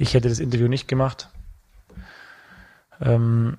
Ich 0.00 0.14
hätte 0.14 0.30
das 0.30 0.38
Interview 0.38 0.66
nicht 0.66 0.88
gemacht. 0.88 1.28
Ähm, 3.02 3.58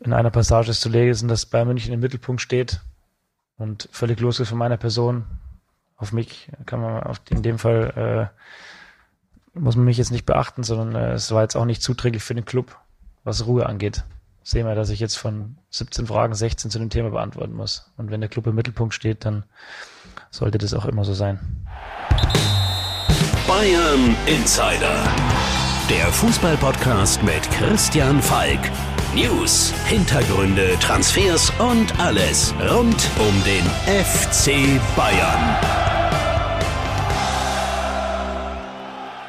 in 0.00 0.12
einer 0.12 0.32
Passage 0.32 0.72
ist 0.72 0.80
zu 0.80 0.88
lesen, 0.88 1.28
dass 1.28 1.46
Bayern 1.46 1.68
München 1.68 1.94
im 1.94 2.00
Mittelpunkt 2.00 2.42
steht 2.42 2.80
und 3.56 3.88
völlig 3.92 4.18
losgeht 4.18 4.48
von 4.48 4.58
meiner 4.58 4.76
Person. 4.76 5.24
Auf 5.98 6.12
mich 6.12 6.50
kann 6.66 6.80
man 6.80 7.04
auf, 7.04 7.20
in 7.30 7.44
dem 7.44 7.60
Fall 7.60 8.32
äh, 9.54 9.58
muss 9.58 9.76
man 9.76 9.84
mich 9.84 9.98
jetzt 9.98 10.10
nicht 10.10 10.26
beachten, 10.26 10.64
sondern 10.64 10.96
äh, 10.96 11.12
es 11.12 11.30
war 11.30 11.42
jetzt 11.42 11.54
auch 11.54 11.64
nicht 11.64 11.80
zuträglich 11.80 12.24
für 12.24 12.34
den 12.34 12.44
Club, 12.44 12.76
was 13.22 13.46
Ruhe 13.46 13.66
angeht. 13.66 14.02
Sehen 14.42 14.66
wir, 14.66 14.74
dass 14.74 14.90
ich 14.90 14.98
jetzt 14.98 15.16
von 15.16 15.58
17 15.70 16.08
Fragen 16.08 16.34
16 16.34 16.72
zu 16.72 16.80
dem 16.80 16.90
Thema 16.90 17.10
beantworten 17.10 17.54
muss. 17.54 17.92
Und 17.96 18.10
wenn 18.10 18.20
der 18.20 18.30
Club 18.30 18.48
im 18.48 18.56
Mittelpunkt 18.56 18.94
steht, 18.94 19.24
dann 19.24 19.44
sollte 20.28 20.58
das 20.58 20.74
auch 20.74 20.86
immer 20.86 21.04
so 21.04 21.14
sein. 21.14 21.38
Bayern 23.46 24.16
Insider. 24.26 25.04
Der 25.88 26.12
Fußballpodcast 26.12 27.22
mit 27.22 27.48
Christian 27.52 28.20
Falk. 28.20 28.58
News, 29.14 29.72
Hintergründe, 29.86 30.76
Transfers 30.80 31.52
und 31.60 31.96
alles 32.00 32.52
rund 32.68 33.08
um 33.20 33.44
den 33.44 33.64
FC 33.86 34.80
Bayern. 34.96 35.56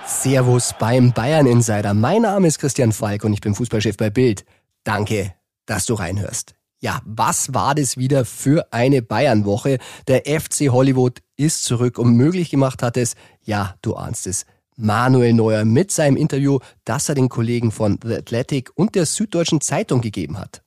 Servus 0.07 0.73
beim 0.79 1.11
Bayern 1.13 1.45
Insider. 1.45 1.93
Mein 1.93 2.23
Name 2.23 2.47
ist 2.47 2.57
Christian 2.57 2.93
Falk 2.93 3.23
und 3.23 3.33
ich 3.33 3.41
bin 3.41 3.53
Fußballchef 3.53 3.97
bei 3.97 4.09
Bild. 4.09 4.45
Danke, 4.83 5.35
dass 5.67 5.85
du 5.85 5.93
reinhörst. 5.93 6.55
Ja, 6.79 7.01
was 7.05 7.55
war 7.55 7.73
das 7.73 7.97
wieder 7.97 8.23
für 8.23 8.67
eine 8.71 9.01
Bayern-Woche? 9.01 9.79
Der 10.07 10.23
FC 10.25 10.69
Hollywood 10.69 11.23
ist 11.35 11.63
zurück 11.63 11.97
und 11.97 12.15
möglich 12.15 12.51
gemacht 12.51 12.83
hat 12.83 12.97
es, 12.97 13.15
ja, 13.47 13.75
du 13.81 13.95
ahnst 13.95 14.27
es, 14.27 14.45
Manuel 14.75 15.33
Neuer 15.33 15.65
mit 15.65 15.91
seinem 15.91 16.17
Interview, 16.17 16.59
das 16.85 17.09
er 17.09 17.15
den 17.15 17.29
Kollegen 17.29 17.71
von 17.71 17.99
The 18.03 18.17
Athletic 18.17 18.69
und 18.75 18.93
der 18.93 19.07
Süddeutschen 19.07 19.61
Zeitung 19.61 20.01
gegeben 20.01 20.37
hat. 20.37 20.61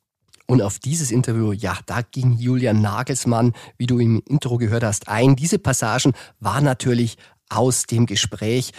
Und 0.47 0.63
auf 0.63 0.81
dieses 0.81 1.13
Interview, 1.13 1.53
ja, 1.53 1.79
da 1.87 2.01
ging 2.03 2.33
Julian 2.33 2.81
Nagelsmann, 2.81 3.53
wie 3.79 3.87
du 3.87 4.01
im 4.01 4.21
Intro 4.27 4.59
gehört 4.59 4.83
hast, 4.83 5.09
ein. 5.09 5.37
Diese 5.37 5.61
Passagen 5.61 6.13
waren 6.41 6.65
natürlich 6.65 7.19
aus 7.49 7.85
dem 7.85 8.07
Gespräch, 8.07 8.73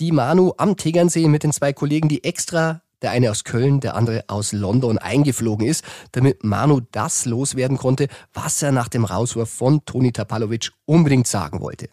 die 0.00 0.12
Manu 0.12 0.52
am 0.56 0.76
Tegernsee 0.76 1.28
mit 1.28 1.42
den 1.42 1.52
zwei 1.52 1.74
Kollegen, 1.74 2.08
die 2.08 2.24
extra 2.24 2.80
der 3.02 3.10
eine 3.10 3.30
aus 3.30 3.44
Köln, 3.44 3.80
der 3.80 3.94
andere 3.94 4.24
aus 4.28 4.52
London 4.52 4.98
eingeflogen 4.98 5.66
ist, 5.66 5.84
damit 6.12 6.44
Manu 6.44 6.80
das 6.92 7.26
loswerden 7.26 7.76
konnte, 7.76 8.08
was 8.32 8.62
er 8.62 8.72
nach 8.72 8.88
dem 8.88 9.04
Rauswurf 9.04 9.50
von 9.50 9.84
Toni 9.84 10.12
Tapalovic 10.12 10.70
unbedingt 10.84 11.26
sagen 11.26 11.60
wollte. 11.60 11.90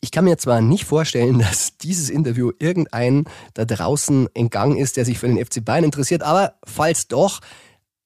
Ich 0.00 0.10
kann 0.10 0.24
mir 0.24 0.38
zwar 0.38 0.60
nicht 0.60 0.84
vorstellen, 0.84 1.38
dass 1.40 1.76
dieses 1.78 2.10
Interview 2.10 2.52
irgendeinen 2.58 3.24
da 3.54 3.64
draußen 3.64 4.28
entgangen 4.34 4.76
ist, 4.76 4.96
der 4.96 5.04
sich 5.04 5.18
für 5.18 5.28
den 5.28 5.44
FC 5.44 5.64
Bayern 5.64 5.84
interessiert, 5.84 6.22
aber 6.22 6.54
falls 6.64 7.08
doch, 7.08 7.40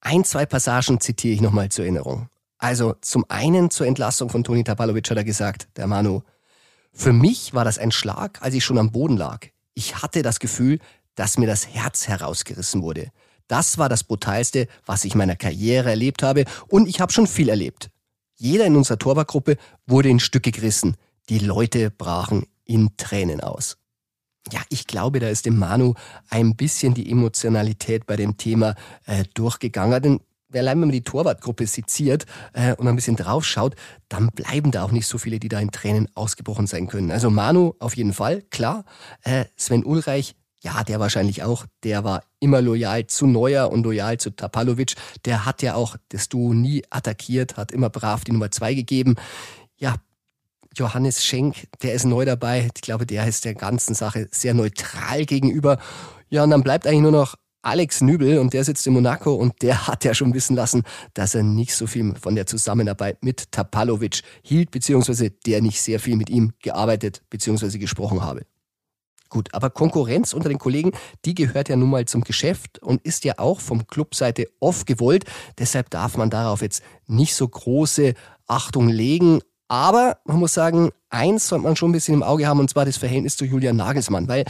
ein, 0.01 0.25
zwei 0.25 0.45
Passagen 0.45 0.99
zitiere 0.99 1.33
ich 1.33 1.41
nochmal 1.41 1.69
zur 1.69 1.85
Erinnerung. 1.85 2.27
Also 2.57 2.95
zum 3.01 3.25
einen 3.29 3.69
zur 3.69 3.87
Entlassung 3.87 4.29
von 4.29 4.43
Toni 4.43 4.63
Tapalovic 4.63 5.09
hat 5.09 5.17
er 5.17 5.23
gesagt, 5.23 5.67
der 5.75 5.87
Manu, 5.87 6.21
für 6.93 7.13
mich 7.13 7.53
war 7.53 7.65
das 7.65 7.77
ein 7.77 7.91
Schlag, 7.91 8.41
als 8.41 8.53
ich 8.53 8.63
schon 8.63 8.77
am 8.77 8.91
Boden 8.91 9.17
lag. 9.17 9.47
Ich 9.73 10.01
hatte 10.01 10.21
das 10.21 10.39
Gefühl, 10.39 10.79
dass 11.15 11.37
mir 11.37 11.47
das 11.47 11.67
Herz 11.67 12.07
herausgerissen 12.07 12.81
wurde. 12.81 13.11
Das 13.47 13.77
war 13.77 13.89
das 13.89 14.03
Brutalste, 14.03 14.67
was 14.85 15.03
ich 15.03 15.15
meiner 15.15 15.35
Karriere 15.35 15.89
erlebt 15.89 16.23
habe 16.23 16.45
und 16.67 16.87
ich 16.87 17.01
habe 17.01 17.11
schon 17.11 17.27
viel 17.27 17.49
erlebt. 17.49 17.89
Jeder 18.35 18.65
in 18.65 18.75
unserer 18.75 18.97
Torwartgruppe 18.97 19.57
wurde 19.85 20.09
in 20.09 20.19
Stücke 20.19 20.51
gerissen. 20.51 20.95
Die 21.29 21.39
Leute 21.39 21.89
brachen 21.89 22.45
in 22.65 22.95
Tränen 22.97 23.41
aus. 23.41 23.77
Ja, 24.51 24.59
ich 24.69 24.87
glaube, 24.87 25.19
da 25.19 25.29
ist 25.29 25.45
dem 25.45 25.57
Manu 25.57 25.93
ein 26.29 26.55
bisschen 26.55 26.93
die 26.93 27.09
Emotionalität 27.09 28.05
bei 28.05 28.17
dem 28.17 28.35
Thema 28.35 28.75
äh, 29.05 29.23
durchgegangen. 29.33 30.01
Denn 30.01 30.19
allein 30.53 30.81
wenn 30.81 30.87
man 30.87 30.91
die 30.91 31.03
Torwartgruppe 31.03 31.65
seziert 31.65 32.25
äh, 32.51 32.75
und 32.75 32.87
ein 32.87 32.95
bisschen 32.95 33.15
draufschaut, 33.15 33.75
dann 34.09 34.27
bleiben 34.27 34.71
da 34.71 34.83
auch 34.83 34.91
nicht 34.91 35.07
so 35.07 35.17
viele, 35.17 35.39
die 35.39 35.47
da 35.47 35.59
in 35.59 35.71
Tränen 35.71 36.09
ausgebrochen 36.13 36.67
sein 36.67 36.87
können. 36.87 37.11
Also 37.11 37.29
Manu 37.29 37.73
auf 37.79 37.95
jeden 37.95 38.13
Fall, 38.13 38.41
klar. 38.41 38.83
Äh, 39.21 39.45
Sven 39.55 39.85
Ulreich, 39.85 40.35
ja, 40.61 40.83
der 40.83 40.99
wahrscheinlich 40.99 41.43
auch. 41.43 41.65
Der 41.83 42.03
war 42.03 42.23
immer 42.39 42.61
loyal 42.61 43.07
zu 43.07 43.27
Neuer 43.27 43.71
und 43.71 43.83
loyal 43.83 44.17
zu 44.17 44.29
Tapalovic. 44.29 44.95
Der 45.25 45.45
hat 45.45 45.61
ja 45.61 45.75
auch 45.75 45.95
das 46.09 46.27
Duo 46.29 46.53
nie 46.53 46.83
attackiert, 46.89 47.57
hat 47.57 47.71
immer 47.71 47.89
brav 47.89 48.23
die 48.23 48.31
Nummer 48.31 48.51
zwei 48.51 48.73
gegeben. 48.73 49.15
Ja, 49.77 49.95
Johannes 50.75 51.23
Schenk, 51.23 51.67
der 51.81 51.93
ist 51.93 52.05
neu 52.05 52.25
dabei. 52.25 52.69
Ich 52.75 52.81
glaube, 52.81 53.05
der 53.05 53.27
ist 53.27 53.45
der 53.45 53.53
ganzen 53.53 53.93
Sache 53.93 54.27
sehr 54.31 54.53
neutral 54.53 55.25
gegenüber. 55.25 55.77
Ja, 56.29 56.43
und 56.43 56.49
dann 56.49 56.63
bleibt 56.63 56.87
eigentlich 56.87 57.01
nur 57.01 57.11
noch 57.11 57.35
Alex 57.61 58.01
Nübel 58.01 58.39
und 58.39 58.53
der 58.53 58.65
sitzt 58.65 58.85
in 58.87 58.93
Monaco 58.93 59.33
und 59.33 59.61
der 59.61 59.87
hat 59.87 60.03
ja 60.03 60.13
schon 60.13 60.33
wissen 60.33 60.55
lassen, 60.55 60.83
dass 61.13 61.33
er 61.33 61.43
nicht 61.43 61.73
so 61.73 61.87
viel 61.87 62.13
von 62.15 62.35
der 62.35 62.45
Zusammenarbeit 62.45 63.23
mit 63.23 63.51
Tapalovic 63.51 64.21
hielt, 64.41 64.71
beziehungsweise 64.71 65.31
der 65.31 65.61
nicht 65.61 65.81
sehr 65.81 65.99
viel 65.99 66.17
mit 66.17 66.29
ihm 66.29 66.51
gearbeitet, 66.61 67.23
beziehungsweise 67.29 67.79
gesprochen 67.79 68.21
habe. 68.21 68.45
Gut, 69.29 69.53
aber 69.53 69.69
Konkurrenz 69.69 70.33
unter 70.33 70.49
den 70.49 70.59
Kollegen, 70.59 70.91
die 71.25 71.33
gehört 71.33 71.69
ja 71.69 71.75
nun 71.75 71.89
mal 71.89 72.05
zum 72.05 72.23
Geschäft 72.23 72.79
und 72.79 73.01
ist 73.01 73.23
ja 73.23 73.39
auch 73.39 73.61
vom 73.61 73.87
Clubseite 73.87 74.47
oft 74.59 74.85
gewollt. 74.85 75.23
Deshalb 75.57 75.89
darf 75.89 76.17
man 76.17 76.29
darauf 76.29 76.61
jetzt 76.61 76.83
nicht 77.07 77.33
so 77.33 77.47
große 77.47 78.13
Achtung 78.45 78.89
legen. 78.89 79.39
Aber 79.73 80.19
man 80.25 80.37
muss 80.37 80.53
sagen, 80.53 80.91
eins 81.09 81.47
sollte 81.47 81.63
man 81.63 81.75
schon 81.75 81.89
ein 81.89 81.93
bisschen 81.93 82.13
im 82.13 82.21
Auge 82.21 82.45
haben, 82.45 82.59
und 82.59 82.69
zwar 82.69 82.85
das 82.85 82.97
Verhältnis 82.97 83.37
zu 83.37 83.43
Julian 83.43 83.75
Nagelsmann, 83.75 84.27
weil 84.27 84.45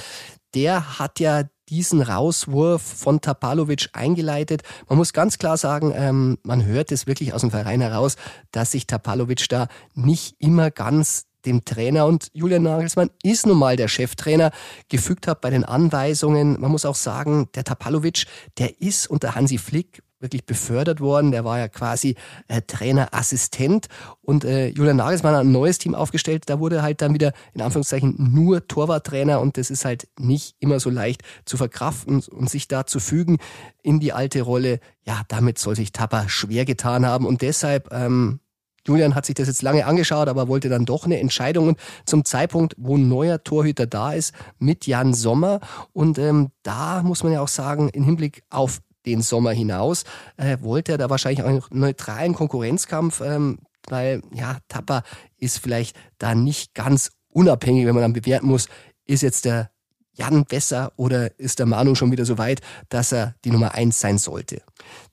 der 0.53 0.99
hat 0.99 1.21
ja 1.21 1.43
diesen 1.69 2.01
Rauswurf 2.01 2.81
von 2.81 3.21
Tapalovic 3.21 3.87
eingeleitet. 3.93 4.63
Man 4.89 4.97
muss 4.97 5.13
ganz 5.13 5.37
klar 5.37 5.55
sagen, 5.55 5.93
ähm, 5.95 6.39
man 6.43 6.65
hört 6.65 6.91
es 6.91 7.07
wirklich 7.07 7.33
aus 7.33 7.39
dem 7.39 7.51
Verein 7.51 7.79
heraus, 7.79 8.17
dass 8.51 8.71
sich 8.71 8.85
Tapalovic 8.85 9.47
da 9.47 9.69
nicht 9.95 10.35
immer 10.39 10.71
ganz 10.71 11.23
dem 11.45 11.63
Trainer 11.63 12.05
und 12.05 12.27
Julian 12.33 12.63
Nagelsmann 12.63 13.09
ist 13.23 13.45
nun 13.45 13.57
mal 13.57 13.77
der 13.77 13.87
Cheftrainer, 13.87 14.51
gefügt 14.89 15.27
hat 15.27 15.39
bei 15.39 15.49
den 15.49 15.63
Anweisungen. 15.63 16.59
Man 16.59 16.71
muss 16.71 16.83
auch 16.83 16.95
sagen, 16.95 17.47
der 17.55 17.63
Tapalovic, 17.63 18.25
der 18.57 18.81
ist 18.81 19.09
unter 19.09 19.35
Hansi 19.35 19.57
Flick 19.57 20.02
wirklich 20.23 20.45
befördert 20.45 20.99
worden. 20.99 21.31
Der 21.31 21.45
war 21.45 21.59
ja 21.59 21.67
quasi 21.67 22.15
äh, 22.47 22.61
Trainerassistent 22.65 23.87
und 24.21 24.43
äh, 24.45 24.69
Julian 24.69 24.97
Nagelsmann 24.97 25.35
hat 25.35 25.41
ein 25.41 25.51
neues 25.51 25.77
Team 25.77 25.93
aufgestellt. 25.93 26.45
Da 26.47 26.59
wurde 26.59 26.81
halt 26.81 27.01
dann 27.01 27.13
wieder 27.13 27.33
in 27.53 27.61
Anführungszeichen 27.61 28.15
nur 28.17 28.67
Torwarttrainer 28.67 29.39
und 29.39 29.57
das 29.57 29.69
ist 29.69 29.85
halt 29.85 30.07
nicht 30.17 30.55
immer 30.59 30.79
so 30.79 30.89
leicht 30.89 31.21
zu 31.45 31.57
verkraften 31.57 32.23
und 32.31 32.49
sich 32.49 32.67
da 32.67 32.87
zu 32.87 32.99
fügen 32.99 33.37
in 33.83 33.99
die 33.99 34.13
alte 34.13 34.41
Rolle. 34.41 34.79
Ja, 35.05 35.21
damit 35.27 35.59
soll 35.59 35.75
sich 35.75 35.91
Tapper 35.91 36.27
schwer 36.29 36.65
getan 36.65 37.05
haben 37.05 37.27
und 37.27 37.41
deshalb 37.43 37.91
ähm, 37.91 38.39
Julian 38.85 39.15
hat 39.15 39.25
sich 39.25 39.35
das 39.35 39.47
jetzt 39.47 39.61
lange 39.61 39.85
angeschaut, 39.85 40.27
aber 40.27 40.47
wollte 40.47 40.67
dann 40.69 40.85
doch 40.85 41.05
eine 41.05 41.19
Entscheidung. 41.19 41.69
Und 41.69 41.79
zum 42.05 42.25
Zeitpunkt, 42.25 42.75
wo 42.77 42.97
ein 42.97 43.07
neuer 43.07 43.41
Torhüter 43.43 43.87
da 43.87 44.11
ist, 44.11 44.33
mit 44.59 44.87
Jan 44.87 45.13
Sommer. 45.13 45.61
Und 45.93 46.17
ähm, 46.17 46.51
da 46.63 47.01
muss 47.01 47.23
man 47.23 47.31
ja 47.31 47.41
auch 47.41 47.47
sagen, 47.47 47.89
im 47.89 48.03
Hinblick 48.03 48.43
auf 48.49 48.81
den 49.05 49.21
Sommer 49.21 49.51
hinaus, 49.51 50.03
äh, 50.37 50.57
wollte 50.61 50.93
er 50.93 50.97
da 50.97 51.09
wahrscheinlich 51.09 51.43
auch 51.43 51.47
einen 51.47 51.63
neutralen 51.71 52.33
Konkurrenzkampf, 52.33 53.21
ähm, 53.21 53.59
weil 53.87 54.21
ja, 54.33 54.57
Tapper 54.67 55.03
ist 55.37 55.59
vielleicht 55.59 55.95
da 56.17 56.35
nicht 56.35 56.73
ganz 56.73 57.11
unabhängig, 57.29 57.85
wenn 57.85 57.95
man 57.95 58.03
dann 58.03 58.13
bewerten 58.13 58.47
muss, 58.47 58.67
ist 59.05 59.23
jetzt 59.23 59.45
der 59.45 59.69
Jan 60.15 60.45
besser 60.45 60.93
oder 60.95 61.39
ist 61.39 61.57
der 61.57 61.65
Manu 61.65 61.95
schon 61.95 62.11
wieder 62.11 62.25
so 62.25 62.37
weit, 62.37 62.61
dass 62.89 63.11
er 63.11 63.35
die 63.43 63.49
Nummer 63.49 63.73
eins 63.73 63.99
sein 63.99 64.19
sollte? 64.19 64.61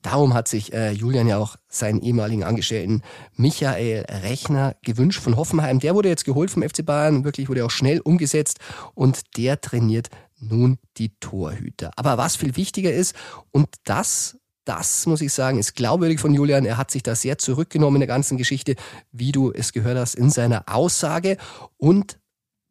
Darum 0.02 0.34
hat 0.34 0.46
sich 0.46 0.74
äh, 0.74 0.90
Julian 0.90 1.26
ja 1.26 1.38
auch 1.38 1.56
seinen 1.68 2.02
ehemaligen 2.02 2.44
Angestellten 2.44 3.02
Michael 3.34 4.04
Rechner 4.22 4.76
gewünscht 4.82 5.20
von 5.22 5.36
Hoffenheim. 5.36 5.80
Der 5.80 5.94
wurde 5.94 6.10
jetzt 6.10 6.26
geholt 6.26 6.50
vom 6.50 6.62
FC 6.62 6.84
Bayern, 6.84 7.24
wirklich 7.24 7.48
wurde 7.48 7.64
auch 7.64 7.70
schnell 7.70 8.00
umgesetzt 8.00 8.58
und 8.94 9.38
der 9.38 9.60
trainiert 9.62 10.08
nun 10.40 10.78
die 10.96 11.14
Torhüter. 11.20 11.90
Aber 11.96 12.18
was 12.18 12.36
viel 12.36 12.56
wichtiger 12.56 12.92
ist, 12.92 13.14
und 13.50 13.68
das 13.84 14.36
das 14.66 15.06
muss 15.06 15.22
ich 15.22 15.32
sagen, 15.32 15.58
ist 15.58 15.74
glaubwürdig 15.74 16.20
von 16.20 16.32
Julian. 16.32 16.64
Er 16.64 16.76
hat 16.76 16.92
sich 16.92 17.02
da 17.02 17.16
sehr 17.16 17.38
zurückgenommen 17.38 17.96
in 17.96 18.00
der 18.00 18.06
ganzen 18.06 18.36
Geschichte, 18.36 18.76
wie 19.10 19.32
du 19.32 19.50
es 19.50 19.72
gehört 19.72 19.98
hast, 19.98 20.14
in 20.14 20.30
seiner 20.30 20.64
Aussage. 20.66 21.38
Und 21.76 22.20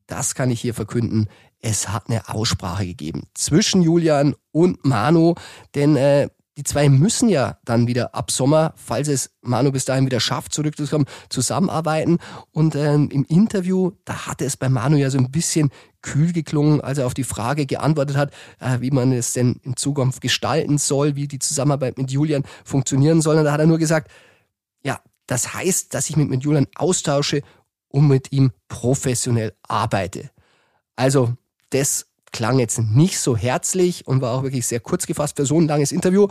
das 0.06 0.34
kann 0.34 0.50
ich 0.50 0.62
hier 0.62 0.74
verkünden 0.74 1.28
es 1.62 1.90
hat 1.90 2.10
eine 2.10 2.30
Aussprache 2.30 2.86
gegeben 2.86 3.24
zwischen 3.34 3.82
Julian 3.82 4.36
und 4.52 4.84
Manu, 4.86 5.36
denn 5.76 5.96
äh, 5.96 6.30
die 6.60 6.64
zwei 6.64 6.90
müssen 6.90 7.30
ja 7.30 7.58
dann 7.64 7.88
wieder 7.88 8.14
ab 8.14 8.32
Sommer, 8.32 8.74
falls 8.76 9.08
es 9.08 9.32
Manu 9.40 9.72
bis 9.72 9.86
dahin 9.86 10.06
wieder 10.06 10.20
schafft, 10.20 10.52
zurückzukommen, 10.52 11.06
zusammenarbeiten. 11.30 12.18
Und 12.52 12.76
ähm, 12.76 13.10
im 13.14 13.24
Interview, 13.24 13.92
da 14.04 14.28
hatte 14.28 14.44
es 14.44 14.58
bei 14.58 14.68
Manu 14.68 14.98
ja 14.98 15.10
so 15.10 15.18
ein 15.18 15.32
bisschen 15.32 15.70
kühl 16.02 16.34
geklungen, 16.34 16.82
als 16.82 16.98
er 16.98 17.06
auf 17.06 17.14
die 17.14 17.24
Frage 17.24 17.66
geantwortet 17.66 18.18
hat, 18.18 18.34
äh, 18.60 18.82
wie 18.82 18.92
man 18.92 19.14
es 19.14 19.32
denn 19.32 19.62
in 19.64 19.78
Zukunft 19.78 20.20
gestalten 20.20 20.78
soll, 20.78 21.16
wie 21.16 21.30
die 21.30 21.40
Zusammenarbeit 21.40 21.98
mit 21.98 22.12
Julian 22.12 22.44
funktionieren 22.66 23.22
soll. 23.22 23.38
Und 23.38 23.46
da 23.46 23.54
hat 23.54 23.62
er 23.62 23.66
nur 23.66 23.80
gesagt, 23.80 24.12
ja, 24.84 25.00
das 25.28 25.54
heißt, 25.54 25.94
dass 25.94 26.10
ich 26.10 26.18
mich 26.18 26.28
mit 26.28 26.44
Julian 26.44 26.68
austausche 26.76 27.42
und 27.88 28.10
mit 28.10 28.34
ihm 28.34 28.52
professionell 28.68 29.54
arbeite. 29.66 30.30
Also 30.98 31.36
das 31.70 32.09
klang 32.32 32.60
jetzt 32.60 32.80
nicht 32.80 33.20
so 33.20 33.36
herzlich 33.36 34.08
und 34.08 34.22
war 34.22 34.34
auch 34.34 34.44
wirklich 34.44 34.66
sehr 34.66 34.80
kurz 34.80 35.06
gefasst 35.06 35.38
für 35.38 35.46
so 35.46 35.60
ein 35.60 35.68
langes 35.68 35.92
Interview. 35.92 36.28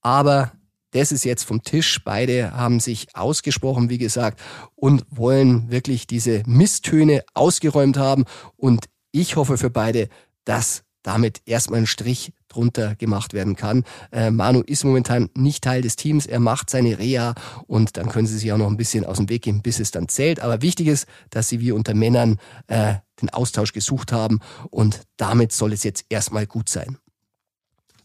Aber 0.00 0.52
das 0.92 1.10
ist 1.10 1.24
jetzt 1.24 1.44
vom 1.44 1.62
Tisch. 1.62 2.02
Beide 2.04 2.52
haben 2.52 2.78
sich 2.78 3.08
ausgesprochen, 3.14 3.90
wie 3.90 3.98
gesagt, 3.98 4.40
und 4.76 5.04
wollen 5.10 5.70
wirklich 5.70 6.06
diese 6.06 6.42
Misstöne 6.46 7.24
ausgeräumt 7.34 7.96
haben. 7.96 8.24
Und 8.56 8.86
ich 9.10 9.36
hoffe 9.36 9.58
für 9.58 9.70
beide, 9.70 10.08
dass 10.44 10.84
damit 11.04 11.42
erstmal 11.46 11.80
ein 11.80 11.86
Strich 11.86 12.32
drunter 12.48 12.96
gemacht 12.96 13.32
werden 13.32 13.54
kann. 13.54 13.84
Äh, 14.10 14.32
Manu 14.32 14.60
ist 14.60 14.84
momentan 14.84 15.30
nicht 15.36 15.62
Teil 15.62 15.82
des 15.82 15.94
Teams, 15.94 16.26
er 16.26 16.40
macht 16.40 16.70
seine 16.70 16.98
Reha 16.98 17.34
und 17.66 17.96
dann 17.96 18.08
können 18.08 18.26
sie 18.26 18.38
sich 18.38 18.52
auch 18.52 18.58
noch 18.58 18.66
ein 18.66 18.76
bisschen 18.76 19.04
aus 19.04 19.18
dem 19.18 19.28
Weg 19.28 19.42
gehen, 19.42 19.62
bis 19.62 19.78
es 19.78 19.92
dann 19.92 20.08
zählt. 20.08 20.40
Aber 20.40 20.62
wichtig 20.62 20.88
ist, 20.88 21.06
dass 21.30 21.48
sie 21.48 21.60
wie 21.60 21.72
unter 21.72 21.94
Männern 21.94 22.38
äh, 22.66 22.94
den 23.20 23.30
Austausch 23.30 23.72
gesucht 23.72 24.10
haben 24.10 24.40
und 24.70 25.02
damit 25.16 25.52
soll 25.52 25.72
es 25.72 25.84
jetzt 25.84 26.06
erstmal 26.08 26.46
gut 26.46 26.68
sein. 26.68 26.98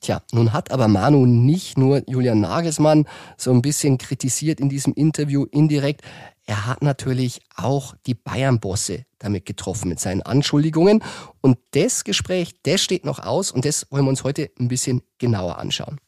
Tja, 0.02 0.22
nun 0.32 0.54
hat 0.54 0.72
aber 0.72 0.88
Manu 0.88 1.26
nicht 1.26 1.78
nur 1.78 2.04
Julian 2.08 2.40
Nagelsmann 2.40 3.06
so 3.36 3.52
ein 3.52 3.62
bisschen 3.62 3.98
kritisiert 3.98 4.62
in 4.62 4.70
diesem 4.70 4.94
Interview 4.94 5.46
indirekt. 5.52 6.02
Er 6.50 6.66
hat 6.66 6.82
natürlich 6.82 7.42
auch 7.56 7.94
die 8.08 8.16
Bayern-Bosse 8.16 9.06
damit 9.20 9.46
getroffen 9.46 9.88
mit 9.88 10.00
seinen 10.00 10.24
Anschuldigungen. 10.24 11.04
Und 11.42 11.60
das 11.72 12.04
Gespräch, 12.04 12.56
das 12.64 12.82
steht 12.82 13.06
noch 13.06 13.20
aus 13.20 13.52
und 13.52 13.66
das 13.66 13.86
wollen 13.92 14.06
wir 14.06 14.10
uns 14.10 14.24
heute 14.24 14.50
ein 14.60 14.68
bisschen 14.68 15.04
genauer 15.20 15.60
anschauen. 15.60 16.00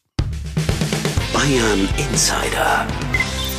Bayern 1.32 1.88
Insider. 1.96 2.88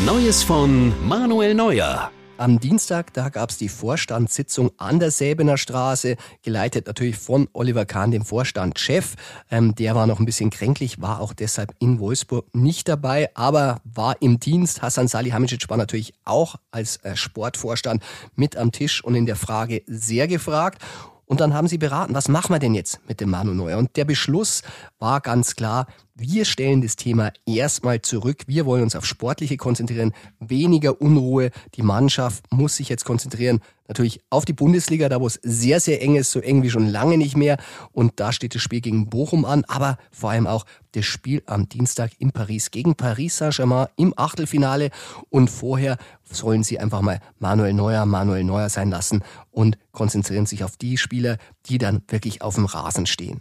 Neues 0.05 0.43
von 0.43 0.93
Manuel 1.07 1.55
Neuer. 1.55 2.11
Am 2.43 2.59
Dienstag, 2.59 3.15
da 3.15 3.29
gab 3.29 3.51
es 3.51 3.57
die 3.57 3.69
Vorstandssitzung 3.69 4.73
an 4.77 4.99
der 4.99 5.13
Säbener 5.13 5.57
Straße, 5.57 6.17
geleitet 6.43 6.89
natürlich 6.89 7.17
von 7.17 7.49
Oliver 7.53 7.85
Kahn, 7.85 8.11
dem 8.11 8.25
Vorstandschef. 8.25 9.15
Ähm, 9.49 9.77
der 9.77 9.95
war 9.95 10.09
noch 10.09 10.19
ein 10.19 10.27
bisschen 10.27 10.51
kränklich, 10.51 11.01
war 11.01 11.21
auch 11.21 11.35
deshalb 11.35 11.73
in 11.79 12.01
Wolfsburg 12.01 12.53
nicht 12.53 12.89
dabei, 12.89 13.31
aber 13.37 13.81
war 13.85 14.21
im 14.21 14.41
Dienst. 14.41 14.83
Hassan 14.83 15.07
Salihamidzic 15.07 15.71
war 15.71 15.77
natürlich 15.77 16.15
auch 16.25 16.57
als 16.73 16.97
äh, 17.05 17.15
Sportvorstand 17.15 18.03
mit 18.35 18.57
am 18.57 18.73
Tisch 18.73 19.05
und 19.05 19.15
in 19.15 19.27
der 19.27 19.37
Frage 19.37 19.85
sehr 19.87 20.27
gefragt. 20.27 20.83
Und 21.27 21.41
dann 21.41 21.55
haben 21.55 21.69
sie 21.69 21.79
beraten, 21.79 22.13
was 22.13 22.27
machen 22.27 22.53
wir 22.53 22.59
denn 22.59 22.75
jetzt 22.75 22.99
mit 23.07 23.21
dem 23.21 23.31
Manu 23.31 23.55
Neuer? 23.55 23.79
Und 23.79 23.97
der 23.97 24.05
Beschluss 24.05 24.63
war 24.99 25.21
ganz 25.21 25.55
klar, 25.55 25.87
wir 26.15 26.45
stellen 26.45 26.83
das 26.83 26.97
Thema 26.97 27.33
erstmal 27.47 28.03
zurück. 28.03 28.43
Wir 28.47 28.67
wollen 28.67 28.83
uns 28.83 28.95
auf 28.95 29.07
Sportliche 29.07 29.57
konzentrieren, 29.57 30.13
weniger 30.41 31.01
Unruhe. 31.01 31.51
Die 31.75 31.83
Mannschaft 31.83 32.45
muss 32.53 32.77
sich 32.77 32.91
jetzt 32.91 33.07
konzentrieren, 33.07 33.61
natürlich 33.89 34.21
auf 34.29 34.45
die 34.45 34.53
Bundesliga, 34.53 35.09
da 35.09 35.23
wo 35.23 35.27
es 35.27 35.41
sehr, 35.43 35.81
sehr 35.81 36.03
eng 36.03 36.17
ist, 36.17 36.31
so 36.31 36.41
eng 36.41 36.63
wie 36.63 36.69
schon 36.69 36.87
lange 36.87 37.17
nicht 37.17 37.37
mehr. 37.37 37.57
Und 37.93 38.21
da 38.21 38.33
steht 38.33 38.55
das 38.55 38.61
Spiel 38.61 38.83
gegen 38.83 39.09
Bochum 39.09 39.47
an, 39.47 39.65
aber 39.65 39.97
vor 40.11 40.31
allem 40.31 40.47
auch 40.47 40.67
das 40.93 41.07
Spiel 41.07 41.43
am 41.47 41.69
Dienstag 41.71 42.13
in 42.19 42.33
Paris 42.33 42.71
gegen 42.71 42.95
Paris 42.95 43.39
Saint-Germain 43.39 43.89
im 43.97 44.13
Achtelfinale. 44.15 44.91
Und 45.31 45.49
vorher 45.49 45.97
sollen 46.31 46.63
sie 46.63 46.79
einfach 46.79 47.01
mal 47.01 47.21
Manuel 47.39 47.73
Neuer, 47.73 48.05
Manuel 48.05 48.45
Neuer 48.45 48.69
sein 48.69 48.91
lassen 48.91 49.23
und 49.51 49.79
konzentrieren 49.93 50.45
sich 50.45 50.63
auf 50.63 50.77
die 50.77 50.99
Spieler, 50.99 51.39
die 51.67 51.79
dann 51.79 52.03
wirklich 52.09 52.43
auf 52.43 52.57
dem 52.57 52.67
Rasen 52.67 53.07
stehen. 53.07 53.41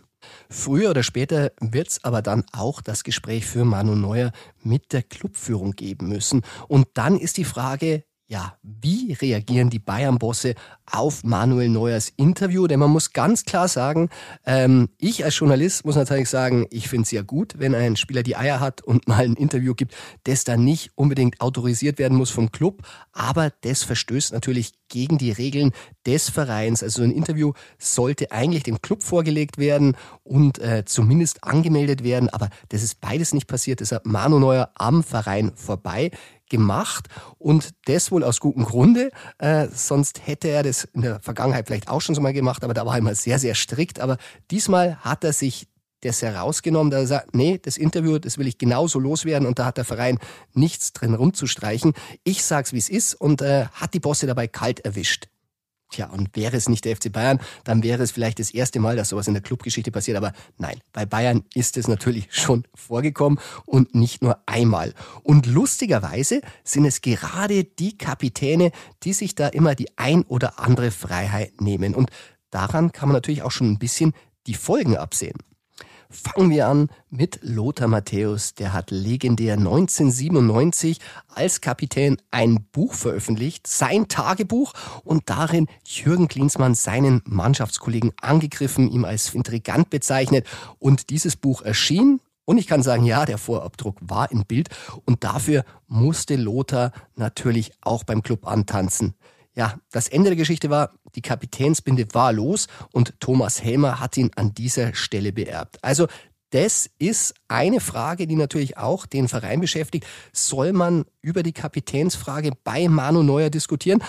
Früher 0.54 0.90
oder 0.90 1.02
später 1.02 1.54
wird 1.62 1.88
es 1.88 2.04
aber 2.04 2.22
dann 2.22 2.44
auch 2.52 2.82
das 2.82 3.06
Gespräch 3.06 3.46
für 3.46 3.64
Manu 3.64 3.96
Neuer 3.96 4.34
mit 4.62 4.92
der 4.92 5.02
Clubführung 5.02 5.72
geben 5.72 6.10
müssen. 6.10 6.42
Und 6.68 6.90
dann 6.96 7.18
ist 7.18 7.38
die 7.38 7.46
Frage, 7.46 8.04
ja, 8.32 8.56
wie 8.64 9.12
reagieren 9.12 9.70
die 9.70 9.80
Bayern-Bosse 9.80 10.56
auf 10.90 11.26
Manuel 11.26 11.68
Neuers 11.68 12.14
Interview? 12.16 12.66
Denn 12.66 12.80
man 12.80 12.90
muss 12.90 13.12
ganz 13.12 13.44
klar 13.44 13.68
sagen, 13.68 14.10
ähm, 14.46 14.88
ich 14.98 15.26
als 15.26 15.38
Journalist 15.38 15.84
muss 15.84 15.98
natürlich 15.98 16.30
sagen, 16.30 16.66
ich 16.70 16.88
finde 16.88 17.04
es 17.04 17.12
ja 17.12 17.24
gut, 17.24 17.56
wenn 17.58 17.76
ein 17.76 17.98
Spieler 17.98 18.24
die 18.24 18.38
Eier 18.38 18.62
hat 18.62 18.82
und 18.84 19.06
mal 19.10 19.26
ein 19.26 19.34
Interview 19.34 19.76
gibt, 19.76 19.96
das 20.24 20.46
dann 20.46 20.64
nicht 20.64 20.92
unbedingt 20.96 21.42
autorisiert 21.42 22.00
werden 22.00 22.18
muss 22.18 22.30
vom 22.30 22.54
Club, 22.54 22.84
aber 23.12 23.52
das 23.64 23.84
verstößt 23.84 24.32
natürlich 24.32 24.72
gegen 24.88 25.18
die 25.18 25.32
Regeln 25.32 25.72
des 26.06 26.30
Vereins. 26.30 26.84
Also 26.84 27.04
ein 27.04 27.12
Interview 27.12 27.52
sollte 27.80 28.32
eigentlich 28.32 28.64
dem 28.64 28.82
Club 28.82 29.04
vorgelegt 29.04 29.58
werden 29.58 29.98
und 30.24 30.58
äh, 30.60 30.86
zumindest 30.86 31.44
angemeldet 31.44 32.06
werden, 32.06 32.30
aber 32.30 32.50
das 32.70 32.82
ist 32.82 33.02
beides 33.02 33.34
nicht 33.34 33.48
passiert. 33.48 33.82
Deshalb 33.82 34.06
Manu 34.06 34.40
Neuer 34.40 34.72
am 34.76 35.04
Verein 35.04 35.52
vorbei 35.56 36.12
gemacht 36.52 37.08
und 37.40 37.72
das 37.86 38.12
wohl 38.12 38.24
aus 38.24 38.40
gutem 38.40 38.66
Grunde. 38.66 39.10
Äh, 39.40 39.68
sonst 39.74 40.28
hätte 40.28 40.50
er 40.50 40.62
das 40.62 40.84
in 40.94 41.02
der 41.02 41.20
Vergangenheit 41.22 41.66
vielleicht 41.66 41.88
auch 41.88 42.02
schon 42.02 42.14
so 42.14 42.22
mal 42.22 42.34
gemacht, 42.34 42.64
aber 42.64 42.76
da 42.76 42.86
war 42.86 42.94
er 42.94 43.00
immer 43.00 43.16
sehr, 43.16 43.40
sehr 43.40 43.56
strikt. 43.56 44.00
Aber 44.00 44.18
diesmal 44.52 44.98
hat 44.98 45.24
er 45.24 45.34
sich 45.34 45.68
das 46.02 46.22
herausgenommen, 46.22 46.92
da 46.92 46.98
er 46.98 47.08
sagt, 47.08 47.36
nee, 47.36 47.60
das 47.62 47.78
Interview, 47.78 48.20
das 48.20 48.38
will 48.38 48.48
ich 48.48 48.58
genauso 48.58 49.00
loswerden 49.00 49.48
und 49.48 49.60
da 49.60 49.66
hat 49.66 49.78
der 49.78 49.86
Verein 49.86 50.20
nichts 50.54 50.94
drin 50.94 51.14
rumzustreichen. 51.14 51.94
Ich 52.24 52.44
sag's, 52.44 52.74
wie 52.74 52.80
es 52.80 52.90
ist 52.90 53.14
und 53.14 53.42
äh, 53.42 53.66
hat 53.72 53.94
die 53.94 54.00
Bosse 54.00 54.28
dabei 54.28 54.48
kalt 54.48 54.80
erwischt. 54.82 55.28
Tja, 55.92 56.06
und 56.08 56.38
wäre 56.38 56.56
es 56.56 56.70
nicht 56.70 56.86
der 56.86 56.96
FC 56.96 57.12
Bayern, 57.12 57.42
dann 57.66 57.84
wäre 57.84 58.02
es 58.02 58.12
vielleicht 58.12 58.40
das 58.40 58.52
erste 58.52 58.80
Mal, 58.80 58.96
dass 58.96 59.10
sowas 59.10 59.28
in 59.28 59.34
der 59.34 59.44
Clubgeschichte 59.44 59.92
passiert. 59.92 60.16
Aber 60.16 60.32
nein, 60.58 60.80
bei 60.94 61.06
Bayern 61.06 61.44
ist 61.54 61.76
es 61.76 61.90
natürlich 61.90 62.28
schon 62.32 62.64
vorgekommen 62.74 63.40
und 63.66 63.94
nicht 63.94 64.22
nur 64.22 64.40
einmal. 64.46 64.94
Und 65.22 65.48
lustigerweise 65.48 66.42
sind 66.64 66.86
es 66.86 67.02
gerade 67.02 67.66
die 67.66 67.98
Kapitäne, 67.98 68.72
die 69.04 69.12
sich 69.12 69.36
da 69.36 69.50
immer 69.50 69.76
die 69.76 69.90
ein 69.98 70.24
oder 70.24 70.60
andere 70.60 70.92
Freiheit 70.92 71.60
nehmen. 71.60 71.94
Und 71.94 72.10
daran 72.52 72.94
kann 72.94 73.10
man 73.10 73.16
natürlich 73.16 73.42
auch 73.44 73.52
schon 73.52 73.70
ein 73.70 73.80
bisschen 73.80 74.14
die 74.48 74.54
Folgen 74.54 74.96
absehen. 74.96 75.38
Fangen 76.12 76.50
wir 76.50 76.68
an 76.68 76.90
mit 77.10 77.40
Lothar 77.42 77.88
Matthäus. 77.88 78.54
Der 78.54 78.74
hat 78.74 78.92
legendär 78.92 79.54
1997 79.54 81.00
als 81.34 81.62
Kapitän 81.62 82.18
ein 82.32 82.68
Buch 82.74 82.94
veröffentlicht, 82.94 83.66
sein 83.66 84.10
Tagebuch, 84.10 84.74
und 85.06 85.30
darin 85.30 85.68
Jürgen 85.86 86.28
Klinsmann 86.28 86.76
seinen 86.76 87.22
Mannschaftskollegen 87.26 88.12
angegriffen, 88.20 88.92
ihm 88.92 89.06
als 89.06 89.34
intrigant 89.34 89.90
bezeichnet. 89.90 90.46
Und 90.80 91.10
dieses 91.10 91.38
Buch 91.38 91.62
erschien 91.62 92.20
und 92.44 92.58
ich 92.58 92.68
kann 92.68 92.84
sagen, 92.84 93.06
ja, 93.06 93.26
der 93.26 93.38
Vorabdruck 93.38 93.96
war 94.02 94.30
in 94.32 94.46
Bild 94.46 94.68
und 95.06 95.24
dafür 95.24 95.64
musste 95.88 96.36
Lothar 96.36 96.92
natürlich 97.16 97.72
auch 97.80 98.04
beim 98.04 98.22
Club 98.22 98.46
antanzen. 98.46 99.16
Ja, 99.56 99.76
das 99.92 100.08
Ende 100.08 100.30
der 100.30 100.38
Geschichte 100.38 100.70
war, 100.70 100.92
die 101.16 101.22
Kapitänsbinde 101.22 102.08
war 102.14 102.32
los 102.32 102.68
und 102.94 103.20
Thomas 103.20 103.62
Helmer 103.62 104.00
hat 104.00 104.16
ihn 104.18 104.32
an 104.36 104.54
dieser 104.54 104.94
Stelle 104.94 105.34
beerbt. 105.34 105.78
Also 105.82 106.08
das 106.52 106.90
ist 107.00 107.34
eine 107.48 107.80
Frage, 107.80 108.28
die 108.28 108.36
natürlich 108.36 108.78
auch 108.78 109.06
den 109.06 109.28
Verein 109.28 109.62
beschäftigt. 109.62 110.06
Soll 110.34 110.74
man 110.74 111.06
über 111.22 111.44
die 111.44 111.54
Kapitänsfrage 111.54 112.52
bei 112.64 112.88
Manu 112.88 113.24
Neuer 113.24 113.50
diskutieren? 113.50 114.04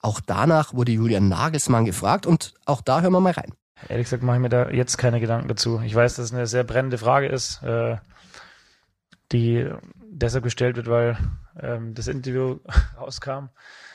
Auch 0.00 0.20
danach 0.20 0.74
wurde 0.74 0.92
Julian 0.92 1.28
Nagelsmann 1.28 1.84
gefragt 1.84 2.26
und 2.26 2.54
auch 2.64 2.80
da 2.80 3.02
hören 3.02 3.12
wir 3.12 3.20
mal 3.20 3.32
rein. 3.32 3.52
Ehrlich 3.88 4.06
gesagt 4.06 4.22
mache 4.22 4.36
ich 4.36 4.42
mir 4.42 4.48
da 4.48 4.70
jetzt 4.70 4.96
keine 4.96 5.20
Gedanken 5.20 5.48
dazu. 5.48 5.80
Ich 5.84 5.94
weiß, 5.94 6.16
dass 6.16 6.26
es 6.26 6.32
eine 6.32 6.46
sehr 6.46 6.64
brennende 6.64 6.98
Frage 6.98 7.28
ist, 7.28 7.62
äh, 7.62 7.96
die 9.32 9.68
deshalb 9.96 10.44
gestellt 10.44 10.76
wird, 10.76 10.88
weil 10.88 11.16
ähm, 11.60 11.94
das 11.94 12.08
Interview 12.08 12.58
rauskam. 12.98 13.48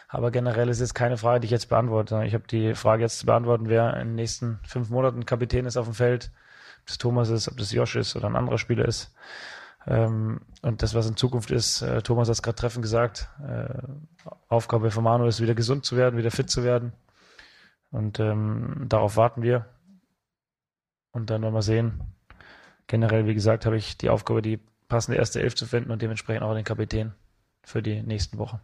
Aber 0.08 0.32
generell 0.32 0.70
ist 0.70 0.80
es 0.80 0.94
keine 0.94 1.18
Frage, 1.18 1.42
die 1.42 1.46
ich 1.46 1.52
jetzt 1.52 1.70
beantworte. 1.70 2.24
Ich 2.26 2.34
habe 2.34 2.48
die 2.48 2.76
Frage 2.76 3.04
jetzt 3.04 3.20
zu 3.20 3.26
beantworten, 3.26 3.68
wer 3.68 3.94
in 3.98 4.10
den 4.10 4.16
nächsten 4.16 4.60
fünf 4.64 4.90
Monaten 4.90 5.26
Kapitän 5.26 5.66
ist 5.66 5.78
auf 5.78 5.86
dem 5.86 5.94
Feld. 5.94 6.32
Ob 6.80 6.88
das 6.88 6.98
Thomas 6.98 7.30
ist, 7.30 7.50
ob 7.50 7.58
das 7.58 7.74
Josh 7.74 7.96
ist 7.96 8.16
oder 8.16 8.28
ein 8.28 8.38
anderer 8.38 8.58
Spieler 8.58 8.86
ist. 8.86 9.14
Ähm, 9.86 10.42
und 10.62 10.82
das, 10.82 10.94
was 10.94 11.08
in 11.08 11.18
Zukunft 11.18 11.52
ist, 11.52 11.82
äh, 11.82 12.02
Thomas 12.02 12.30
hat 12.30 12.34
es 12.34 12.42
gerade 12.42 12.56
treffend 12.56 12.84
gesagt, 12.84 13.30
äh, 13.46 13.68
Aufgabe 14.48 14.92
von 14.92 15.04
Manu 15.04 15.26
ist, 15.26 15.42
wieder 15.42 15.56
gesund 15.56 15.86
zu 15.86 15.98
werden, 15.98 16.18
wieder 16.18 16.32
fit 16.32 16.50
zu 16.50 16.64
werden. 16.64 16.94
Und 17.92 18.20
ähm, 18.20 18.86
darauf 18.88 19.18
warten 19.18 19.42
wir. 19.42 19.66
Und 21.12 21.30
dann 21.30 21.42
werden 21.42 21.54
wir 21.54 21.62
sehen. 21.62 22.02
Generell, 22.88 23.28
wie 23.28 23.34
gesagt, 23.34 23.66
habe 23.66 23.78
ich 23.78 23.98
die 23.98 24.10
Aufgabe, 24.10 24.42
die 24.42 24.60
passende 24.88 25.18
erste 25.18 25.42
Elf 25.42 25.56
zu 25.56 25.66
finden 25.66 25.92
und 25.92 26.02
dementsprechend 26.02 26.44
auch 26.44 26.54
den 26.54 26.64
Kapitän 26.64 27.14
für 27.64 27.82
die 27.82 28.02
nächsten 28.04 28.38
Wochen. 28.38 28.62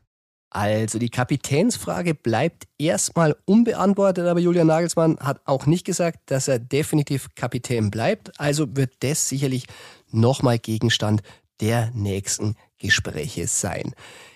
Also 0.53 0.99
die 0.99 1.09
Kapitänsfrage 1.09 2.13
bleibt 2.13 2.67
erstmal 2.77 3.35
unbeantwortet, 3.45 4.27
aber 4.27 4.39
Julian 4.39 4.67
Nagelsmann 4.67 5.17
hat 5.19 5.41
auch 5.45 5.65
nicht 5.65 5.83
gesagt, 5.83 6.19
dass 6.27 6.47
er 6.47 6.59
definitiv 6.59 7.29
Kapitän 7.33 7.89
bleibt. 7.89 8.39
Also 8.39 8.67
wird 8.75 8.93
das 8.99 9.27
sicherlich 9.27 9.65
nochmal 10.11 10.59
Gegenstand 10.59 11.23
der 11.59 11.89
nächsten 11.95 12.55
Gespräche 12.77 13.47
sein. 13.47 13.93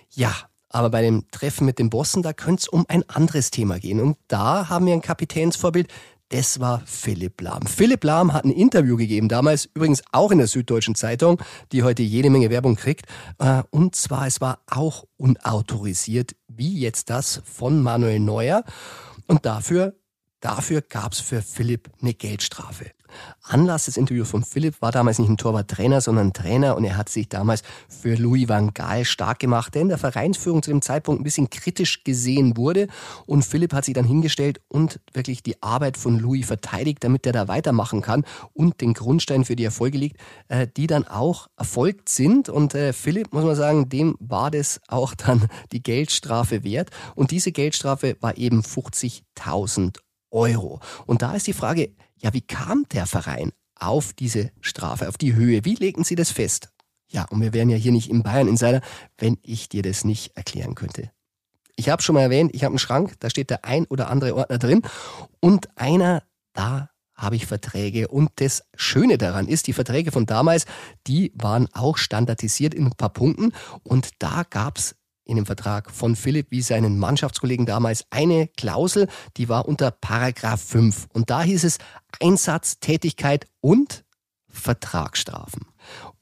Ja, 0.09 0.33
aber 0.69 0.89
bei 0.89 1.03
dem 1.03 1.29
Treffen 1.29 1.65
mit 1.65 1.77
den 1.77 1.91
Bossen, 1.91 2.23
da 2.23 2.33
könnte 2.33 2.61
es 2.61 2.67
um 2.67 2.85
ein 2.87 3.07
anderes 3.07 3.51
Thema 3.51 3.79
gehen. 3.79 3.99
Und 3.99 4.17
da 4.27 4.69
haben 4.69 4.87
wir 4.87 4.93
ein 4.93 5.01
Kapitänsvorbild, 5.03 5.87
das 6.29 6.59
war 6.59 6.83
Philipp 6.85 7.41
Lahm. 7.41 7.65
Philipp 7.65 8.03
Lahm 8.03 8.33
hat 8.33 8.45
ein 8.45 8.51
Interview 8.51 8.97
gegeben, 8.97 9.29
damals 9.29 9.65
übrigens 9.73 10.03
auch 10.11 10.31
in 10.31 10.37
der 10.37 10.47
Süddeutschen 10.47 10.95
Zeitung, 10.95 11.41
die 11.71 11.83
heute 11.83 12.03
jede 12.03 12.29
Menge 12.29 12.49
Werbung 12.49 12.75
kriegt. 12.75 13.05
Äh, 13.39 13.63
und 13.69 13.95
zwar, 13.95 14.27
es 14.27 14.41
war 14.41 14.59
auch 14.67 15.05
unautorisiert, 15.17 16.35
wie 16.47 16.79
jetzt 16.79 17.09
das 17.09 17.41
von 17.45 17.81
Manuel 17.81 18.19
Neuer. 18.19 18.63
Und 19.27 19.45
dafür 19.45 19.93
Dafür 20.39 20.81
gab 20.81 21.13
es 21.13 21.19
für 21.19 21.41
Philipp 21.41 21.89
eine 22.01 22.13
Geldstrafe. 22.13 22.91
Anlass 23.43 23.85
des 23.85 23.97
Interviews 23.97 24.29
von 24.29 24.43
Philipp 24.43 24.81
war 24.81 24.91
damals 24.91 25.19
nicht 25.19 25.29
ein 25.29 25.37
Torwarttrainer, 25.37 26.01
sondern 26.01 26.27
ein 26.27 26.33
Trainer 26.33 26.75
und 26.75 26.83
er 26.83 26.97
hat 26.97 27.09
sich 27.09 27.29
damals 27.29 27.63
für 27.87 28.15
Louis 28.15 28.47
van 28.47 28.73
Gaal 28.73 29.05
stark 29.05 29.39
gemacht, 29.39 29.75
der 29.75 29.83
in 29.83 29.89
der 29.89 29.97
Vereinsführung 29.97 30.63
zu 30.63 30.71
dem 30.71 30.81
Zeitpunkt 30.81 31.21
ein 31.21 31.23
bisschen 31.23 31.49
kritisch 31.49 32.03
gesehen 32.03 32.57
wurde 32.57 32.87
und 33.25 33.43
Philipp 33.43 33.73
hat 33.73 33.85
sich 33.85 33.93
dann 33.93 34.05
hingestellt 34.05 34.59
und 34.67 34.99
wirklich 35.13 35.43
die 35.43 35.61
Arbeit 35.61 35.97
von 35.97 36.19
Louis 36.19 36.45
verteidigt, 36.45 37.03
damit 37.03 37.25
er 37.25 37.33
da 37.33 37.47
weitermachen 37.47 38.01
kann 38.01 38.25
und 38.53 38.81
den 38.81 38.93
Grundstein 38.93 39.45
für 39.45 39.55
die 39.55 39.65
Erfolge 39.65 39.97
liegt, 39.97 40.17
äh, 40.47 40.67
die 40.75 40.87
dann 40.87 41.07
auch 41.07 41.47
erfolgt 41.57 42.09
sind 42.09 42.49
und 42.49 42.75
äh, 42.75 42.93
Philipp, 42.93 43.33
muss 43.33 43.43
man 43.43 43.55
sagen, 43.55 43.89
dem 43.89 44.15
war 44.19 44.51
das 44.51 44.81
auch 44.87 45.13
dann 45.13 45.47
die 45.71 45.83
Geldstrafe 45.83 46.63
wert 46.63 46.89
und 47.15 47.31
diese 47.31 47.51
Geldstrafe 47.51 48.17
war 48.21 48.37
eben 48.37 48.61
50.000 48.61 49.97
Euro. 50.31 50.79
Und 51.05 51.21
da 51.21 51.33
ist 51.33 51.47
die 51.47 51.53
Frage, 51.53 51.91
ja, 52.19 52.33
wie 52.33 52.41
kam 52.41 52.85
der 52.91 53.05
Verein 53.05 53.51
auf 53.75 54.13
diese 54.13 54.51
Strafe, 54.61 55.07
auf 55.07 55.17
die 55.17 55.35
Höhe? 55.35 55.65
Wie 55.65 55.75
legen 55.75 56.03
Sie 56.03 56.15
das 56.15 56.31
fest? 56.31 56.69
Ja, 57.09 57.25
und 57.29 57.41
wir 57.41 57.53
wären 57.53 57.69
ja 57.69 57.77
hier 57.77 57.91
nicht 57.91 58.09
im 58.09 58.23
Bayern 58.23 58.47
Insider, 58.47 58.81
wenn 59.17 59.37
ich 59.41 59.69
dir 59.69 59.81
das 59.81 60.03
nicht 60.03 60.35
erklären 60.35 60.75
könnte. 60.75 61.11
Ich 61.75 61.89
habe 61.89 62.01
schon 62.01 62.15
mal 62.15 62.21
erwähnt, 62.21 62.51
ich 62.53 62.63
habe 62.63 62.73
einen 62.73 62.79
Schrank, 62.79 63.13
da 63.19 63.29
steht 63.29 63.49
der 63.49 63.63
ein 63.63 63.85
oder 63.85 64.09
andere 64.09 64.35
Ordner 64.35 64.57
drin 64.57 64.81
und 65.39 65.69
einer, 65.77 66.23
da 66.53 66.89
habe 67.17 67.35
ich 67.35 67.45
Verträge. 67.45 68.07
Und 68.07 68.31
das 68.35 68.63
Schöne 68.75 69.17
daran 69.17 69.47
ist, 69.47 69.67
die 69.67 69.73
Verträge 69.73 70.11
von 70.11 70.25
damals, 70.25 70.65
die 71.07 71.31
waren 71.35 71.67
auch 71.73 71.97
standardisiert 71.97 72.73
in 72.73 72.87
ein 72.87 72.95
paar 72.95 73.09
Punkten 73.09 73.53
und 73.83 74.09
da 74.19 74.43
gab's 74.49 74.95
in 75.27 75.35
dem 75.35 75.45
Vertrag 75.45 75.91
von 75.91 76.15
Philipp 76.15 76.47
wie 76.49 76.61
seinen 76.61 76.97
Mannschaftskollegen 76.97 77.65
damals 77.65 78.05
eine 78.09 78.47
Klausel, 78.47 79.07
die 79.35 79.49
war 79.49 79.67
unter 79.67 79.91
Paragraph 79.91 80.61
5. 80.61 81.07
Und 81.13 81.29
da 81.29 81.43
hieß 81.43 81.65
es 81.65 81.77
Einsatz, 82.21 82.79
Tätigkeit 82.79 83.45
und 83.59 84.05
Vertragsstrafen. 84.47 85.65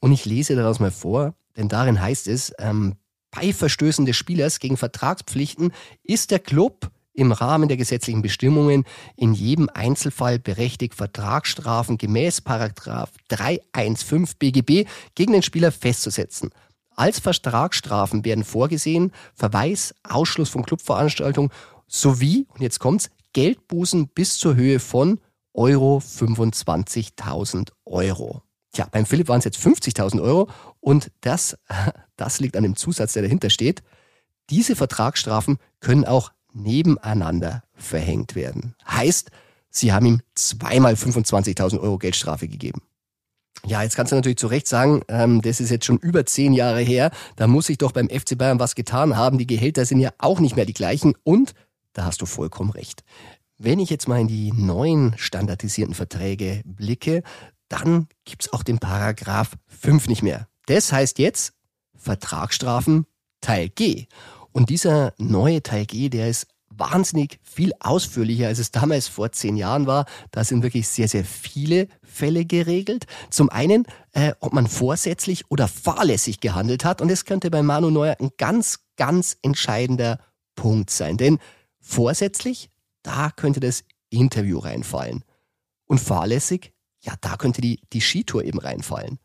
Und 0.00 0.12
ich 0.12 0.24
lese 0.24 0.56
daraus 0.56 0.80
mal 0.80 0.90
vor, 0.90 1.34
denn 1.56 1.68
darin 1.68 2.00
heißt 2.00 2.26
es, 2.26 2.52
ähm, 2.58 2.96
bei 3.30 3.52
Verstößen 3.52 4.06
des 4.06 4.16
Spielers 4.16 4.60
gegen 4.60 4.76
Vertragspflichten 4.76 5.72
ist 6.02 6.30
der 6.30 6.38
Club 6.38 6.90
im 7.16 7.32
Rahmen 7.32 7.68
der 7.68 7.76
gesetzlichen 7.76 8.22
Bestimmungen 8.22 8.84
in 9.16 9.32
jedem 9.32 9.70
Einzelfall 9.72 10.38
berechtigt, 10.38 10.94
Vertragsstrafen 10.94 11.98
gemäß 11.98 12.42
Paragraph 12.42 13.10
315 13.28 14.38
BGB 14.38 14.88
gegen 15.14 15.32
den 15.32 15.42
Spieler 15.42 15.72
festzusetzen. 15.72 16.50
Als 16.96 17.20
Vertragsstrafen 17.20 18.24
werden 18.24 18.44
vorgesehen 18.44 19.12
Verweis, 19.34 19.94
Ausschluss 20.02 20.48
von 20.48 20.64
Clubveranstaltungen 20.64 21.50
sowie, 21.86 22.46
und 22.54 22.62
jetzt 22.62 22.80
kommt's, 22.80 23.10
Geldbußen 23.34 24.08
bis 24.08 24.38
zur 24.38 24.56
Höhe 24.56 24.80
von 24.80 25.20
Euro 25.52 25.98
25.000 25.98 27.70
Euro. 27.84 28.42
Tja, 28.72 28.88
beim 28.90 29.06
Philipp 29.06 29.28
waren 29.28 29.38
es 29.38 29.44
jetzt 29.44 29.58
50.000 29.58 30.22
Euro 30.22 30.48
und 30.80 31.10
das, 31.20 31.58
das 32.16 32.40
liegt 32.40 32.56
an 32.56 32.62
dem 32.62 32.76
Zusatz, 32.76 33.12
der 33.12 33.22
dahinter 33.22 33.50
steht. 33.50 33.82
Diese 34.48 34.74
Vertragsstrafen 34.74 35.58
können 35.80 36.06
auch 36.06 36.32
nebeneinander 36.52 37.62
verhängt 37.74 38.34
werden. 38.34 38.74
Heißt, 38.88 39.30
sie 39.68 39.92
haben 39.92 40.06
ihm 40.06 40.22
zweimal 40.34 40.94
25.000 40.94 41.78
Euro 41.80 41.98
Geldstrafe 41.98 42.48
gegeben. 42.48 42.80
Ja, 43.66 43.82
jetzt 43.82 43.96
kannst 43.96 44.12
du 44.12 44.16
natürlich 44.16 44.38
zu 44.38 44.46
Recht 44.46 44.68
sagen, 44.68 45.02
ähm, 45.08 45.42
das 45.42 45.58
ist 45.58 45.70
jetzt 45.70 45.84
schon 45.84 45.98
über 45.98 46.24
zehn 46.24 46.52
Jahre 46.52 46.80
her, 46.80 47.10
da 47.34 47.48
muss 47.48 47.66
sich 47.66 47.78
doch 47.78 47.90
beim 47.90 48.08
FC 48.08 48.38
Bayern 48.38 48.60
was 48.60 48.76
getan 48.76 49.16
haben. 49.16 49.38
Die 49.38 49.46
Gehälter 49.46 49.84
sind 49.84 49.98
ja 49.98 50.10
auch 50.18 50.38
nicht 50.38 50.54
mehr 50.54 50.66
die 50.66 50.72
gleichen 50.72 51.14
und 51.24 51.52
da 51.92 52.04
hast 52.04 52.22
du 52.22 52.26
vollkommen 52.26 52.70
recht. 52.70 53.02
Wenn 53.58 53.80
ich 53.80 53.90
jetzt 53.90 54.06
mal 54.06 54.20
in 54.20 54.28
die 54.28 54.52
neuen 54.52 55.14
standardisierten 55.16 55.94
Verträge 55.94 56.62
blicke, 56.64 57.24
dann 57.68 58.06
gibt's 58.24 58.52
auch 58.52 58.62
den 58.62 58.78
Paragraph 58.78 59.56
5 59.66 60.06
nicht 60.06 60.22
mehr. 60.22 60.46
Das 60.66 60.92
heißt 60.92 61.18
jetzt 61.18 61.52
Vertragsstrafen 61.96 63.06
Teil 63.40 63.68
G. 63.70 64.06
Und 64.52 64.70
dieser 64.70 65.12
neue 65.18 65.62
Teil 65.62 65.86
G, 65.86 66.08
der 66.08 66.28
ist 66.28 66.46
wahnsinnig 66.78 67.38
viel 67.42 67.72
ausführlicher, 67.80 68.48
als 68.48 68.58
es 68.58 68.70
damals 68.70 69.08
vor 69.08 69.32
zehn 69.32 69.56
Jahren 69.56 69.86
war. 69.86 70.06
Da 70.30 70.44
sind 70.44 70.62
wirklich 70.62 70.88
sehr, 70.88 71.08
sehr 71.08 71.24
viele 71.24 71.88
Fälle 72.02 72.44
geregelt. 72.44 73.06
Zum 73.30 73.48
einen, 73.50 73.84
äh, 74.12 74.32
ob 74.40 74.52
man 74.52 74.66
vorsätzlich 74.66 75.50
oder 75.50 75.68
fahrlässig 75.68 76.40
gehandelt 76.40 76.84
hat. 76.84 77.00
Und 77.00 77.10
das 77.10 77.24
könnte 77.24 77.50
bei 77.50 77.62
Manu 77.62 77.90
Neuer 77.90 78.16
ein 78.20 78.30
ganz, 78.38 78.80
ganz 78.96 79.36
entscheidender 79.42 80.18
Punkt 80.54 80.90
sein. 80.90 81.16
Denn 81.16 81.38
vorsätzlich, 81.80 82.70
da 83.02 83.30
könnte 83.30 83.60
das 83.60 83.84
Interview 84.10 84.58
reinfallen. 84.58 85.24
Und 85.86 85.98
fahrlässig, 86.00 86.72
ja, 87.00 87.14
da 87.20 87.36
könnte 87.36 87.60
die, 87.60 87.80
die 87.92 88.00
Skitour 88.00 88.44
eben 88.44 88.58
reinfallen. 88.58 89.18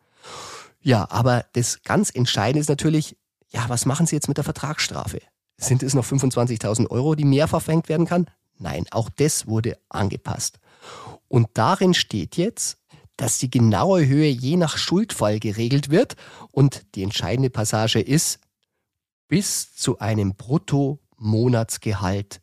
Ja, 0.81 1.10
aber 1.10 1.46
das 1.53 1.81
ganz 1.84 2.10
Entscheidende 2.10 2.60
ist 2.60 2.70
natürlich, 2.70 3.17
ja, 3.50 3.67
was 3.67 3.86
machen 3.86 4.05
Sie 4.05 4.15
jetzt 4.15 4.27
mit 4.27 4.38
der 4.38 4.43
Vertragsstrafe? 4.43 5.22
Sind 5.62 5.84
es 5.84 5.94
noch 5.94 6.06
25.000 6.06 6.89
Euro, 6.89 7.15
die 7.15 7.24
mehr 7.24 7.48
verfängt 7.48 7.88
werden 7.88 8.08
kann? 8.08 8.25
Nein, 8.58 8.86
auch 8.91 9.10
das 9.10 9.48
wurde 9.48 9.77
angepasst. 9.89 10.60
Und 11.27 11.50
darin 11.53 11.94
steht 11.94 12.36
jetzt, 12.36 12.80
dass 13.15 13.38
die 13.38 13.51
genaue 13.51 14.08
Höhe 14.08 14.30
je 14.30 14.58
nach 14.58 14.77
Schuldfall 14.77 15.39
geregelt 15.39 15.91
wird 15.91 16.15
und 16.51 16.84
die 16.96 17.03
entscheidende 17.03 17.51
Passage 17.51 18.00
ist, 18.00 18.39
bis 19.27 19.75
zu 19.75 20.00
einem 20.00 20.34
Brutto-Monatsgehalt 20.36 22.41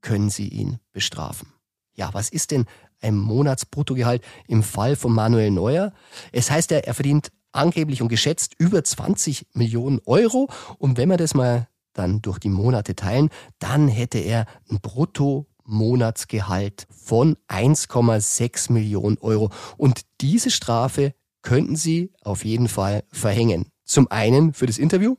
können 0.00 0.30
Sie 0.30 0.48
ihn 0.48 0.78
bestrafen. 0.92 1.52
Ja, 1.94 2.14
was 2.14 2.30
ist 2.30 2.50
denn 2.50 2.64
ein 3.00 3.16
Monatsbruttogehalt 3.16 4.24
im 4.48 4.62
Fall 4.62 4.96
von 4.96 5.12
Manuel 5.12 5.50
Neuer? 5.50 5.92
Es 6.32 6.50
heißt 6.50 6.70
ja, 6.70 6.78
er 6.78 6.94
verdient 6.94 7.30
angeblich 7.52 8.00
und 8.00 8.08
geschätzt 8.08 8.54
über 8.58 8.82
20 8.82 9.48
Millionen 9.52 10.00
Euro. 10.06 10.48
Und 10.78 10.96
wenn 10.96 11.10
man 11.10 11.18
das 11.18 11.34
mal 11.34 11.68
dann 11.94 12.20
durch 12.20 12.38
die 12.38 12.50
Monate 12.50 12.94
teilen, 12.94 13.30
dann 13.58 13.88
hätte 13.88 14.18
er 14.18 14.44
ein 14.70 14.80
Brutto-Monatsgehalt 14.80 16.86
von 16.90 17.36
1,6 17.48 18.72
Millionen 18.72 19.18
Euro. 19.18 19.50
Und 19.76 20.02
diese 20.20 20.50
Strafe 20.50 21.14
könnten 21.42 21.76
Sie 21.76 22.12
auf 22.22 22.44
jeden 22.44 22.68
Fall 22.68 23.04
verhängen. 23.10 23.70
Zum 23.84 24.10
einen 24.10 24.52
für 24.52 24.66
das 24.66 24.78
Interview, 24.78 25.16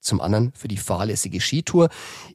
zum 0.00 0.20
anderen 0.20 0.52
für 0.54 0.68
die 0.68 0.76
fahrlässige 0.76 1.40
Skitour. 1.40 1.88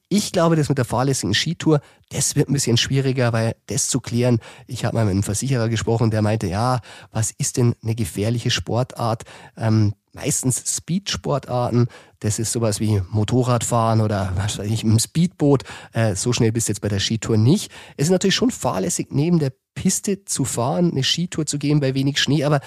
Ich 0.09 0.31
glaube, 0.31 0.55
das 0.55 0.69
mit 0.69 0.77
der 0.77 0.85
fahrlässigen 0.85 1.33
Skitour, 1.33 1.81
das 2.09 2.35
wird 2.35 2.49
ein 2.49 2.53
bisschen 2.53 2.77
schwieriger, 2.77 3.33
weil 3.33 3.55
das 3.67 3.89
zu 3.89 3.99
klären, 3.99 4.39
ich 4.67 4.85
habe 4.85 4.95
mal 4.95 5.05
mit 5.05 5.11
einem 5.11 5.23
Versicherer 5.23 5.69
gesprochen, 5.69 6.11
der 6.11 6.21
meinte, 6.21 6.47
ja, 6.47 6.79
was 7.11 7.31
ist 7.31 7.57
denn 7.57 7.75
eine 7.83 7.95
gefährliche 7.95 8.51
Sportart? 8.51 9.23
Ähm, 9.57 9.93
meistens 10.13 10.63
Speedsportarten. 10.77 11.87
Das 12.19 12.39
ist 12.39 12.51
sowas 12.51 12.79
wie 12.79 13.01
Motorradfahren 13.09 14.01
oder 14.01 14.31
was 14.35 14.57
weiß 14.57 14.69
ich, 14.69 14.83
im 14.83 14.97
Speedboot. 14.97 15.63
Äh, 15.91 16.15
so 16.15 16.31
schnell 16.31 16.51
bist 16.51 16.67
du 16.67 16.71
jetzt 16.71 16.81
bei 16.81 16.87
der 16.87 16.99
Skitour 16.99 17.37
nicht. 17.37 17.71
Es 17.97 18.05
ist 18.05 18.11
natürlich 18.11 18.35
schon 18.35 18.51
fahrlässig, 18.51 19.07
neben 19.11 19.39
der 19.39 19.51
Piste 19.75 20.23
zu 20.25 20.45
fahren, 20.45 20.91
eine 20.91 21.03
Skitour 21.03 21.45
zu 21.45 21.57
gehen 21.57 21.79
bei 21.79 21.93
wenig 21.95 22.19
Schnee, 22.21 22.43
aber 22.43 22.61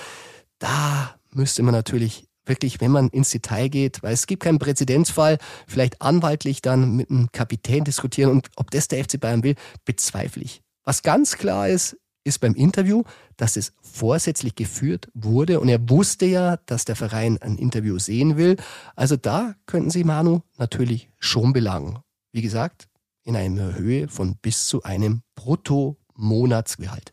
da 0.58 1.14
müsste 1.32 1.62
man 1.62 1.72
natürlich 1.72 2.26
wirklich, 2.44 2.80
wenn 2.80 2.90
man 2.90 3.08
ins 3.08 3.30
Detail 3.30 3.68
geht, 3.68 4.02
weil 4.02 4.12
es 4.12 4.26
gibt 4.26 4.42
keinen 4.42 4.58
Präzedenzfall, 4.58 5.38
vielleicht 5.66 6.00
anwaltlich 6.00 6.62
dann 6.62 6.96
mit 6.96 7.10
einem 7.10 7.30
Kapitän 7.32 7.84
diskutieren 7.84 8.30
und 8.30 8.48
ob 8.56 8.70
das 8.70 8.88
der 8.88 9.04
FC 9.04 9.20
Bayern 9.20 9.42
will, 9.42 9.56
bezweifle 9.84 10.42
ich. 10.42 10.62
Was 10.84 11.02
ganz 11.02 11.36
klar 11.36 11.68
ist, 11.68 11.96
ist 12.26 12.40
beim 12.40 12.54
Interview, 12.54 13.04
dass 13.36 13.56
es 13.56 13.72
vorsätzlich 13.80 14.54
geführt 14.54 15.08
wurde 15.14 15.60
und 15.60 15.68
er 15.68 15.88
wusste 15.88 16.26
ja, 16.26 16.56
dass 16.66 16.84
der 16.84 16.96
Verein 16.96 17.38
ein 17.40 17.56
Interview 17.56 17.98
sehen 17.98 18.36
will. 18.36 18.56
Also 18.94 19.16
da 19.16 19.54
könnten 19.66 19.90
Sie 19.90 20.04
Manu 20.04 20.40
natürlich 20.58 21.10
schon 21.18 21.52
belangen. 21.52 22.00
Wie 22.32 22.42
gesagt, 22.42 22.88
in 23.22 23.36
einer 23.36 23.74
Höhe 23.74 24.08
von 24.08 24.36
bis 24.36 24.66
zu 24.66 24.82
einem 24.82 25.22
Brutto-Monatsgehalt. 25.34 27.12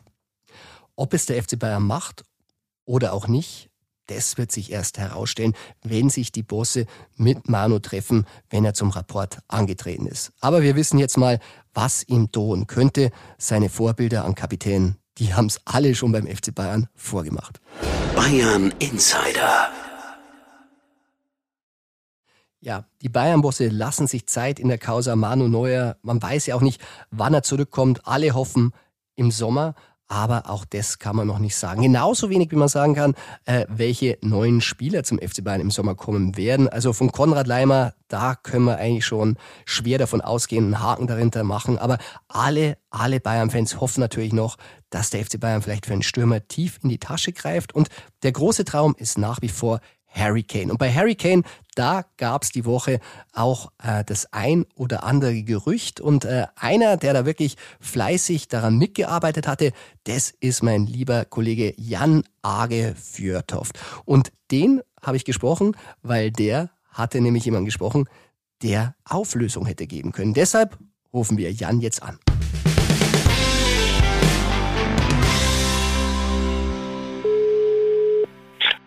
Ob 0.96 1.14
es 1.14 1.26
der 1.26 1.42
FC 1.42 1.58
Bayern 1.58 1.84
macht 1.84 2.24
oder 2.86 3.14
auch 3.14 3.28
nicht, 3.28 3.70
das 4.08 4.38
wird 4.38 4.52
sich 4.52 4.72
erst 4.72 4.98
herausstellen, 4.98 5.54
wenn 5.82 6.10
sich 6.10 6.32
die 6.32 6.44
Bosse 6.44 6.86
mit 7.16 7.48
Manu 7.48 7.80
treffen, 7.80 8.26
wenn 8.50 8.66
er 8.66 8.74
zum 8.74 8.90
Rapport 8.90 9.40
angetreten 9.48 10.08
ist. 10.08 10.32
Aber 10.42 10.62
wir 10.62 10.76
wissen 10.76 11.00
jetzt 11.00 11.18
mal, 11.18 11.40
was 11.74 12.04
ihm 12.04 12.32
drohen 12.32 12.68
könnte. 12.68 13.12
Seine 13.38 13.70
Vorbilder 13.70 14.26
an 14.26 14.36
Kapitän 14.36 14.98
die 15.18 15.34
haben 15.34 15.48
es 15.48 15.62
alle 15.66 15.96
schon 15.96 16.12
beim 16.12 16.28
FC 16.28 16.54
Bayern 16.54 16.88
vorgemacht. 16.96 17.60
Bayern 18.16 18.74
Insider. 18.80 19.70
Ja, 22.60 22.86
die 23.02 23.10
Bayern-Bosse 23.10 23.68
lassen 23.68 24.08
sich 24.08 24.28
Zeit 24.28 24.58
in 24.58 24.70
der 24.70 24.78
Causa 24.78 25.18
Manu 25.18 25.50
Neuer. 25.50 25.98
Man 26.02 26.22
weiß 26.22 26.46
ja 26.46 26.56
auch 26.56 26.62
nicht, 26.62 26.82
wann 27.12 27.34
er 27.34 27.44
zurückkommt. 27.44 28.08
Alle 28.08 28.34
hoffen 28.34 28.72
im 29.16 29.32
Sommer. 29.32 29.76
aber 30.08 30.50
auch 30.50 30.64
das 30.66 31.00
kann 31.00 31.16
man 31.16 31.26
noch 31.26 31.40
nicht 31.40 31.56
sagen. 31.56 31.82
Genauso 31.82 32.30
wenig, 32.30 32.52
wie 32.52 32.56
man 32.56 32.68
sagen 32.68 32.94
kann, 32.94 33.16
äh, 33.46 33.66
welche 33.68 34.20
neuen 34.22 34.62
Spieler 34.62 35.04
zum 35.04 35.18
FC 35.18 35.44
Bayern 35.44 35.62
im 35.62 35.72
Sommer 35.72 35.96
kommen 35.96 36.38
werden. 36.38 36.70
Also 36.70 36.94
von 36.94 37.12
Konrad 37.12 37.48
Leimer, 37.48 37.94
da 38.10 38.36
können 38.36 38.66
wir 38.66 38.78
eigentlich 38.78 39.06
schon 39.06 39.38
schwer 39.66 39.98
davon 39.98 40.22
ausgehen, 40.22 40.66
einen 40.66 40.80
Haken 40.80 41.08
dahinter 41.08 41.44
machen. 41.44 41.80
Aber 41.80 41.98
alle, 42.28 42.78
alle 42.92 43.20
Bayern-Fans 43.20 43.82
hoffen 43.82 44.02
natürlich 44.02 44.34
noch, 44.34 44.58
dass 44.94 45.10
der 45.10 45.26
FC 45.26 45.40
Bayern 45.40 45.62
vielleicht 45.62 45.88
für 45.88 45.94
einen 45.94 46.04
Stürmer 46.04 46.48
tief 46.48 46.80
in 46.84 46.90
die 46.90 47.00
Tasche 47.00 47.34
greift. 47.34 47.74
Und 47.74 47.90
der 48.22 48.32
große 48.32 48.64
Traum 48.64 48.96
ist 48.98 49.18
nach 49.18 49.42
wie 49.42 49.50
vor 49.50 49.80
Harry 50.14 50.44
Kane. 50.44 50.72
Und 50.72 50.78
bei 50.78 50.94
Harry 50.94 51.16
Kane, 51.16 51.42
da 51.74 52.06
gab 52.18 52.44
es 52.44 52.52
die 52.52 52.66
Woche 52.66 53.00
auch 53.34 53.72
äh, 53.84 54.04
das 54.06 54.32
ein 54.32 54.66
oder 54.76 55.04
andere 55.04 55.42
Gerücht. 55.42 56.00
Und 56.00 56.26
äh, 56.26 56.46
einer, 56.56 56.98
der 56.98 57.14
da 57.14 57.26
wirklich 57.26 57.58
fleißig 57.80 58.48
daran 58.48 58.78
mitgearbeitet 58.78 59.48
hatte, 59.48 59.72
das 60.04 60.32
ist 60.40 60.62
mein 60.62 60.86
lieber 60.86 61.26
Kollege 61.26 61.74
Jan 61.78 62.24
Age 62.44 62.94
Fjörtoft. 62.96 63.80
Und 64.06 64.32
den 64.52 64.82
habe 65.02 65.18
ich 65.18 65.26
gesprochen, 65.26 65.76
weil 66.04 66.32
der 66.32 66.70
hatte 66.90 67.20
nämlich 67.20 67.46
jemanden 67.46 67.66
gesprochen, 67.66 68.08
der 68.62 68.96
Auflösung 69.04 69.66
hätte 69.66 69.88
geben 69.88 70.12
können. 70.12 70.36
Deshalb 70.36 70.78
rufen 71.12 71.38
wir 71.38 71.52
Jan 71.52 71.82
jetzt 71.82 72.04
an. 72.04 72.20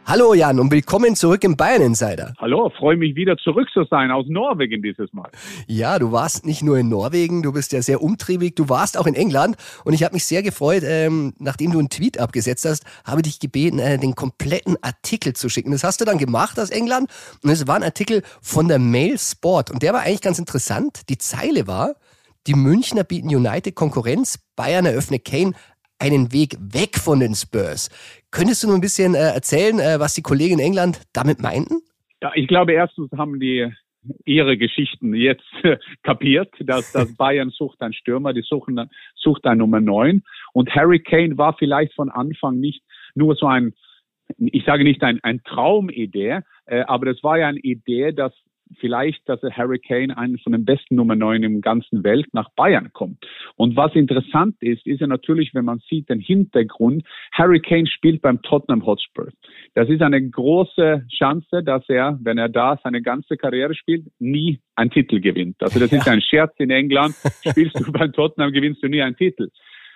Hallo 0.08 0.34
Jan 0.34 0.60
und 0.60 0.70
willkommen 0.70 1.16
zurück 1.16 1.42
im 1.42 1.56
Bayern 1.56 1.82
Insider. 1.82 2.32
Hallo, 2.38 2.70
freue 2.78 2.96
mich 2.96 3.16
wieder 3.16 3.36
zurück 3.38 3.68
zu 3.72 3.82
sein 3.90 4.12
aus 4.12 4.24
Norwegen 4.28 4.80
dieses 4.80 5.12
Mal. 5.12 5.28
Ja, 5.66 5.98
du 5.98 6.12
warst 6.12 6.46
nicht 6.46 6.62
nur 6.62 6.78
in 6.78 6.88
Norwegen, 6.88 7.42
du 7.42 7.52
bist 7.52 7.72
ja 7.72 7.82
sehr 7.82 8.00
umtriebig, 8.00 8.54
du 8.54 8.68
warst 8.68 8.96
auch 8.96 9.08
in 9.08 9.16
England 9.16 9.56
und 9.84 9.94
ich 9.94 10.04
habe 10.04 10.14
mich 10.14 10.24
sehr 10.24 10.44
gefreut, 10.44 10.84
ähm, 10.86 11.34
nachdem 11.40 11.72
du 11.72 11.80
einen 11.80 11.88
Tweet 11.88 12.20
abgesetzt 12.20 12.64
hast, 12.66 12.84
habe 13.04 13.22
dich 13.22 13.40
gebeten, 13.40 13.80
äh, 13.80 13.98
den 13.98 14.14
kompletten 14.14 14.76
Artikel 14.80 15.32
zu 15.32 15.48
schicken. 15.48 15.72
Das 15.72 15.82
hast 15.82 16.00
du 16.00 16.04
dann 16.04 16.18
gemacht 16.18 16.60
aus 16.60 16.70
England 16.70 17.10
und 17.42 17.50
es 17.50 17.66
war 17.66 17.74
ein 17.74 17.82
Artikel 17.82 18.22
von 18.40 18.68
der 18.68 18.78
Mail 18.78 19.18
Sport 19.18 19.72
und 19.72 19.82
der 19.82 19.92
war 19.92 20.02
eigentlich 20.02 20.22
ganz 20.22 20.38
interessant. 20.38 21.00
Die 21.08 21.18
Zeile 21.18 21.66
war, 21.66 21.96
die 22.46 22.54
Münchner 22.54 23.02
bieten 23.02 23.34
United 23.34 23.74
Konkurrenz, 23.74 24.38
Bayern 24.54 24.86
eröffnet 24.86 25.24
Kane 25.24 25.54
einen 25.98 26.32
Weg 26.32 26.56
weg 26.60 26.96
von 26.96 27.20
den 27.20 27.34
Spurs. 27.34 27.90
Könntest 28.30 28.62
du 28.62 28.68
nur 28.68 28.76
ein 28.76 28.80
bisschen 28.80 29.14
äh, 29.14 29.32
erzählen, 29.34 29.78
äh, 29.78 29.98
was 29.98 30.14
die 30.14 30.22
Kollegen 30.22 30.58
in 30.58 30.64
England 30.66 31.00
damit 31.12 31.40
meinten? 31.40 31.80
Ja, 32.22 32.32
ich 32.34 32.48
glaube, 32.48 32.72
erstens 32.72 33.10
haben 33.12 33.40
die 33.40 33.70
ihre 34.24 34.56
Geschichten 34.56 35.14
jetzt 35.14 35.44
äh, 35.62 35.78
kapiert, 36.02 36.52
dass, 36.60 36.92
dass 36.92 37.14
Bayern 37.16 37.50
sucht 37.50 37.80
einen 37.80 37.92
Stürmer, 37.92 38.32
die 38.32 38.42
suchen, 38.42 38.90
sucht 39.14 39.46
einen 39.46 39.58
Nummer 39.58 39.80
9. 39.80 40.22
Und 40.52 40.74
Harry 40.74 41.00
Kane 41.00 41.36
war 41.38 41.54
vielleicht 41.58 41.94
von 41.94 42.10
Anfang 42.10 42.60
nicht 42.60 42.82
nur 43.14 43.34
so 43.34 43.46
ein, 43.46 43.74
ich 44.38 44.64
sage 44.64 44.84
nicht 44.84 45.02
ein, 45.02 45.20
ein 45.22 45.42
Traumidee, 45.44 46.40
äh, 46.66 46.82
aber 46.86 47.06
das 47.06 47.22
war 47.22 47.38
ja 47.38 47.48
eine 47.48 47.60
Idee, 47.60 48.12
dass 48.12 48.32
vielleicht, 48.80 49.28
dass 49.28 49.40
der 49.40 49.56
Hurricane 49.56 50.10
einen 50.10 50.38
von 50.38 50.52
den 50.52 50.64
besten 50.64 50.96
Nummer 50.96 51.16
9 51.16 51.42
im 51.42 51.60
ganzen 51.60 52.04
Welt 52.04 52.26
nach 52.32 52.50
Bayern 52.56 52.92
kommt. 52.92 53.24
Und 53.56 53.76
was 53.76 53.94
interessant 53.94 54.56
ist, 54.60 54.86
ist 54.86 55.00
ja 55.00 55.06
natürlich, 55.06 55.54
wenn 55.54 55.64
man 55.64 55.80
sieht 55.88 56.08
den 56.08 56.20
Hintergrund, 56.20 57.04
Hurricane 57.36 57.86
spielt 57.86 58.22
beim 58.22 58.42
Tottenham 58.42 58.84
Hotspur. 58.84 59.28
Das 59.74 59.88
ist 59.88 60.02
eine 60.02 60.28
große 60.28 61.06
Chance, 61.16 61.62
dass 61.64 61.88
er, 61.88 62.18
wenn 62.22 62.38
er 62.38 62.48
da 62.48 62.78
seine 62.82 63.02
ganze 63.02 63.36
Karriere 63.36 63.74
spielt, 63.74 64.06
nie 64.18 64.60
einen 64.74 64.90
Titel 64.90 65.20
gewinnt. 65.20 65.56
Also 65.60 65.78
das 65.80 65.90
ja. 65.92 65.98
ist 65.98 66.08
ein 66.08 66.20
Scherz 66.20 66.54
in 66.58 66.70
England. 66.70 67.14
Spielst 67.48 67.78
du 67.78 67.92
beim 67.92 68.12
Tottenham, 68.12 68.52
gewinnst 68.52 68.82
du 68.82 68.88
nie 68.88 69.02
einen 69.02 69.16
Titel. 69.16 69.50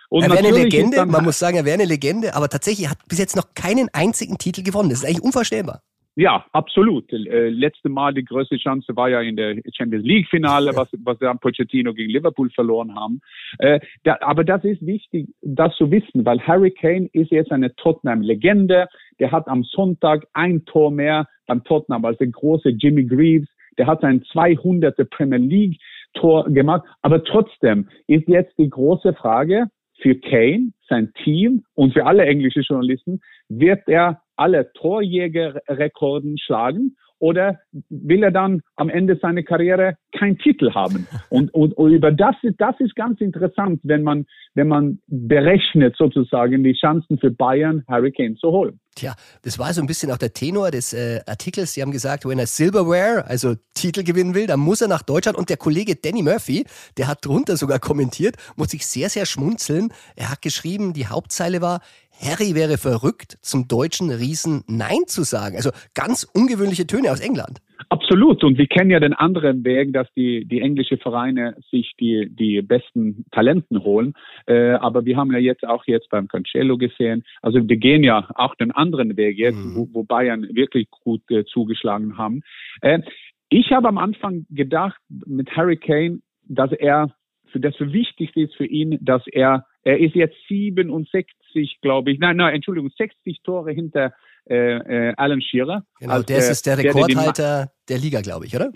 Und 0.08 0.24
er 0.24 0.30
wäre 0.30 0.38
eine 0.40 0.50
Legende, 0.50 1.06
man 1.06 1.24
muss 1.24 1.38
sagen, 1.38 1.56
er 1.56 1.64
wäre 1.64 1.74
eine 1.74 1.84
Legende, 1.84 2.34
aber 2.34 2.48
tatsächlich 2.48 2.90
hat 2.90 2.98
bis 3.06 3.18
jetzt 3.18 3.36
noch 3.36 3.54
keinen 3.54 3.88
einzigen 3.92 4.38
Titel 4.38 4.64
gewonnen. 4.64 4.90
Das 4.90 5.00
ist 5.00 5.04
eigentlich 5.04 5.22
unvorstellbar. 5.22 5.82
Ja, 6.20 6.44
absolut. 6.52 7.10
Äh, 7.14 7.48
letzte 7.48 7.88
Mal 7.88 8.12
die 8.12 8.26
größte 8.26 8.58
Chance 8.58 8.94
war 8.94 9.08
ja 9.08 9.22
in 9.22 9.36
der 9.36 9.56
Champions 9.72 10.04
League 10.04 10.28
Finale, 10.28 10.76
was, 10.76 10.88
was 11.02 11.18
wir 11.18 11.30
am 11.30 11.38
Pochettino 11.38 11.94
gegen 11.94 12.10
Liverpool 12.10 12.50
verloren 12.50 12.94
haben. 12.94 13.22
Äh, 13.58 13.80
da, 14.02 14.18
aber 14.20 14.44
das 14.44 14.62
ist 14.64 14.84
wichtig, 14.84 15.30
das 15.40 15.74
zu 15.76 15.90
wissen, 15.90 16.26
weil 16.26 16.38
Harry 16.46 16.72
Kane 16.72 17.08
ist 17.14 17.30
jetzt 17.30 17.50
eine 17.50 17.74
Tottenham-Legende. 17.74 18.86
Der 19.18 19.32
hat 19.32 19.48
am 19.48 19.64
Sonntag 19.64 20.26
ein 20.34 20.66
Tor 20.66 20.90
mehr 20.90 21.26
beim 21.46 21.64
Tottenham 21.64 22.04
als 22.04 22.18
der 22.18 22.26
große 22.26 22.68
Jimmy 22.68 23.04
Greaves. 23.04 23.48
Der 23.78 23.86
hat 23.86 24.02
sein 24.02 24.22
200. 24.30 25.08
Premier 25.08 25.38
League 25.38 25.80
Tor 26.12 26.44
gemacht. 26.50 26.82
Aber 27.00 27.24
trotzdem 27.24 27.88
ist 28.08 28.28
jetzt 28.28 28.52
die 28.58 28.68
große 28.68 29.14
Frage 29.14 29.68
für 30.02 30.16
Kane, 30.16 30.72
sein 30.86 31.14
Team 31.24 31.64
und 31.74 31.94
für 31.94 32.04
alle 32.04 32.26
englische 32.26 32.60
Journalisten, 32.60 33.22
wird 33.48 33.88
er 33.88 34.20
alle 34.40 34.72
Torjägerrekorden 34.72 36.38
schlagen 36.38 36.96
oder 37.20 37.58
will 37.90 38.22
er 38.22 38.30
dann 38.30 38.62
am 38.76 38.88
Ende 38.88 39.18
seiner 39.20 39.42
Karriere 39.42 39.96
keinen 40.18 40.38
Titel 40.38 40.72
haben? 40.72 41.06
Und, 41.28 41.52
und, 41.54 41.74
und 41.74 41.92
über 41.92 42.10
das 42.10 42.34
ist, 42.42 42.56
das 42.58 42.74
ist 42.80 42.96
ganz 42.96 43.20
interessant, 43.20 43.80
wenn 43.84 44.02
man, 44.02 44.26
wenn 44.54 44.68
man 44.68 44.98
berechnet 45.06 45.94
sozusagen 45.96 46.64
die 46.64 46.72
Chancen 46.72 47.18
für 47.18 47.30
Bayern, 47.30 47.84
Hurricane 47.88 48.36
zu 48.36 48.50
holen. 48.50 48.80
Tja, 48.96 49.14
das 49.42 49.58
war 49.58 49.72
so 49.72 49.80
ein 49.80 49.86
bisschen 49.86 50.10
auch 50.10 50.18
der 50.18 50.32
Tenor 50.32 50.70
des 50.70 50.92
äh, 50.92 51.20
Artikels. 51.26 51.74
Sie 51.74 51.82
haben 51.82 51.92
gesagt, 51.92 52.26
wenn 52.26 52.38
er 52.38 52.46
Silverware, 52.46 53.24
also 53.26 53.54
Titel 53.74 54.02
gewinnen 54.02 54.34
will, 54.34 54.46
dann 54.46 54.60
muss 54.60 54.80
er 54.80 54.88
nach 54.88 55.02
Deutschland. 55.02 55.38
Und 55.38 55.50
der 55.50 55.56
Kollege 55.56 55.94
Danny 55.94 56.22
Murphy, 56.22 56.64
der 56.96 57.06
hat 57.06 57.24
drunter 57.24 57.56
sogar 57.56 57.78
kommentiert, 57.78 58.36
muss 58.56 58.74
ich 58.74 58.86
sehr, 58.86 59.08
sehr 59.08 59.26
schmunzeln. 59.26 59.92
Er 60.16 60.30
hat 60.30 60.42
geschrieben, 60.42 60.94
die 60.94 61.06
Hauptzeile 61.06 61.60
war, 61.60 61.80
Harry 62.20 62.54
wäre 62.54 62.76
verrückt, 62.76 63.38
zum 63.40 63.66
deutschen 63.66 64.10
Riesen 64.10 64.62
Nein 64.68 65.06
zu 65.06 65.22
sagen. 65.22 65.56
Also 65.56 65.70
ganz 65.94 66.24
ungewöhnliche 66.24 66.86
Töne 66.86 67.10
aus 67.10 67.20
England. 67.20 67.60
Absolut. 67.88 68.44
Und 68.44 68.58
wir 68.58 68.66
kennen 68.66 68.90
ja 68.90 69.00
den 69.00 69.14
anderen 69.14 69.64
Weg, 69.64 69.92
dass 69.92 70.06
die, 70.14 70.44
die 70.44 70.60
englische 70.60 70.98
Vereine 70.98 71.56
sich 71.70 71.92
die, 71.98 72.28
die 72.30 72.60
besten 72.62 73.24
Talenten 73.32 73.82
holen. 73.82 74.14
Äh, 74.46 74.72
aber 74.72 75.04
wir 75.04 75.16
haben 75.16 75.32
ja 75.32 75.38
jetzt 75.38 75.66
auch 75.66 75.84
jetzt 75.86 76.08
beim 76.10 76.28
Cancelo 76.28 76.76
gesehen. 76.76 77.24
Also 77.42 77.66
wir 77.66 77.76
gehen 77.76 78.04
ja 78.04 78.28
auch 78.34 78.54
den 78.54 78.70
anderen 78.70 79.16
Weg 79.16 79.38
jetzt, 79.38 79.56
mhm. 79.56 79.74
wo, 79.74 79.88
wo 79.92 80.04
Bayern 80.04 80.46
wirklich 80.54 80.88
gut 80.90 81.22
äh, 81.30 81.44
zugeschlagen 81.44 82.18
haben. 82.18 82.42
Äh, 82.82 83.00
ich 83.48 83.72
habe 83.72 83.88
am 83.88 83.98
Anfang 83.98 84.46
gedacht 84.50 85.00
mit 85.08 85.50
Harry 85.56 85.76
Kane, 85.76 86.20
dass 86.46 86.70
er 86.72 87.12
das 87.58 87.76
für 87.76 87.92
wichtig 87.92 88.36
ist 88.36 88.54
für 88.54 88.66
ihn, 88.66 88.98
dass 89.00 89.22
er 89.26 89.66
er 89.82 89.98
ist 89.98 90.14
jetzt 90.14 90.36
67, 90.48 91.78
glaube 91.80 92.12
ich, 92.12 92.18
nein, 92.18 92.36
nein, 92.36 92.54
Entschuldigung, 92.54 92.90
60 92.96 93.42
Tore 93.42 93.72
hinter 93.72 94.12
äh, 94.48 95.08
äh, 95.08 95.14
Alan 95.16 95.40
Shearer. 95.40 95.84
Genau, 95.98 96.14
als, 96.14 96.26
das 96.26 96.50
ist 96.50 96.66
der 96.66 96.78
Rekordhalter 96.78 97.72
der, 97.88 97.96
der 97.96 97.98
Liga, 97.98 98.20
glaube 98.20 98.46
ich, 98.46 98.54
oder? 98.54 98.70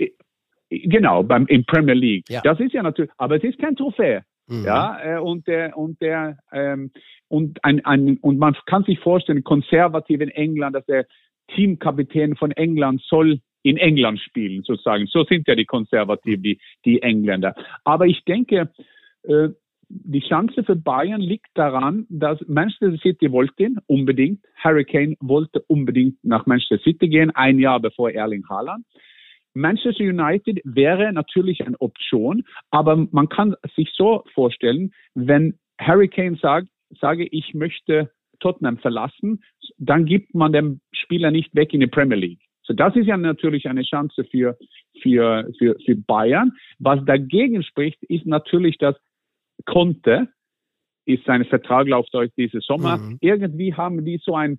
Genau, 0.71 1.23
beim 1.23 1.47
im 1.47 1.65
Premier 1.67 1.95
League. 1.95 2.29
Ja. 2.29 2.41
Das 2.43 2.59
ist 2.59 2.73
ja 2.73 2.83
natürlich, 2.83 3.11
aber 3.19 3.37
es 3.37 3.45
ist 3.45 3.59
kein 3.59 3.77
Trophäe. 3.77 4.25
Mhm. 4.47 4.65
Ja, 4.65 5.17
äh, 5.17 5.19
und 5.21 5.47
der 5.47 5.77
und 5.77 6.01
der 6.01 6.39
ähm, 6.53 6.91
und 7.29 7.63
ein, 7.65 7.85
ein 7.85 8.19
und 8.19 8.39
man 8.39 8.57
kann 8.67 8.85
sich 8.85 8.99
vorstellen, 9.01 9.45
konservativ 9.45 10.21
in 10.21 10.31
England, 10.31 10.75
dass 10.77 10.85
der 10.87 11.07
Teamkapitän 11.55 12.37
von 12.37 12.51
England 12.53 13.03
soll 13.07 13.41
in 13.65 13.79
England 13.79 14.21
spielen, 14.21 14.63
sozusagen. 14.63 15.07
So 15.07 15.25
sind 15.25 15.49
ja 15.49 15.57
die 15.57 15.65
Konservativen, 15.65 16.43
die, 16.43 16.61
die 16.85 17.03
Engländer. 17.03 17.55
Aber 17.83 18.07
ich 18.07 18.23
denke, 18.25 18.71
äh, 19.23 19.49
die 19.89 20.21
Chance 20.21 20.63
für 20.65 20.77
Bayern 20.77 21.21
liegt 21.21 21.49
daran, 21.55 22.07
dass 22.09 22.39
Manchester 22.47 22.97
City 22.99 23.33
wollte 23.33 23.65
ihn 23.65 23.79
unbedingt. 23.87 24.41
Harry 24.57 24.85
Kane 24.85 25.17
wollte 25.21 25.63
unbedingt 25.67 26.23
nach 26.23 26.47
Manchester 26.47 26.79
City 26.79 27.09
gehen, 27.09 27.31
ein 27.31 27.59
Jahr 27.59 27.81
bevor 27.81 28.11
Erling 28.11 28.47
Haaland. 28.49 28.85
Manchester 29.55 30.05
United 30.05 30.61
wäre 30.65 31.13
natürlich 31.13 31.65
eine 31.65 31.81
Option, 31.81 32.45
aber 32.71 32.97
man 33.13 33.29
kann 33.29 33.55
sich 33.77 33.91
so 33.95 34.25
vorstellen, 34.35 34.93
wenn 35.15 35.59
Harry 35.79 36.09
Kane 36.09 36.37
sagt, 36.37 36.69
sage 37.01 37.25
ich 37.25 37.55
möchte 37.55 38.11
Tottenham 38.41 38.79
verlassen, 38.79 39.43
dann 39.79 40.07
gibt 40.07 40.35
man 40.35 40.53
dem 40.53 40.81
Spieler 40.93 41.31
nicht 41.31 41.55
weg 41.55 41.73
in 41.73 41.81
die 41.81 41.87
Premier 41.87 42.19
League. 42.19 42.44
So, 42.65 42.75
das 42.75 42.97
ist 42.97 43.07
ja 43.07 43.17
natürlich 43.17 43.69
eine 43.69 43.83
Chance 43.83 44.25
für, 44.25 44.57
für, 45.03 45.51
für, 45.59 45.77
für 45.85 45.97
Bayern. 45.97 46.53
Was 46.79 47.05
dagegen 47.05 47.63
spricht, 47.63 48.03
ist 48.05 48.27
natürlich, 48.27 48.79
dass 48.79 48.97
Conte 49.67 50.29
ist 51.07 51.25
sein 51.27 51.45
Vertrag 51.45 51.87
läuft 51.87 52.15
euch 52.15 52.31
diese 52.37 52.61
Sommer. 52.61 52.97
Mhm. 52.97 53.19
Irgendwie 53.21 53.75
haben 53.75 54.05
die 54.05 54.19
so 54.23 54.35
ein 54.35 54.59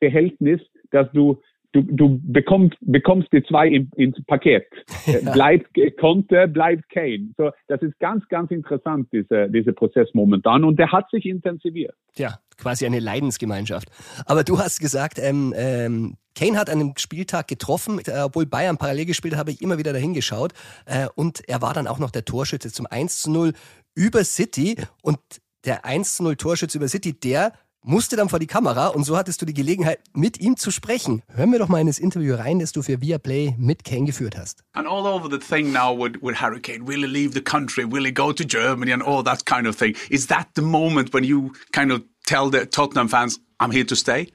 Verhältnis, 0.00 0.60
dass 0.90 1.10
du 1.12 1.40
du, 1.74 1.82
du 1.82 2.20
bekommst, 2.22 2.76
bekommst 2.80 3.32
die 3.32 3.42
zwei 3.42 3.68
im, 3.68 3.90
ins 3.96 4.16
Paket. 4.26 4.66
Ja. 5.06 5.32
Bleibt 5.32 5.66
Conte, 6.00 6.48
bleibt 6.48 6.88
Kane. 6.88 7.28
So, 7.36 7.50
das 7.68 7.82
ist 7.82 7.98
ganz, 7.98 8.26
ganz 8.28 8.50
interessant, 8.50 9.06
dieser 9.12 9.48
dieser 9.48 9.72
Prozess 9.72 10.08
momentan. 10.14 10.64
Und 10.64 10.78
der 10.78 10.92
hat 10.92 11.10
sich 11.10 11.26
intensiviert. 11.26 11.94
Ja, 12.16 12.38
quasi 12.56 12.86
eine 12.86 13.00
Leidensgemeinschaft. 13.00 13.88
Aber 14.24 14.44
du 14.44 14.58
hast 14.58 14.80
gesagt, 14.80 15.18
ähm, 15.18 15.52
ähm, 15.56 16.16
Kane 16.34 16.58
hat 16.58 16.70
an 16.70 16.80
einem 16.80 16.94
Spieltag 16.96 17.48
getroffen, 17.48 18.00
äh, 18.06 18.22
obwohl 18.22 18.46
Bayern 18.46 18.78
parallel 18.78 19.04
gespielt 19.04 19.34
hat, 19.34 19.40
habe 19.40 19.50
ich 19.50 19.60
immer 19.60 19.76
wieder 19.76 19.92
dahin 19.92 20.14
geschaut. 20.14 20.52
Äh, 20.86 21.06
und 21.14 21.46
er 21.48 21.60
war 21.60 21.74
dann 21.74 21.86
auch 21.86 21.98
noch 21.98 22.10
der 22.10 22.24
Torschütze 22.24 22.72
zum 22.72 22.86
1 22.86 23.22
zu 23.22 23.30
0 23.30 23.52
über 23.94 24.24
City. 24.24 24.76
Und 25.02 25.18
der 25.64 25.84
1-0 25.84 26.36
Torschütze 26.36 26.78
über 26.78 26.88
City, 26.88 27.18
der 27.18 27.52
musste 27.84 28.16
dann 28.16 28.28
vor 28.28 28.38
die 28.38 28.46
Kamera 28.46 28.88
und 28.88 29.04
so 29.04 29.16
hattest 29.16 29.40
du 29.42 29.46
die 29.46 29.54
Gelegenheit, 29.54 30.00
mit 30.14 30.40
ihm 30.40 30.56
zu 30.56 30.70
sprechen. 30.70 31.22
Hören 31.28 31.52
wir 31.52 31.58
doch 31.58 31.68
mal 31.68 31.80
in 31.80 31.86
das 31.86 31.98
Interview 31.98 32.34
rein, 32.34 32.58
das 32.58 32.72
du 32.72 32.82
für 32.82 33.00
Viaplay 33.00 33.54
mit 33.58 33.84
Kane 33.84 34.04
geführt 34.04 34.36
hast. 34.36 34.64
And 34.72 34.86
all 34.86 35.06
over 35.06 35.28
the 35.30 35.38
thing 35.38 35.70
now 35.70 35.94
with, 35.94 36.14
with 36.22 36.40
Harry 36.40 36.60
Kane, 36.60 36.86
will 36.86 37.00
he 37.00 37.06
leave 37.06 37.34
the 37.34 37.42
country, 37.42 37.84
will 37.84 38.04
he 38.04 38.12
go 38.12 38.32
to 38.32 38.44
Germany 38.44 38.92
and 38.92 39.02
all 39.02 39.22
that 39.22 39.44
kind 39.44 39.66
of 39.66 39.76
thing. 39.76 39.94
Is 40.08 40.26
that 40.28 40.48
the 40.54 40.62
moment 40.62 41.12
when 41.12 41.24
you 41.24 41.52
kind 41.72 41.92
of 41.92 42.02
tell 42.26 42.50
the 42.50 42.66
Tottenham 42.66 43.08
fans, 43.08 43.38
I'm 43.60 43.70
here 43.70 43.84
to 43.84 43.94
stay? 43.94 44.32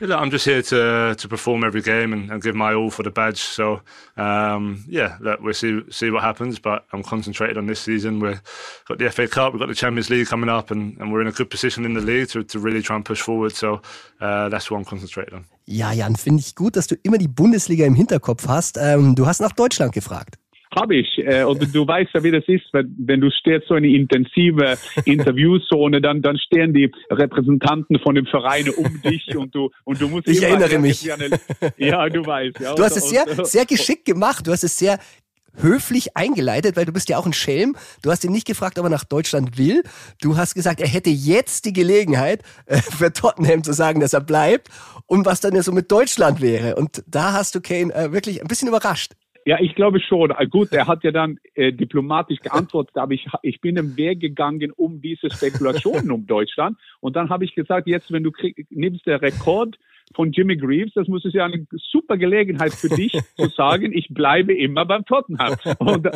I'm 0.00 0.30
just 0.30 0.44
here 0.44 0.62
to 0.62 1.14
to 1.16 1.28
perform 1.28 1.64
every 1.64 1.82
game 1.82 2.12
and, 2.12 2.30
and 2.30 2.42
give 2.42 2.54
my 2.54 2.74
all 2.74 2.90
for 2.90 3.02
the 3.02 3.10
badge. 3.10 3.40
So 3.40 3.80
um, 4.16 4.84
yeah, 4.88 5.16
look, 5.20 5.40
we'll 5.40 5.54
see 5.54 5.82
see 5.90 6.10
what 6.10 6.22
happens. 6.22 6.58
But 6.58 6.84
I'm 6.92 7.02
concentrated 7.02 7.56
on 7.56 7.66
this 7.66 7.80
season. 7.80 8.20
We've 8.20 8.40
got 8.88 8.98
the 8.98 9.10
FA 9.10 9.28
Cup, 9.28 9.52
we've 9.52 9.60
got 9.60 9.68
the 9.68 9.74
Champions 9.74 10.10
League 10.10 10.26
coming 10.26 10.50
up, 10.50 10.70
and, 10.70 10.96
and 10.98 11.12
we're 11.12 11.20
in 11.20 11.28
a 11.28 11.32
good 11.32 11.50
position 11.50 11.84
in 11.84 11.94
the 11.94 12.00
league 12.00 12.28
to, 12.30 12.42
to 12.44 12.58
really 12.58 12.82
try 12.82 12.96
and 12.96 13.04
push 13.04 13.20
forward. 13.20 13.54
So 13.54 13.80
uh, 14.20 14.48
that's 14.48 14.70
what 14.70 14.78
I'm 14.78 14.84
concentrated 14.84 15.34
on. 15.34 15.44
Ja, 15.66 15.92
Jan, 15.92 16.16
finde 16.16 16.40
ich 16.40 16.54
gut, 16.54 16.76
dass 16.76 16.86
du 16.86 16.96
immer 17.02 17.18
die 17.18 17.28
Bundesliga 17.28 17.86
im 17.86 17.94
Hinterkopf 17.94 18.46
hast. 18.48 18.76
Ähm, 18.78 19.14
du 19.14 19.26
hast 19.26 19.40
nach 19.40 19.52
Deutschland 19.52 19.92
gefragt. 19.92 20.36
Habe 20.74 20.96
ich. 20.96 21.18
Äh, 21.18 21.44
und 21.44 21.74
du 21.74 21.86
weißt 21.86 22.10
ja, 22.14 22.22
wie 22.22 22.30
das 22.30 22.44
ist, 22.46 22.64
wenn, 22.72 22.94
wenn 22.98 23.20
du 23.20 23.30
stehst 23.30 23.68
so 23.68 23.74
eine 23.74 23.88
intensive 23.88 24.76
Interviewzone, 25.04 26.00
dann, 26.00 26.22
dann 26.22 26.38
stehen 26.38 26.72
die 26.74 26.90
Repräsentanten 27.10 27.98
von 28.00 28.14
dem 28.14 28.26
Verein 28.26 28.68
um 28.70 29.00
dich 29.02 29.36
und 29.36 29.54
du, 29.54 29.70
und 29.84 30.00
du 30.00 30.08
musst 30.08 30.28
Ich 30.28 30.42
erinnere 30.42 30.78
mich. 30.78 31.12
Eine, 31.12 31.30
ja, 31.76 32.08
du 32.08 32.24
weißt. 32.24 32.60
Ja, 32.60 32.74
du 32.74 32.82
hast 32.82 32.96
es 32.96 33.08
sehr, 33.08 33.24
sehr 33.44 33.66
geschickt 33.66 34.04
gemacht. 34.04 34.46
Du 34.46 34.52
hast 34.52 34.64
es 34.64 34.78
sehr 34.78 34.98
höflich 35.56 36.16
eingeleitet, 36.16 36.76
weil 36.76 36.84
du 36.84 36.92
bist 36.92 37.08
ja 37.08 37.18
auch 37.18 37.26
ein 37.26 37.32
Schelm. 37.32 37.76
Du 38.02 38.10
hast 38.10 38.24
ihn 38.24 38.32
nicht 38.32 38.46
gefragt, 38.46 38.78
ob 38.78 38.86
er 38.86 38.90
nach 38.90 39.04
Deutschland 39.04 39.58
will. 39.58 39.82
Du 40.20 40.36
hast 40.36 40.54
gesagt, 40.54 40.80
er 40.80 40.88
hätte 40.88 41.10
jetzt 41.10 41.64
die 41.64 41.72
Gelegenheit, 41.72 42.42
äh, 42.66 42.78
für 42.78 43.12
Tottenham 43.12 43.62
zu 43.62 43.72
sagen, 43.72 44.00
dass 44.00 44.12
er 44.12 44.20
bleibt 44.20 44.68
und 45.06 45.26
was 45.26 45.40
dann 45.40 45.54
ja 45.54 45.62
so 45.62 45.72
mit 45.72 45.90
Deutschland 45.90 46.40
wäre. 46.40 46.76
Und 46.76 47.04
da 47.06 47.32
hast 47.32 47.54
du 47.54 47.60
Kane 47.60 47.94
äh, 47.94 48.12
wirklich 48.12 48.40
ein 48.40 48.48
bisschen 48.48 48.68
überrascht. 48.68 49.12
Ja, 49.46 49.60
ich 49.60 49.74
glaube 49.74 50.00
schon. 50.00 50.32
Ah, 50.32 50.44
gut, 50.44 50.72
er 50.72 50.86
hat 50.86 51.04
ja 51.04 51.10
dann 51.10 51.38
äh, 51.54 51.72
diplomatisch 51.72 52.40
geantwortet, 52.40 52.96
aber 52.96 53.12
ich, 53.12 53.26
ich 53.42 53.60
bin 53.60 53.76
im 53.76 53.96
Weg 53.96 54.20
gegangen 54.20 54.72
um 54.72 55.02
diese 55.02 55.30
Spekulationen 55.30 56.10
um 56.10 56.26
Deutschland. 56.26 56.78
Und 57.00 57.14
dann 57.16 57.28
habe 57.28 57.44
ich 57.44 57.54
gesagt, 57.54 57.86
jetzt, 57.86 58.10
wenn 58.10 58.22
du 58.22 58.30
krieg, 58.30 58.66
nimmst 58.70 59.06
der 59.06 59.20
Rekord 59.20 59.78
von 60.14 60.32
Jimmy 60.32 60.56
Greaves, 60.56 60.94
das 60.94 61.08
muss 61.08 61.24
es 61.24 61.34
ja 61.34 61.44
eine 61.44 61.66
super 61.90 62.16
Gelegenheit 62.16 62.72
für 62.72 62.88
dich 62.88 63.12
zu 63.36 63.48
sagen, 63.48 63.92
ich 63.92 64.08
bleibe 64.08 64.54
immer 64.54 64.86
beim 64.86 65.04
Tottenham. 65.04 65.56
Und, 65.78 66.08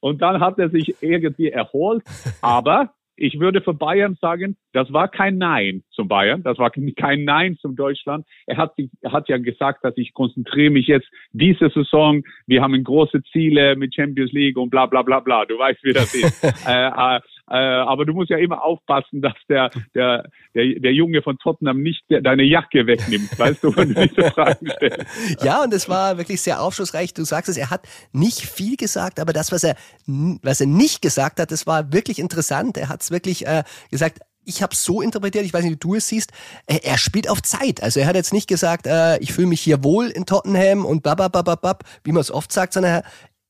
und 0.00 0.22
dann 0.22 0.40
hat 0.40 0.58
er 0.58 0.70
sich 0.70 0.96
irgendwie 1.00 1.50
erholt. 1.50 2.02
Aber 2.40 2.92
ich 3.16 3.38
würde 3.38 3.60
für 3.60 3.74
Bayern 3.74 4.16
sagen, 4.20 4.56
das 4.72 4.92
war 4.92 5.08
kein 5.08 5.38
Nein 5.38 5.84
zum 5.90 6.08
Bayern, 6.08 6.42
das 6.42 6.58
war 6.58 6.70
kein 6.96 7.24
Nein 7.24 7.56
zum 7.60 7.76
Deutschland. 7.76 8.26
Er 8.46 8.56
hat, 8.56 8.74
er 9.00 9.12
hat 9.12 9.28
ja 9.28 9.38
gesagt, 9.38 9.84
dass 9.84 9.96
ich 9.96 10.14
konzentriere 10.14 10.70
mich 10.70 10.86
jetzt 10.86 11.08
diese 11.32 11.70
Saison, 11.70 12.22
wir 12.46 12.62
haben 12.62 12.82
große 12.82 13.22
Ziele 13.32 13.76
mit 13.76 13.94
Champions 13.94 14.32
League 14.32 14.56
und 14.56 14.70
bla 14.70 14.86
bla 14.86 15.02
bla 15.02 15.20
bla. 15.20 15.44
Du 15.44 15.58
weißt, 15.58 15.82
wie 15.84 15.92
das 15.92 16.14
ist. 16.14 16.44
äh, 16.66 17.20
äh, 17.50 17.56
aber 17.56 18.06
du 18.06 18.14
musst 18.14 18.30
ja 18.30 18.38
immer 18.38 18.62
aufpassen, 18.64 19.20
dass 19.20 19.34
der, 19.48 19.70
der, 19.94 20.24
der, 20.54 20.80
der 20.80 20.92
Junge 20.92 21.22
von 21.22 21.38
Tottenham 21.38 21.82
nicht 21.82 22.02
deine 22.08 22.42
Jacke 22.42 22.86
wegnimmt, 22.86 23.38
weißt 23.38 23.62
du, 23.62 23.76
wenn 23.76 23.92
du 23.92 24.06
diese 24.08 24.30
Fragen 24.30 24.70
stellst. 24.70 25.44
Ja, 25.44 25.62
und 25.62 25.74
es 25.74 25.88
war 25.88 26.16
wirklich 26.16 26.40
sehr 26.40 26.62
aufschlussreich. 26.62 27.12
Du 27.12 27.24
sagst 27.24 27.50
es, 27.50 27.58
er 27.58 27.70
hat 27.70 27.86
nicht 28.12 28.40
viel 28.40 28.76
gesagt, 28.76 29.20
aber 29.20 29.32
das, 29.32 29.52
was 29.52 29.62
er, 29.62 29.76
was 30.06 30.60
er 30.60 30.66
nicht 30.66 31.02
gesagt 31.02 31.38
hat, 31.38 31.50
das 31.50 31.66
war 31.66 31.92
wirklich 31.92 32.18
interessant. 32.18 32.78
Er 32.78 32.88
hat 32.88 33.02
es 33.02 33.10
wirklich 33.10 33.46
äh, 33.46 33.62
gesagt, 33.90 34.20
ich 34.46 34.62
habe 34.62 34.74
so 34.74 35.00
interpretiert, 35.00 35.44
ich 35.44 35.54
weiß 35.54 35.64
nicht, 35.64 35.72
wie 35.72 35.76
du 35.76 35.94
es 35.94 36.08
siehst, 36.08 36.30
er 36.66 36.98
spielt 36.98 37.30
auf 37.30 37.42
Zeit. 37.42 37.82
Also 37.82 38.00
er 38.00 38.06
hat 38.06 38.14
jetzt 38.14 38.32
nicht 38.32 38.46
gesagt, 38.46 38.86
äh, 38.86 39.18
ich 39.18 39.32
fühle 39.32 39.46
mich 39.46 39.60
hier 39.60 39.82
wohl 39.82 40.06
in 40.06 40.26
Tottenham 40.26 40.84
und 40.84 41.02
bababababab, 41.02 41.84
wie 42.04 42.12
man 42.12 42.20
es 42.20 42.30
oft 42.30 42.52
sagt, 42.52 42.74
sondern 42.74 43.02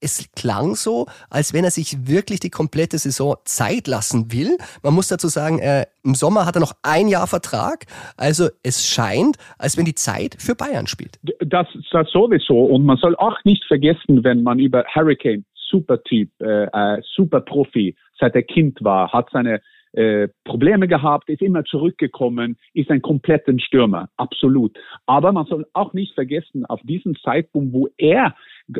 es 0.05 0.31
klang 0.37 0.75
so, 0.75 1.07
als 1.31 1.55
wenn 1.55 1.64
er 1.64 1.71
sich 1.71 2.07
wirklich 2.07 2.40
die 2.40 2.51
komplette 2.51 2.99
Saison 2.99 3.37
Zeit 3.45 3.87
lassen 3.87 4.33
will. 4.33 4.57
Man 4.83 4.95
muss 4.95 5.09
dazu 5.09 5.29
sagen, 5.29 5.59
äh, 5.59 5.87
im 6.05 6.14
Sommer 6.14 6.47
hat 6.47 6.57
er 6.57 6.61
noch 6.61 6.75
ein 6.83 7.09
Jahr 7.09 7.27
Vertrag. 7.27 7.87
Also 8.17 8.49
es 8.62 8.87
scheint, 8.87 9.37
als 9.59 9.77
wenn 9.77 9.85
die 9.85 9.95
Zeit 9.95 10.37
für 10.38 10.55
Bayern 10.55 10.87
spielt. 10.87 11.19
Das, 11.40 11.67
das 11.90 12.11
sowieso. 12.11 12.64
Und 12.64 12.85
man 12.85 12.99
soll 12.99 13.17
auch 13.17 13.43
nicht 13.45 13.64
vergessen, 13.64 14.23
wenn 14.23 14.43
man 14.43 14.59
über 14.59 14.85
Hurricane, 14.95 15.45
Supertyp, 15.55 16.31
äh, 16.40 16.64
äh, 16.64 17.03
Superprofi, 17.14 17.97
seit 18.21 18.35
er 18.35 18.43
Kind 18.43 18.85
war, 18.85 19.12
hat 19.12 19.29
seine 19.33 19.61
äh, 19.95 20.29
Probleme 20.45 20.89
gehabt, 20.89 21.29
ist 21.29 21.43
immer 21.43 21.65
zurückgekommen, 21.65 22.57
ist 22.73 22.91
ein 22.91 23.03
kompletter 23.03 23.53
Stürmer, 23.59 24.09
absolut. 24.17 24.77
Aber 25.07 25.33
man 25.33 25.47
soll 25.47 25.67
auch 25.73 25.93
nicht 25.93 26.15
vergessen, 26.15 26.67
auf 26.67 26.81
diesen 26.83 27.17
Zeitpunkt, 27.17 27.73
wo 27.73 27.89
er 27.97 28.35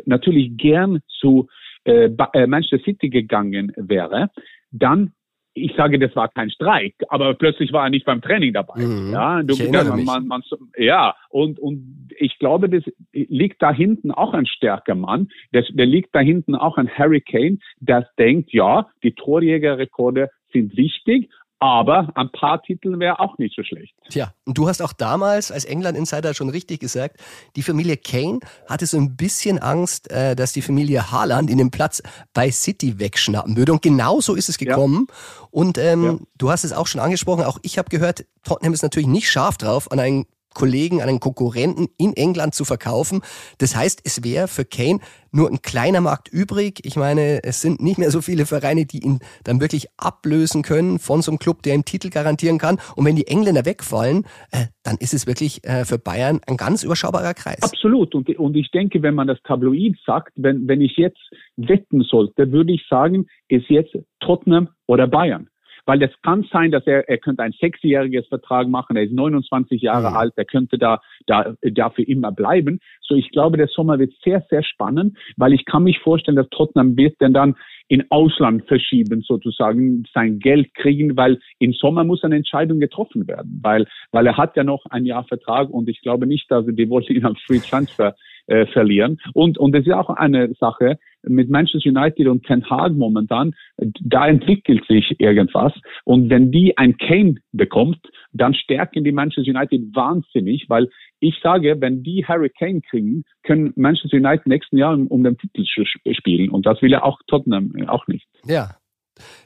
natürlich 0.05 0.57
gern 0.57 0.99
zu 1.07 1.47
äh, 1.85 2.09
äh, 2.33 2.47
Manchester 2.47 2.83
City 2.83 3.09
gegangen 3.09 3.71
wäre, 3.77 4.29
dann 4.71 5.13
ich 5.57 5.73
sage, 5.77 5.97
das 5.97 6.13
war 6.17 6.27
kein 6.27 6.49
Streik, 6.49 6.95
aber 7.07 7.33
plötzlich 7.33 7.71
war 7.71 7.85
er 7.85 7.89
nicht 7.89 8.05
beim 8.05 8.21
Training 8.21 8.51
dabei. 8.51 8.81
Mhm. 8.81 9.11
Ja, 9.13 9.41
du, 9.41 9.55
man, 9.71 10.03
man, 10.03 10.27
man, 10.27 10.43
ja, 10.77 11.15
und, 11.29 11.59
und 11.59 12.09
ich 12.17 12.37
glaube, 12.39 12.69
das 12.69 12.83
liegt 13.13 13.61
da 13.61 13.71
hinten 13.71 14.11
auch 14.11 14.33
ein 14.33 14.45
stärker 14.45 14.95
Mann. 14.95 15.29
Das, 15.53 15.65
der 15.71 15.85
liegt 15.85 16.13
da 16.13 16.19
hinten 16.19 16.55
auch 16.55 16.77
ein 16.77 16.89
Hurricane, 16.89 17.59
der 17.79 18.05
denkt, 18.19 18.51
ja, 18.51 18.87
die 19.01 19.13
Torjägerrekorde 19.13 20.29
sind 20.55 20.75
wichtig, 20.77 21.29
aber 21.59 22.09
ein 22.15 22.29
paar 22.31 22.61
Titel 22.61 22.99
wäre 22.99 23.19
auch 23.19 23.37
nicht 23.37 23.55
so 23.55 23.63
schlecht. 23.63 23.93
Tja, 24.09 24.33
und 24.45 24.57
du 24.57 24.67
hast 24.67 24.81
auch 24.81 24.93
damals 24.93 25.51
als 25.51 25.65
England-Insider 25.65 26.33
schon 26.33 26.49
richtig 26.49 26.79
gesagt, 26.79 27.17
die 27.55 27.63
Familie 27.63 27.97
Kane 27.97 28.39
hatte 28.69 28.85
so 28.85 28.97
ein 28.97 29.15
bisschen 29.15 29.59
Angst, 29.59 30.11
äh, 30.11 30.35
dass 30.35 30.53
die 30.53 30.61
Familie 30.61 31.11
Haaland 31.11 31.49
in 31.49 31.57
den 31.57 31.71
Platz 31.71 32.03
bei 32.33 32.51
City 32.51 32.99
wegschnappen 32.99 33.55
würde. 33.55 33.71
Und 33.71 33.81
genau 33.81 34.19
so 34.19 34.35
ist 34.35 34.49
es 34.49 34.57
gekommen. 34.57 35.07
Ja. 35.07 35.47
Und 35.51 35.77
ähm, 35.77 36.03
ja. 36.03 36.17
du 36.37 36.51
hast 36.51 36.65
es 36.65 36.73
auch 36.73 36.87
schon 36.87 37.01
angesprochen, 37.01 37.45
auch 37.45 37.57
ich 37.61 37.77
habe 37.77 37.89
gehört, 37.89 38.25
Tottenham 38.43 38.73
ist 38.73 38.83
natürlich 38.83 39.07
nicht 39.07 39.29
scharf 39.29 39.57
drauf, 39.57 39.91
an 39.91 39.99
einen 39.99 40.25
Kollegen, 40.55 41.03
einen 41.03 41.19
Konkurrenten 41.19 41.89
in 41.99 42.13
England 42.13 42.55
zu 42.55 42.65
verkaufen. 42.65 43.21
Das 43.59 43.75
heißt, 43.75 44.01
es 44.03 44.23
wäre 44.23 44.47
für 44.47 44.65
Kane 44.65 44.99
nur 45.31 45.49
ein 45.49 45.61
kleiner 45.61 46.01
Markt 46.01 46.29
übrig. 46.29 46.79
Ich 46.83 46.95
meine, 46.95 47.43
es 47.43 47.61
sind 47.61 47.81
nicht 47.81 47.99
mehr 47.99 48.09
so 48.09 48.21
viele 48.21 48.45
Vereine, 48.45 48.85
die 48.85 49.03
ihn 49.03 49.19
dann 49.43 49.59
wirklich 49.61 49.87
ablösen 49.97 50.63
können 50.63 50.97
von 50.97 51.21
so 51.21 51.29
einem 51.29 51.39
Club, 51.39 51.61
der 51.61 51.75
ihm 51.75 51.85
Titel 51.85 52.09
garantieren 52.09 52.57
kann. 52.57 52.77
Und 52.95 53.05
wenn 53.05 53.15
die 53.15 53.27
Engländer 53.27 53.65
wegfallen, 53.65 54.23
äh, 54.51 54.65
dann 54.83 54.95
ist 54.97 55.13
es 55.13 55.27
wirklich 55.27 55.63
äh, 55.65 55.83
für 55.83 55.99
Bayern 55.99 56.39
ein 56.47 56.57
ganz 56.57 56.83
überschaubarer 56.83 57.33
Kreis. 57.33 57.61
Absolut. 57.61 58.15
Und, 58.15 58.29
und 58.39 58.55
ich 58.55 58.71
denke, 58.71 59.03
wenn 59.03 59.13
man 59.13 59.27
das 59.27 59.41
Tabloid 59.43 59.97
sagt, 60.05 60.31
wenn, 60.37 60.67
wenn 60.67 60.81
ich 60.81 60.95
jetzt 60.95 61.19
wetten 61.57 62.01
sollte, 62.01 62.51
würde 62.51 62.71
ich 62.71 62.83
sagen, 62.89 63.27
ist 63.49 63.69
jetzt 63.69 63.95
Tottenham 64.21 64.69
oder 64.87 65.07
Bayern. 65.07 65.49
Weil 65.85 66.01
es 66.03 66.11
kann 66.23 66.45
sein, 66.51 66.71
dass 66.71 66.85
er, 66.87 67.07
er 67.09 67.17
könnte 67.17 67.43
ein 67.43 67.53
sechsjähriges 67.53 68.27
Vertrag 68.27 68.67
machen, 68.67 68.95
er 68.95 69.03
ist 69.03 69.13
29 69.13 69.81
Jahre 69.81 70.09
mhm. 70.09 70.17
alt, 70.17 70.33
er 70.35 70.45
könnte 70.45 70.77
da, 70.77 71.01
da 71.27 71.55
dafür 71.61 72.07
immer 72.07 72.31
bleiben. 72.31 72.79
So, 73.01 73.15
ich 73.15 73.31
glaube, 73.31 73.57
der 73.57 73.67
Sommer 73.67 73.99
wird 73.99 74.13
sehr, 74.23 74.45
sehr 74.49 74.63
spannend, 74.63 75.17
weil 75.37 75.53
ich 75.53 75.65
kann 75.65 75.83
mich 75.83 75.99
vorstellen, 75.99 76.37
dass 76.37 76.49
Tottenham 76.49 76.97
wird 76.97 77.19
denn 77.21 77.33
dann 77.33 77.55
in 77.87 78.03
Ausland 78.09 78.67
verschieben, 78.67 79.21
sozusagen 79.21 80.05
sein 80.13 80.39
Geld 80.39 80.73
kriegen, 80.73 81.15
weil 81.15 81.39
im 81.59 81.73
Sommer 81.73 82.03
muss 82.03 82.23
eine 82.23 82.35
Entscheidung 82.35 82.79
getroffen 82.79 83.27
werden, 83.27 83.59
weil, 83.61 83.85
weil 84.11 84.25
er 84.25 84.37
hat 84.37 84.55
ja 84.55 84.63
noch 84.63 84.85
ein 84.89 85.05
Jahr 85.05 85.23
Vertrag 85.25 85.69
und 85.69 85.87
ich 85.87 86.01
glaube 86.01 86.25
nicht, 86.25 86.49
dass 86.49 86.65
die 86.65 86.89
wollen 86.89 87.05
ihn 87.07 87.25
am 87.25 87.35
Free 87.35 87.59
Transfer 87.59 88.15
äh, 88.47 88.65
verlieren. 88.67 89.19
Und, 89.33 89.57
und 89.57 89.73
das 89.73 89.85
ist 89.85 89.93
auch 89.93 90.09
eine 90.09 90.53
Sache 90.59 90.97
mit 91.27 91.49
Manchester 91.49 91.89
United 91.89 92.27
und 92.27 92.45
Ten 92.45 92.67
Hag 92.69 92.93
momentan, 92.93 93.53
da 93.77 94.27
entwickelt 94.27 94.85
sich 94.87 95.19
irgendwas. 95.19 95.73
Und 96.03 96.29
wenn 96.29 96.51
die 96.51 96.77
ein 96.77 96.97
Kane 96.97 97.35
bekommt, 97.51 97.99
dann 98.31 98.53
stärken 98.53 99.03
die 99.03 99.11
Manchester 99.11 99.49
United 99.49 99.95
wahnsinnig, 99.95 100.65
weil 100.67 100.89
ich 101.19 101.35
sage, 101.41 101.79
wenn 101.79 102.03
die 102.03 102.25
Harry 102.25 102.49
Kane 102.49 102.81
kriegen, 102.81 103.23
können 103.43 103.73
Manchester 103.75 104.17
United 104.17 104.45
nächsten 104.47 104.77
Jahr 104.77 104.93
um 104.93 105.23
den 105.23 105.37
Titel 105.37 105.65
spielen. 106.13 106.49
Und 106.49 106.65
das 106.65 106.81
will 106.81 106.91
ja 106.91 107.03
auch 107.03 107.19
Tottenham 107.27 107.71
auch 107.87 108.07
nicht. 108.07 108.27
Ja, 108.45 108.71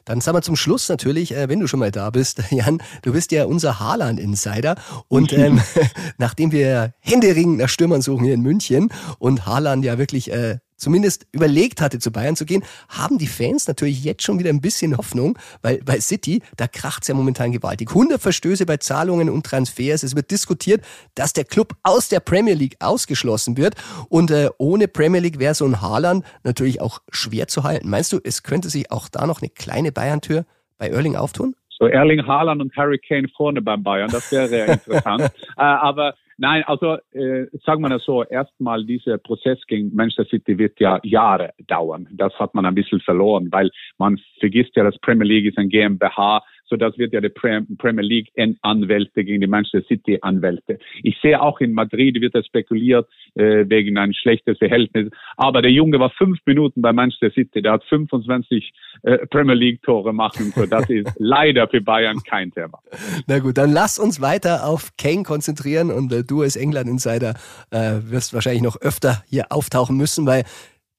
dann 0.06 0.22
sagen 0.22 0.38
wir 0.38 0.42
zum 0.42 0.56
Schluss 0.56 0.89
natürlich, 0.89 1.36
äh, 1.36 1.50
wenn 1.50 1.60
du 1.60 1.68
schon 1.68 1.80
mal 1.80 1.92
da 1.92 2.10
bist, 2.10 2.44
Jan, 2.52 2.82
du 3.04 3.13
bist 3.13 3.32
ja 3.32 3.46
unser 3.46 3.80
Haaland-Insider. 3.80 4.76
Und 5.08 5.34
ähm, 5.34 5.62
nachdem 6.18 6.52
wir 6.52 6.94
händeringend 7.00 7.60
nach 7.60 7.70
Stürmern 7.70 8.02
suchen 8.02 8.26
hier 8.26 8.34
in 8.34 8.42
München 8.42 8.89
und 9.20 9.46
Haaland 9.46 9.86
ja 9.86 9.98
wirklich 9.98 10.32
äh, 10.32 10.58
zumindest 10.80 11.28
überlegt 11.32 11.82
hatte, 11.82 12.00
zu 12.00 12.12
Bayern 12.12 12.36
zu 12.36 12.46
gehen, 12.46 12.63
haben 12.88 13.18
die 13.18 13.28
Fans 13.28 13.68
natürlich 13.68 14.04
jetzt 14.04 14.24
schon 14.24 14.39
wieder 14.39 14.50
ein 14.50 14.62
bisschen 14.62 14.98
Hoffnung, 14.98 15.38
weil 15.62 15.80
bei 15.84 16.00
City, 16.00 16.42
da 16.58 16.68
kracht's 16.68 17.08
ja 17.08 17.13
momentan 17.13 17.52
gewaltig. 17.52 17.89
100 17.89 18.22
Verstöße 18.22 18.65
bei 18.65 18.78
Zahlungen 18.78 19.30
und 19.30 19.46
Transfers. 19.46 20.04
Es 20.04 20.15
wird 20.15 20.32
diskutiert, 20.32 20.84
dass 21.15 21.34
der 21.34 21.46
Club 21.46 21.76
aus 21.84 22.10
der 22.10 22.20
Premier 22.20 22.56
League 22.56 22.78
ausgeschlossen 22.80 23.58
wird. 23.58 23.76
Und 24.10 24.32
äh, 24.32 24.50
ohne 24.58 24.88
Premier 24.88 25.22
League 25.22 25.39
wäre 25.39 25.54
so 25.54 25.65
ein 25.65 25.82
Haaland 25.82 26.26
natürlich 26.44 26.82
auch 26.82 27.00
schwer 27.12 27.48
zu 27.48 27.63
halten. 27.63 27.89
Meinst 27.89 28.13
du, 28.13 28.20
es 28.24 28.44
könnte 28.44 28.70
sich 28.70 28.92
auch 28.92 29.10
da 29.10 29.28
noch 29.28 29.42
eine 29.42 29.50
kleine 29.50 29.92
Bayern-Tür 29.92 30.46
bei 30.78 30.89
Erling 30.89 31.15
auftun? 31.15 31.56
So 31.70 31.88
Erling 31.88 32.26
Haaland 32.26 32.62
und 32.62 32.76
Harry 32.76 33.00
Kane 33.00 33.28
vorne 33.36 33.62
beim 33.62 33.84
Bayern, 33.84 34.10
das 34.12 34.32
wäre 34.32 34.65
interessant. 34.74 35.24
äh, 35.24 35.62
aber 35.62 36.15
Nein, 36.41 36.63
also 36.67 36.95
äh, 37.12 37.47
sagen 37.65 37.82
wir 37.82 37.89
das 37.89 38.06
so, 38.06 38.23
erstmal 38.23 38.86
dieser 38.86 39.17
Prozess 39.17 39.60
gegen 39.67 39.93
Manchester 39.93 40.23
City 40.23 40.58
wird 40.58 40.80
ja 40.80 40.97
Jahre 41.04 41.54
dauern. 41.67 42.08
Das 42.12 42.34
hat 42.39 42.56
man 42.56 42.65
ein 42.65 42.75
bisschen 42.75 43.02
verloren, 43.02 43.49
weil 43.52 43.69
man 43.97 44.17
vergisst 44.39 44.73
ja, 44.78 44.86
dass 44.86 44.97
Premier 44.99 45.28
League 45.28 45.45
ist 45.47 45.58
ein 45.58 45.67
GmbH 45.67 46.41
so 46.70 46.78
das 46.78 46.98
wird 46.98 47.14
ja 47.14 47.22
die 47.22 47.30
Premier 47.30 48.04
League 48.04 48.32
Anwälte 48.62 49.24
gegen 49.24 49.42
die 49.42 49.48
Manchester 49.48 49.82
City 49.88 50.20
Anwälte. 50.22 50.80
Ich 51.04 51.18
sehe 51.22 51.42
auch 51.42 51.60
in 51.60 51.74
Madrid 51.74 52.20
wird 52.22 52.36
er 52.36 52.44
spekuliert 52.44 53.08
äh, 53.36 53.66
wegen 53.68 53.98
ein 53.98 54.14
schlechtes 54.14 54.58
Verhältnis. 54.58 55.10
Aber 55.38 55.62
der 55.62 55.72
Junge 55.72 56.00
war 56.00 56.10
fünf 56.12 56.40
Minuten 56.46 56.82
bei 56.82 56.94
Manchester 56.94 57.32
City. 57.32 57.62
Der 57.62 57.74
hat 57.74 57.84
25 57.86 58.72
äh, 59.04 59.18
Premier 59.28 59.56
League 59.56 59.82
Tore 59.82 60.14
machen 60.14 60.52
können. 60.54 60.70
Das 60.70 60.90
ist 60.90 61.12
leider 61.18 61.68
für 61.68 61.82
Bayern 61.82 62.22
kein 62.24 62.52
Thema. 62.52 62.80
Na 63.28 63.40
gut, 63.40 63.58
dann 63.58 63.72
lass 63.72 64.00
uns 64.00 64.22
weiter 64.22 64.68
auf 64.68 64.92
Kane 64.98 65.24
konzentrieren 65.24 65.92
und 65.92 66.12
äh, 66.12 66.24
du 66.24 66.42
als 66.42 66.56
England 66.56 66.90
Insider 66.90 67.36
äh, 67.72 68.00
wirst 68.04 68.34
wahrscheinlich 68.34 68.64
noch 68.64 68.80
öfter 68.82 69.24
hier 69.28 69.52
auftauchen 69.52 69.98
müssen, 69.98 70.26
weil 70.26 70.44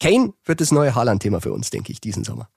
Kane 0.01 0.33
wird 0.45 0.61
das 0.61 0.73
neue 0.73 0.95
Haaland-Thema 0.95 1.41
für 1.41 1.53
uns, 1.53 1.71
denke 1.71 1.93
ich, 1.93 2.01
diesen 2.01 2.25
Sommer. 2.25 2.49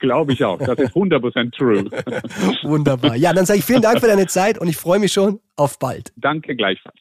Glaube 0.00 0.32
ich 0.32 0.42
auch. 0.44 0.58
Das 0.58 0.78
ist 0.78 0.94
100% 0.94 1.52
true. 1.56 1.84
Wunderbar. 2.62 3.16
Ja, 3.16 3.32
dann 3.32 3.46
sage 3.46 3.58
ich 3.58 3.64
vielen 3.64 3.82
Dank 3.82 4.00
für 4.00 4.06
deine 4.06 4.26
Zeit 4.26 4.58
und 4.58 4.66
ich 4.66 4.76
freue 4.76 4.98
mich 4.98 5.12
schon 5.12 5.40
auf 5.56 5.78
bald. 5.78 6.12
Danke 6.16 6.56
gleichfalls. 6.56 6.96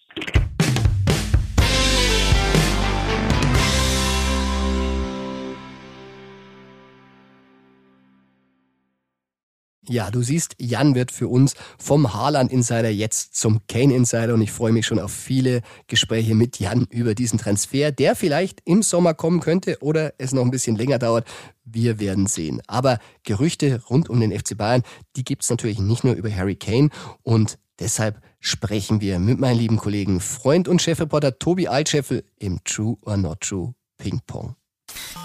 Ja, 9.90 10.12
du 10.12 10.22
siehst, 10.22 10.54
Jan 10.60 10.94
wird 10.94 11.12
für 11.12 11.28
uns 11.28 11.56
vom 11.80 12.14
Haaland 12.14 12.52
Insider 12.52 12.92
jetzt 12.92 13.36
zum 13.36 13.62
Kane 13.68 13.96
Insider 13.96 14.36
und 14.36 14.42
ich 14.44 14.52
freue 14.52 14.72
mich 14.72 14.86
schon 14.86 15.00
auf 15.00 15.12
viele 15.12 15.64
Gespräche 15.88 16.36
mit 16.36 16.60
Jan 16.60 16.86
über 16.92 17.16
diesen 17.16 17.40
Transfer, 17.40 17.92
der 17.92 18.16
vielleicht 18.16 18.62
im 18.66 18.84
Sommer 18.84 19.16
kommen 19.16 19.40
könnte 19.40 19.80
oder 19.82 20.14
es 20.20 20.32
noch 20.32 20.44
ein 20.44 20.52
bisschen 20.52 20.76
länger 20.76 21.00
dauert. 21.00 21.28
Wir 21.66 22.00
werden 22.00 22.28
sehen. 22.28 22.62
Aber 22.68 23.00
Gerüchte 23.24 23.82
rund 23.90 24.12
um 24.12 24.20
den 24.20 24.32
FC 24.32 24.56
Bayern, 24.56 24.84
die 25.16 25.24
gibt 25.24 25.42
es 25.42 25.50
natürlich 25.50 25.80
nicht 25.80 26.04
nur 26.04 26.14
über 26.14 26.32
Harry 26.32 26.56
Kane 26.56 26.90
und 27.24 27.58
deshalb 27.80 28.22
sprechen 28.40 29.02
wir 29.02 29.18
mit 29.18 29.40
meinem 29.40 29.58
lieben 29.58 29.78
Kollegen, 29.78 30.20
Freund 30.20 30.68
und 30.68 30.84
Chefreporter 30.84 31.40
Tobi 31.40 31.68
Altscheffel 31.68 32.26
im 32.38 32.64
True 32.64 32.96
or 33.02 33.18
Not 33.18 33.42
True 33.42 33.74
Ping 33.98 34.22
Pong. 34.28 34.56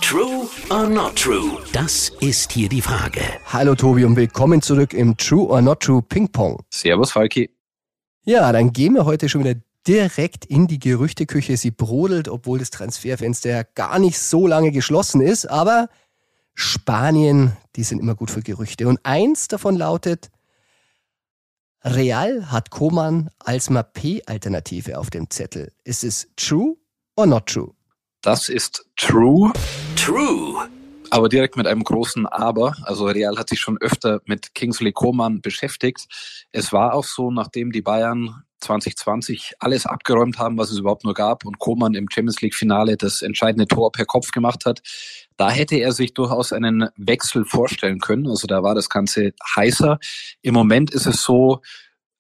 True 0.00 0.48
or 0.70 0.88
not 0.88 1.16
true? 1.16 1.62
Das 1.72 2.10
ist 2.20 2.52
hier 2.52 2.68
die 2.68 2.82
Frage. 2.82 3.20
Hallo 3.46 3.74
Tobi 3.74 4.04
und 4.04 4.16
willkommen 4.16 4.62
zurück 4.62 4.92
im 4.92 5.16
True 5.16 5.48
or 5.48 5.62
Not 5.62 5.80
True 5.80 6.02
Ping 6.02 6.28
Pong. 6.30 6.62
Servus 6.70 7.12
Falki. 7.12 7.50
Ja, 8.24 8.52
dann 8.52 8.72
gehen 8.72 8.94
wir 8.94 9.04
heute 9.04 9.28
schon 9.28 9.44
wieder 9.44 9.60
direkt 9.86 10.44
in 10.44 10.66
die 10.66 10.78
Gerüchteküche. 10.78 11.56
Sie 11.56 11.70
brodelt, 11.70 12.28
obwohl 12.28 12.58
das 12.58 12.70
Transferfenster 12.70 13.50
ja 13.50 13.62
gar 13.62 13.98
nicht 13.98 14.18
so 14.18 14.46
lange 14.46 14.72
geschlossen 14.72 15.20
ist. 15.20 15.46
Aber 15.46 15.88
Spanien, 16.54 17.56
die 17.76 17.82
sind 17.82 17.98
immer 17.98 18.14
gut 18.14 18.30
für 18.30 18.42
Gerüchte. 18.42 18.88
Und 18.88 19.00
eins 19.02 19.48
davon 19.48 19.76
lautet, 19.76 20.30
Real 21.82 22.50
hat 22.50 22.70
Koman 22.70 23.30
als 23.38 23.68
Mapé-Alternative 23.68 24.98
auf 24.98 25.10
dem 25.10 25.28
Zettel. 25.28 25.72
Ist 25.84 26.02
es 26.02 26.28
true 26.36 26.76
or 27.16 27.26
not 27.26 27.46
true? 27.46 27.74
Das 28.24 28.48
ist 28.48 28.86
true. 28.96 29.52
True. 29.96 30.66
Aber 31.10 31.28
direkt 31.28 31.58
mit 31.58 31.66
einem 31.66 31.84
großen 31.84 32.24
Aber. 32.24 32.74
Also 32.84 33.04
Real 33.04 33.36
hat 33.36 33.50
sich 33.50 33.60
schon 33.60 33.76
öfter 33.82 34.22
mit 34.24 34.54
Kingsley 34.54 34.92
Coman 34.92 35.42
beschäftigt. 35.42 36.06
Es 36.50 36.72
war 36.72 36.94
auch 36.94 37.04
so, 37.04 37.30
nachdem 37.30 37.70
die 37.70 37.82
Bayern 37.82 38.42
2020 38.60 39.56
alles 39.58 39.84
abgeräumt 39.84 40.38
haben, 40.38 40.56
was 40.56 40.70
es 40.70 40.78
überhaupt 40.78 41.04
nur 41.04 41.12
gab 41.12 41.44
und 41.44 41.58
Koman 41.58 41.92
im 41.92 42.08
Champions 42.10 42.40
League 42.40 42.54
Finale 42.54 42.96
das 42.96 43.20
entscheidende 43.20 43.66
Tor 43.66 43.92
per 43.92 44.06
Kopf 44.06 44.30
gemacht 44.30 44.64
hat, 44.64 44.80
da 45.36 45.50
hätte 45.50 45.76
er 45.76 45.92
sich 45.92 46.14
durchaus 46.14 46.54
einen 46.54 46.88
Wechsel 46.96 47.44
vorstellen 47.44 48.00
können. 48.00 48.26
Also 48.26 48.46
da 48.46 48.62
war 48.62 48.74
das 48.74 48.88
Ganze 48.88 49.34
heißer. 49.54 49.98
Im 50.40 50.54
Moment 50.54 50.90
ist 50.92 51.04
es 51.04 51.22
so, 51.22 51.60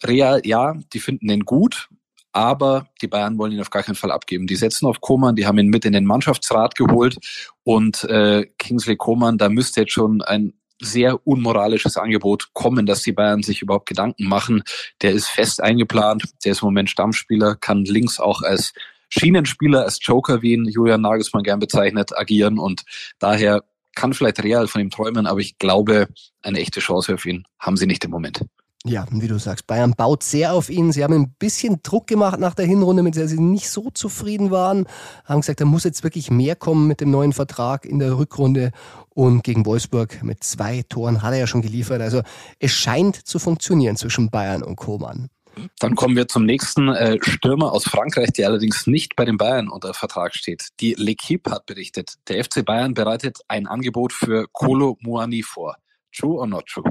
Real, 0.04 0.42
ja, 0.44 0.74
die 0.92 1.00
finden 1.00 1.28
den 1.28 1.46
gut, 1.46 1.88
aber 2.34 2.88
die 3.00 3.06
Bayern 3.06 3.38
wollen 3.38 3.52
ihn 3.52 3.60
auf 3.60 3.70
gar 3.70 3.84
keinen 3.84 3.94
Fall 3.94 4.10
abgeben. 4.10 4.48
Die 4.48 4.56
setzen 4.56 4.86
auf 4.86 5.00
Koman, 5.00 5.36
die 5.36 5.46
haben 5.46 5.58
ihn 5.58 5.68
mit 5.68 5.84
in 5.84 5.92
den 5.92 6.04
Mannschaftsrat 6.04 6.74
geholt 6.74 7.16
und 7.62 8.04
äh, 8.04 8.44
Kingsley 8.58 8.96
Koman, 8.96 9.38
da 9.38 9.48
müsste 9.48 9.82
jetzt 9.82 9.92
schon 9.92 10.20
ein 10.20 10.52
sehr 10.82 11.24
unmoralisches 11.26 11.96
Angebot 11.96 12.48
kommen, 12.52 12.86
dass 12.86 13.02
die 13.02 13.12
Bayern 13.12 13.44
sich 13.44 13.62
überhaupt 13.62 13.88
Gedanken 13.88 14.24
machen. 14.26 14.64
Der 15.00 15.12
ist 15.12 15.28
fest 15.28 15.62
eingeplant, 15.62 16.24
der 16.44 16.52
ist 16.52 16.62
im 16.62 16.66
Moment 16.66 16.90
Stammspieler, 16.90 17.54
kann 17.54 17.84
links 17.84 18.18
auch 18.18 18.42
als 18.42 18.72
Schienenspieler, 19.10 19.84
als 19.84 20.00
Joker, 20.02 20.42
wie 20.42 20.54
ihn 20.54 20.64
Julian 20.64 21.02
Nagelsmann 21.02 21.44
gern 21.44 21.60
bezeichnet, 21.60 22.18
agieren 22.18 22.58
und 22.58 22.82
daher 23.20 23.62
kann 23.94 24.12
vielleicht 24.12 24.42
Real 24.42 24.66
von 24.66 24.80
ihm 24.80 24.90
träumen, 24.90 25.28
aber 25.28 25.38
ich 25.38 25.56
glaube, 25.58 26.08
eine 26.42 26.58
echte 26.58 26.80
Chance 26.80 27.14
auf 27.14 27.24
ihn 27.24 27.44
haben 27.60 27.76
sie 27.76 27.86
nicht 27.86 28.04
im 28.04 28.10
Moment. 28.10 28.44
Ja, 28.86 29.06
wie 29.10 29.28
du 29.28 29.38
sagst, 29.38 29.66
Bayern 29.66 29.94
baut 29.96 30.22
sehr 30.22 30.52
auf 30.52 30.68
ihn. 30.68 30.92
Sie 30.92 31.02
haben 31.02 31.14
ein 31.14 31.34
bisschen 31.38 31.80
Druck 31.82 32.06
gemacht 32.06 32.38
nach 32.38 32.54
der 32.54 32.66
Hinrunde, 32.66 33.02
mit 33.02 33.16
der 33.16 33.28
sie 33.28 33.40
nicht 33.40 33.70
so 33.70 33.88
zufrieden 33.90 34.50
waren. 34.50 34.86
Haben 35.24 35.40
gesagt, 35.40 35.62
da 35.62 35.64
muss 35.64 35.84
jetzt 35.84 36.04
wirklich 36.04 36.30
mehr 36.30 36.54
kommen 36.54 36.86
mit 36.86 37.00
dem 37.00 37.10
neuen 37.10 37.32
Vertrag 37.32 37.86
in 37.86 37.98
der 37.98 38.18
Rückrunde. 38.18 38.72
Und 39.08 39.42
gegen 39.42 39.64
Wolfsburg 39.64 40.22
mit 40.22 40.44
zwei 40.44 40.84
Toren 40.86 41.22
hat 41.22 41.32
er 41.32 41.38
ja 41.38 41.46
schon 41.46 41.62
geliefert. 41.62 42.02
Also 42.02 42.20
es 42.58 42.72
scheint 42.72 43.16
zu 43.16 43.38
funktionieren 43.38 43.96
zwischen 43.96 44.28
Bayern 44.28 44.62
und 44.62 44.76
Koman. 44.76 45.30
Dann 45.78 45.94
kommen 45.94 46.16
wir 46.16 46.28
zum 46.28 46.44
nächsten 46.44 46.88
äh, 46.88 47.16
Stürmer 47.22 47.72
aus 47.72 47.84
Frankreich, 47.84 48.32
der 48.32 48.48
allerdings 48.48 48.86
nicht 48.86 49.16
bei 49.16 49.24
den 49.24 49.38
Bayern 49.38 49.68
unter 49.70 49.94
Vertrag 49.94 50.34
steht. 50.34 50.68
Die 50.80 50.94
L'Equipe 50.96 51.50
hat 51.50 51.64
berichtet, 51.64 52.16
der 52.28 52.44
FC 52.44 52.62
Bayern 52.62 52.92
bereitet 52.92 53.38
ein 53.48 53.66
Angebot 53.66 54.12
für 54.12 54.46
Kolo 54.52 54.98
Muani 55.00 55.42
vor. 55.42 55.76
True 56.12 56.38
or 56.40 56.46
not 56.46 56.66
true? 56.66 56.84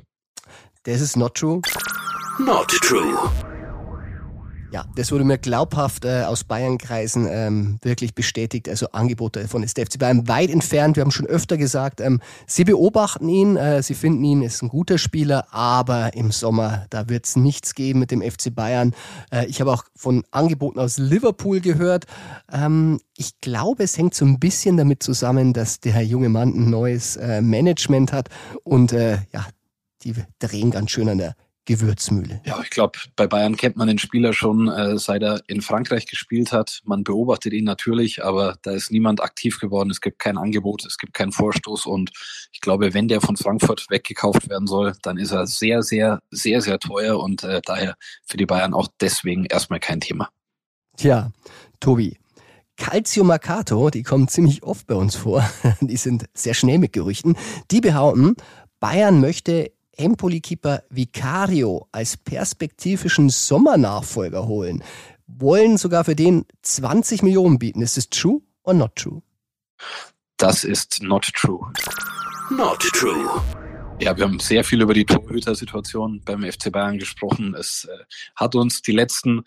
Das 0.86 1.00
ist 1.00 1.16
not 1.16 1.36
true. 1.36 1.62
Not 2.40 2.68
true. 2.68 3.18
Ja, 4.74 4.84
das 4.98 5.14
wurde 5.14 5.24
mir 5.24 5.38
glaubhaft 5.38 6.04
äh, 6.04 6.24
aus 6.24 6.44
Bayernkreisen 6.44 7.26
ähm, 7.30 7.78
wirklich 7.84 8.16
bestätigt. 8.16 8.68
Also 8.68 8.88
Angebote 8.92 9.48
von 9.48 9.64
ist 9.64 9.78
der 9.78 9.86
FC 9.86 9.98
Bayern 9.98 10.28
weit 10.28 10.50
entfernt. 10.50 10.98
Wir 10.98 11.02
haben 11.04 11.12
schon 11.12 11.28
öfter 11.28 11.56
gesagt, 11.56 12.02
ähm, 12.02 12.20
sie 12.48 12.66
beobachten 12.66 13.30
ihn, 13.30 13.56
äh, 13.56 13.82
sie 13.82 13.94
finden 13.94 14.26
ihn, 14.26 14.42
ist 14.42 14.62
ein 14.62 14.68
guter 14.68 14.98
Spieler, 14.98 15.46
aber 15.52 16.16
im 16.16 16.32
Sommer, 16.32 16.86
da 16.90 17.08
wird 17.08 17.28
es 17.28 17.38
nichts 17.38 17.76
geben 17.76 18.00
mit 18.00 18.12
dem 18.12 18.22
FC 18.22 18.54
Bayern. 18.54 18.94
Äh, 19.32 19.46
ich 19.46 19.62
habe 19.62 19.72
auch 19.72 19.86
von 19.96 20.26
Angeboten 20.32 20.80
aus 20.80 20.98
Liverpool 20.98 21.62
gehört. 21.62 22.08
Ähm, 22.52 23.00
ich 23.16 23.40
glaube, 23.40 23.84
es 23.84 23.98
hängt 23.98 24.16
so 24.16 24.26
ein 24.26 24.40
bisschen 24.40 24.76
damit 24.76 25.02
zusammen, 25.02 25.54
dass 25.54 25.80
der 25.80 26.04
junge 26.04 26.28
Mann 26.28 26.50
ein 26.50 26.70
neues 26.70 27.16
äh, 27.16 27.42
Management 27.42 28.12
hat 28.12 28.28
und 28.64 28.92
äh, 28.92 29.20
ja, 29.32 29.46
die 30.04 30.14
drehen 30.40 30.72
ganz 30.72 30.92
schön 30.92 31.10
an 31.10 31.18
der 31.18 31.36
Gewürzmühle. 31.66 32.42
Ja, 32.46 32.60
ich 32.62 32.70
glaube, 32.70 33.00
bei 33.16 33.26
Bayern 33.26 33.56
kennt 33.56 33.78
man 33.78 33.88
den 33.88 33.98
Spieler 33.98 34.34
schon, 34.34 34.68
äh, 34.68 34.98
seit 34.98 35.24
er 35.24 35.42
in 35.48 35.62
Frankreich 35.62 36.08
gespielt 36.08 36.52
hat. 36.52 36.82
Man 36.84 37.06
beobachtet 37.06 37.54
ihn 37.54 37.64
natürlich, 37.64 38.24
aber 38.24 38.58
da 38.64 38.72
ist 38.72 38.92
niemand 38.92 39.22
aktiv 39.22 39.60
geworden. 39.60 39.90
Es 39.90 40.02
gibt 40.02 40.20
kein 40.20 40.38
Angebot, 40.38 40.86
es 40.86 40.98
gibt 40.98 41.14
keinen 41.14 41.32
Vorstoß 41.32 41.86
und 41.86 42.12
ich 42.52 42.60
glaube, 42.60 42.94
wenn 42.94 43.08
der 43.08 43.22
von 43.22 43.38
Frankfurt 43.38 43.86
weggekauft 43.90 44.50
werden 44.50 44.68
soll, 44.68 44.94
dann 45.04 45.18
ist 45.18 45.32
er 45.32 45.48
sehr, 45.48 45.84
sehr, 45.84 46.20
sehr, 46.32 46.62
sehr 46.62 46.80
teuer 46.80 47.18
und 47.20 47.44
äh, 47.44 47.62
daher 47.64 47.96
für 48.26 48.38
die 48.38 48.46
Bayern 48.46 48.74
auch 48.74 48.90
deswegen 49.00 49.46
erstmal 49.46 49.80
kein 49.80 50.02
Thema. 50.02 50.30
Tja, 50.98 51.32
Tobi, 51.80 52.18
Calcio 52.76 53.24
Mercato, 53.24 53.90
die 53.90 54.04
kommen 54.04 54.28
ziemlich 54.28 54.64
oft 54.64 54.86
bei 54.86 54.96
uns 54.96 55.16
vor. 55.16 55.50
Die 55.82 55.98
sind 55.98 56.26
sehr 56.34 56.54
schnell 56.54 56.80
mit 56.80 56.92
Gerüchten. 56.92 57.38
Die 57.72 57.82
behaupten, 57.82 58.36
Bayern 58.80 59.22
möchte 59.22 59.72
Empoli-Keeper 59.98 60.84
Vicario 60.90 61.88
als 61.92 62.18
perspektivischen 62.18 63.30
Sommernachfolger 63.30 64.48
holen, 64.48 64.84
wollen 65.28 65.78
sogar 65.78 66.04
für 66.04 66.16
den 66.16 66.46
20 66.62 67.24
Millionen 67.24 67.60
bieten. 67.60 67.82
Ist 67.82 67.98
es 67.98 68.10
true 68.10 68.42
or 68.64 68.74
not 68.74 68.96
true? 68.96 69.22
Das 70.38 70.64
ist 70.64 71.02
not 71.02 71.32
true. 71.34 71.72
Not 72.50 72.80
true. 72.94 73.42
Ja, 74.00 74.18
wir 74.18 74.26
haben 74.26 74.40
sehr 74.40 74.64
viel 74.64 74.82
über 74.82 74.94
die 74.94 75.06
Torhüter-Situation 75.06 76.22
beim 76.26 76.44
FC 76.44 76.72
Bayern 76.72 76.98
gesprochen. 76.98 77.56
Es 77.58 77.86
äh, 77.86 78.04
hat 78.36 78.56
uns 78.56 78.82
die 78.82 78.92
letzten 78.92 79.44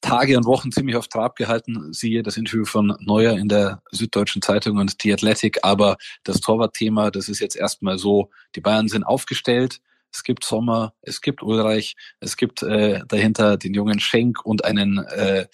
Tage 0.00 0.36
und 0.36 0.46
Wochen 0.46 0.72
ziemlich 0.72 0.96
auf 0.96 1.08
Trab 1.08 1.36
gehalten. 1.36 1.92
Siehe 1.92 2.22
das 2.22 2.36
Interview 2.36 2.64
von 2.64 2.96
Neuer 3.00 3.36
in 3.36 3.48
der 3.48 3.82
Süddeutschen 3.90 4.42
Zeitung 4.42 4.78
und 4.78 5.04
die 5.04 5.12
Athletic. 5.12 5.58
Aber 5.62 5.96
das 6.24 6.40
Torwartthema, 6.40 7.10
das 7.10 7.28
ist 7.28 7.40
jetzt 7.40 7.56
erstmal 7.56 7.98
so, 7.98 8.30
die 8.56 8.60
Bayern 8.60 8.88
sind 8.88 9.04
aufgestellt 9.04 9.80
es 10.12 10.22
gibt 10.22 10.44
Sommer, 10.44 10.94
es 11.02 11.20
gibt 11.20 11.42
Ulreich, 11.42 11.96
es 12.20 12.36
gibt 12.36 12.62
äh, 12.62 13.00
dahinter 13.06 13.56
den 13.56 13.74
jungen 13.74 14.00
Schenk 14.00 14.44
und 14.44 14.64
einen 14.64 14.98
äh, 14.98 15.46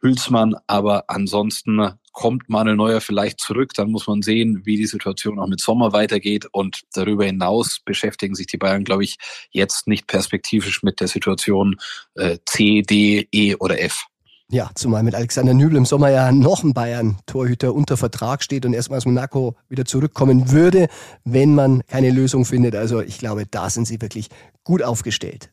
Hülsmann, 0.00 0.56
aber 0.66 1.04
ansonsten 1.08 1.92
kommt 2.12 2.48
Manuel 2.48 2.76
Neuer 2.76 3.00
vielleicht 3.00 3.38
zurück, 3.38 3.74
dann 3.74 3.92
muss 3.92 4.08
man 4.08 4.22
sehen, 4.22 4.62
wie 4.64 4.76
die 4.76 4.86
Situation 4.86 5.38
auch 5.38 5.46
mit 5.46 5.60
Sommer 5.60 5.92
weitergeht. 5.92 6.46
Und 6.50 6.80
darüber 6.92 7.24
hinaus 7.24 7.78
beschäftigen 7.84 8.34
sich 8.34 8.48
die 8.48 8.56
Bayern, 8.56 8.82
glaube 8.82 9.04
ich, 9.04 9.18
jetzt 9.52 9.86
nicht 9.86 10.08
perspektivisch 10.08 10.82
mit 10.82 10.98
der 10.98 11.06
Situation 11.06 11.76
äh, 12.16 12.38
C, 12.44 12.82
D, 12.82 13.28
E 13.30 13.54
oder 13.54 13.80
F. 13.80 14.06
Ja, 14.50 14.70
zumal 14.74 15.02
mit 15.02 15.14
Alexander 15.14 15.52
Nübel 15.52 15.76
im 15.76 15.84
Sommer 15.84 16.08
ja 16.08 16.32
noch 16.32 16.64
ein 16.64 16.72
Bayern-Torhüter 16.72 17.74
unter 17.74 17.98
Vertrag 17.98 18.42
steht 18.42 18.64
und 18.64 18.72
erstmal 18.72 18.96
aus 18.96 19.04
Monaco 19.04 19.56
wieder 19.68 19.84
zurückkommen 19.84 20.50
würde, 20.50 20.88
wenn 21.24 21.54
man 21.54 21.82
keine 21.86 22.10
Lösung 22.10 22.46
findet. 22.46 22.74
Also 22.74 23.02
ich 23.02 23.18
glaube, 23.18 23.44
da 23.44 23.68
sind 23.68 23.86
sie 23.86 24.00
wirklich 24.00 24.30
gut 24.64 24.82
aufgestellt. 24.82 25.50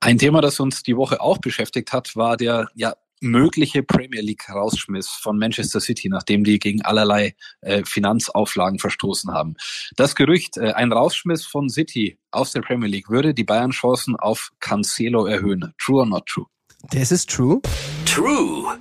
Ein 0.00 0.16
Thema, 0.16 0.40
das 0.40 0.58
uns 0.58 0.84
die 0.84 0.96
Woche 0.96 1.20
auch 1.20 1.36
beschäftigt 1.36 1.92
hat, 1.92 2.16
war 2.16 2.38
der 2.38 2.68
ja 2.74 2.94
mögliche 3.20 3.82
Premier 3.82 4.22
League 4.22 4.48
Rausschmiss 4.48 5.08
von 5.08 5.36
Manchester 5.36 5.80
City, 5.80 6.08
nachdem 6.08 6.44
die 6.44 6.58
gegen 6.58 6.80
allerlei 6.80 7.34
äh, 7.60 7.82
Finanzauflagen 7.84 8.78
verstoßen 8.78 9.34
haben. 9.34 9.54
Das 9.96 10.14
Gerücht, 10.14 10.56
äh, 10.56 10.72
ein 10.72 10.92
Rausschmiss 10.92 11.44
von 11.44 11.68
City 11.68 12.18
aus 12.30 12.52
der 12.52 12.62
Premier 12.62 12.88
League 12.88 13.10
würde 13.10 13.34
die 13.34 13.44
Bayern 13.44 13.72
Chancen 13.72 14.16
auf 14.16 14.50
Cancelo 14.60 15.26
erhöhen. 15.26 15.74
True 15.78 16.00
or 16.00 16.06
not 16.06 16.24
true? 16.24 16.46
Das 16.90 17.10
ist 17.10 17.30
true. 17.30 17.60
True. 18.04 18.78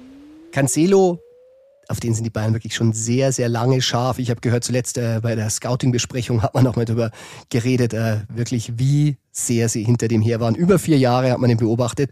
Cancelo, 0.52 1.20
auf 1.88 2.00
den 2.00 2.14
sind 2.14 2.24
die 2.24 2.30
Bayern 2.30 2.54
wirklich 2.54 2.76
schon 2.76 2.94
sehr, 2.94 3.32
sehr 3.32 3.50
lange 3.50 3.82
scharf. 3.82 4.20
Ich 4.20 4.30
habe 4.30 4.42
gehört, 4.42 4.64
zuletzt 4.64 4.98
äh, 4.98 5.20
bei 5.22 5.36
der 5.36 5.50
Scouting-Besprechung 5.50 6.42
hat 6.42 6.54
man 6.54 6.68
auch 6.68 6.76
mal 6.76 6.86
darüber 6.86 7.12
geredet, 7.50 7.94
äh, 7.94 8.22
wirklich 8.30 8.78
wie 8.78 9.18
sehr 9.32 9.70
sie 9.70 9.84
hinter 9.84 10.08
dem 10.08 10.22
her 10.22 10.40
waren. 10.40 10.56
Über 10.56 10.80
vier 10.80 10.98
Jahre 10.98 11.32
hat 11.32 11.40
man 11.40 11.50
ihn 11.50 11.58
beobachtet. 11.58 12.12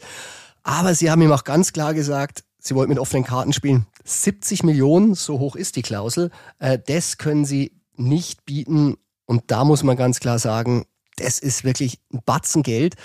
Aber 0.63 0.95
sie 0.95 1.11
haben 1.11 1.21
ihm 1.21 1.31
auch 1.31 1.43
ganz 1.43 1.73
klar 1.73 1.93
gesagt, 1.93 2.43
sie 2.59 2.75
wollten 2.75 2.89
mit 2.89 2.99
offenen 2.99 3.23
Karten 3.23 3.53
spielen. 3.53 3.85
70 4.03 4.63
Millionen, 4.63 5.13
so 5.13 5.39
hoch 5.39 5.55
ist 5.55 5.75
die 5.75 5.81
Klausel, 5.81 6.31
äh, 6.59 6.79
das 6.85 7.17
können 7.17 7.45
sie 7.45 7.71
nicht 7.95 8.45
bieten. 8.45 8.95
Und 9.25 9.43
da 9.47 9.63
muss 9.63 9.83
man 9.83 9.95
ganz 9.95 10.19
klar 10.19 10.39
sagen, 10.39 10.85
das 11.17 11.39
ist 11.39 11.63
wirklich 11.63 11.99
ein 12.11 12.21
Batzen 12.25 12.63
Geld. 12.63 12.95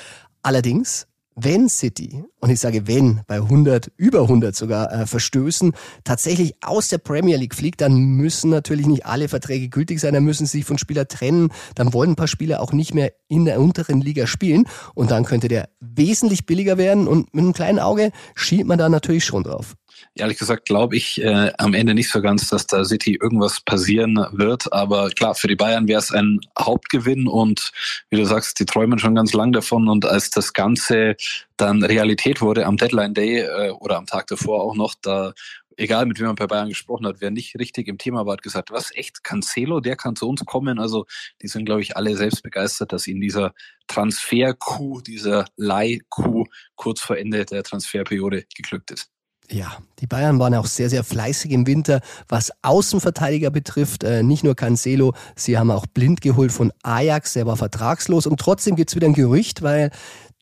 Allerdings 0.42 1.06
wenn 1.40 1.68
City, 1.68 2.24
und 2.40 2.50
ich 2.50 2.58
sage 2.58 2.86
wenn, 2.86 3.20
bei 3.26 3.36
100, 3.36 3.92
über 3.96 4.22
100 4.22 4.54
sogar 4.54 4.92
äh, 4.92 5.06
Verstößen, 5.06 5.72
tatsächlich 6.04 6.56
aus 6.62 6.88
der 6.88 6.98
Premier 6.98 7.36
League 7.36 7.54
fliegt, 7.54 7.80
dann 7.80 7.94
müssen 7.94 8.50
natürlich 8.50 8.86
nicht 8.86 9.06
alle 9.06 9.28
Verträge 9.28 9.68
gültig 9.68 10.00
sein, 10.00 10.14
dann 10.14 10.24
müssen 10.24 10.46
sie 10.46 10.58
sich 10.58 10.66
von 10.66 10.78
Spieler 10.78 11.06
trennen, 11.06 11.50
dann 11.74 11.92
wollen 11.92 12.10
ein 12.10 12.16
paar 12.16 12.28
Spieler 12.28 12.60
auch 12.60 12.72
nicht 12.72 12.92
mehr 12.92 13.12
in 13.28 13.44
der 13.44 13.60
unteren 13.60 14.00
Liga 14.00 14.26
spielen 14.26 14.64
und 14.94 15.10
dann 15.10 15.24
könnte 15.24 15.48
der 15.48 15.68
wesentlich 15.80 16.44
billiger 16.44 16.76
werden 16.76 17.06
und 17.06 17.32
mit 17.32 17.44
einem 17.44 17.52
kleinen 17.52 17.78
Auge 17.78 18.10
schielt 18.34 18.66
man 18.66 18.78
da 18.78 18.88
natürlich 18.88 19.24
schon 19.24 19.44
drauf. 19.44 19.76
Ehrlich 20.14 20.38
gesagt 20.38 20.66
glaube 20.66 20.96
ich 20.96 21.22
äh, 21.22 21.52
am 21.58 21.74
Ende 21.74 21.94
nicht 21.94 22.10
so 22.10 22.20
ganz, 22.20 22.48
dass 22.48 22.66
da 22.66 22.84
City 22.84 23.18
irgendwas 23.20 23.60
passieren 23.60 24.16
wird. 24.32 24.72
Aber 24.72 25.10
klar, 25.10 25.34
für 25.34 25.48
die 25.48 25.56
Bayern 25.56 25.88
wäre 25.88 26.00
es 26.00 26.12
ein 26.12 26.40
Hauptgewinn 26.58 27.26
und 27.28 27.72
wie 28.10 28.16
du 28.16 28.24
sagst, 28.24 28.58
die 28.60 28.66
träumen 28.66 28.98
schon 28.98 29.14
ganz 29.14 29.32
lang 29.32 29.52
davon. 29.52 29.88
Und 29.88 30.04
als 30.04 30.30
das 30.30 30.52
Ganze 30.52 31.16
dann 31.56 31.82
Realität 31.82 32.40
wurde 32.40 32.66
am 32.66 32.76
Deadline 32.76 33.14
Day 33.14 33.40
äh, 33.40 33.70
oder 33.70 33.96
am 33.96 34.06
Tag 34.06 34.26
davor 34.28 34.62
auch 34.62 34.74
noch, 34.74 34.94
da 35.00 35.32
egal 35.78 36.06
mit 36.06 36.18
wem 36.18 36.26
man 36.26 36.36
bei 36.36 36.46
Bayern 36.46 36.68
gesprochen 36.68 37.06
hat, 37.06 37.20
wer 37.20 37.30
nicht 37.30 37.58
richtig 37.58 37.88
im 37.88 37.98
Thema 37.98 38.26
war, 38.26 38.34
hat 38.34 38.42
gesagt, 38.42 38.70
was 38.70 38.94
echt, 38.94 39.24
Cancelo, 39.24 39.80
der 39.80 39.96
kann 39.96 40.16
zu 40.16 40.28
uns 40.28 40.44
kommen. 40.44 40.78
Also 40.78 41.06
die 41.40 41.48
sind, 41.48 41.64
glaube 41.64 41.80
ich, 41.80 41.96
alle 41.96 42.16
selbst 42.16 42.42
begeistert, 42.42 42.92
dass 42.92 43.06
ihnen 43.06 43.20
dieser 43.20 43.54
Transfer-Coup, 43.86 45.02
dieser 45.02 45.46
Leih-Coup 45.56 46.48
kurz 46.74 47.00
vor 47.00 47.16
Ende 47.16 47.44
der 47.44 47.62
Transferperiode 47.62 48.44
geglückt 48.54 48.90
ist. 48.90 49.10
Ja, 49.50 49.78
die 50.00 50.06
Bayern 50.06 50.38
waren 50.38 50.54
auch 50.54 50.66
sehr, 50.66 50.90
sehr 50.90 51.02
fleißig 51.02 51.52
im 51.52 51.66
Winter, 51.66 52.00
was 52.28 52.52
Außenverteidiger 52.62 53.50
betrifft. 53.50 54.04
Äh, 54.04 54.22
nicht 54.22 54.44
nur 54.44 54.54
Cancelo, 54.54 55.14
sie 55.36 55.56
haben 55.56 55.70
auch 55.70 55.86
blind 55.86 56.20
geholt 56.20 56.52
von 56.52 56.72
Ajax, 56.82 57.32
der 57.32 57.46
war 57.46 57.56
vertragslos. 57.56 58.26
Und 58.26 58.38
trotzdem 58.40 58.76
gibt's 58.76 58.94
wieder 58.94 59.06
ein 59.06 59.14
Gerücht, 59.14 59.62
weil 59.62 59.90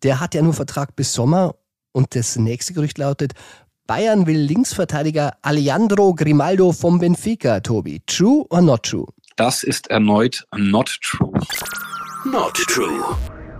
der 0.02 0.20
hat 0.20 0.34
ja 0.34 0.42
nur 0.42 0.54
Vertrag 0.54 0.96
bis 0.96 1.12
Sommer. 1.12 1.54
Und 1.92 2.14
das 2.14 2.36
nächste 2.36 2.74
Gerücht 2.74 2.98
lautet, 2.98 3.32
Bayern 3.86 4.26
will 4.26 4.38
Linksverteidiger 4.38 5.34
Alejandro 5.42 6.12
Grimaldo 6.14 6.72
vom 6.72 6.98
Benfica, 6.98 7.60
Tobi. 7.60 8.02
True 8.06 8.44
or 8.50 8.60
not 8.60 8.82
true? 8.82 9.06
Das 9.36 9.62
ist 9.62 9.88
erneut 9.88 10.44
not 10.56 10.98
true. 11.00 11.32
Not 12.24 12.54
true. 12.54 13.16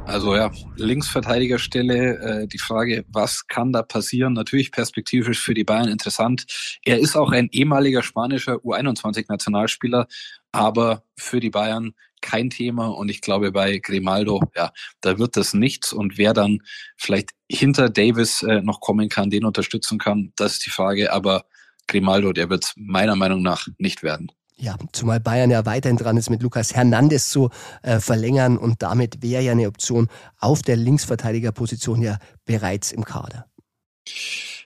Also 0.07 0.37
ja, 0.37 0.53
Linksverteidigerstelle, 0.77 2.19
äh, 2.19 2.47
die 2.47 2.59
Frage, 2.59 3.05
was 3.09 3.49
kann 3.49 3.73
da 3.73 3.83
passieren? 3.83 4.35
Natürlich 4.35 4.71
perspektivisch 4.71 5.41
für 5.41 5.53
die 5.53 5.65
Bayern 5.65 5.89
interessant. 5.89 6.47
Er 6.85 7.01
ist 7.01 7.17
auch 7.17 7.33
ein 7.33 7.49
ehemaliger 7.51 8.05
spanischer 8.05 8.55
U21-Nationalspieler, 8.55 10.07
aber 10.53 11.03
für 11.19 11.41
die 11.41 11.51
Bayern 11.51 11.93
kein 12.21 12.51
Thema. 12.51 12.87
Und 12.87 13.09
ich 13.09 13.21
glaube, 13.21 13.51
bei 13.51 13.79
Grimaldo, 13.79 14.43
ja, 14.55 14.71
da 15.01 15.19
wird 15.19 15.37
das 15.37 15.55
nichts. 15.55 15.93
Und 15.93 16.19
wer 16.19 16.33
dann 16.33 16.61
vielleicht 16.97 17.31
hinter 17.51 17.91
Davis 17.91 18.43
äh, 18.43 18.63
noch 18.63 18.81
kommen 18.81 19.09
kann, 19.09 19.31
den 19.31 19.45
unterstützen 19.45 19.99
kann, 19.99 20.33
das 20.37 20.53
ist 20.53 20.67
die 20.67 20.71
Frage. 20.71 21.13
Aber 21.13 21.47
Grimaldo, 21.89 22.33
der 22.33 22.49
wird 22.49 22.73
meiner 22.77 23.17
Meinung 23.17 23.43
nach 23.43 23.67
nicht 23.79 24.05
werden. 24.05 24.31
Ja, 24.59 24.77
zumal 24.93 25.21
Bayern 25.21 25.51
ja 25.51 25.67
weiterhin 25.67 25.99
dran 25.99 26.17
ist, 26.17 26.31
mit 26.31 26.43
Lukas 26.43 26.75
Hernandez 26.75 27.29
zu 27.29 27.51
äh, 27.83 28.01
verlängern 28.01 28.57
und 28.57 28.83
damit 28.83 29.23
wäre 29.23 29.43
ja 29.43 29.53
eine 29.53 29.69
Option 29.69 30.09
auf 30.39 30.63
der 30.63 30.77
Linksverteidigerposition 30.77 32.01
ja 32.01 32.19
bereits 32.47 32.91
im 32.91 33.05
Kader. 33.05 33.47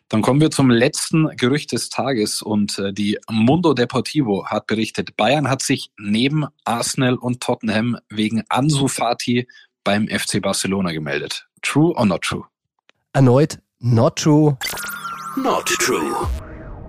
Dann 0.08 0.22
kommen 0.22 0.40
wir 0.40 0.50
zum 0.50 0.70
letzten 0.70 1.28
Gerücht 1.36 1.72
des 1.72 1.88
Tages 1.88 2.42
und 2.42 2.78
äh, 2.78 2.92
die 2.92 3.18
Mundo 3.28 3.74
Deportivo 3.74 4.46
hat 4.46 4.66
berichtet, 4.66 5.16
Bayern 5.16 5.48
hat 5.48 5.62
sich 5.62 5.90
neben 5.98 6.46
Arsenal 6.64 7.14
und 7.14 7.40
Tottenham 7.40 7.96
wegen 8.08 8.42
Ansu 8.48 8.88
Fati 8.88 9.48
beim 9.84 10.08
FC 10.08 10.40
Barcelona 10.42 10.92
gemeldet. 10.92 11.48
True 11.62 11.94
or 11.96 12.06
not 12.06 12.22
true? 12.22 12.44
Erneut 13.12 13.58
not 13.80 14.16
true. 14.16 14.56
Not 15.36 15.66
true. 15.66 16.28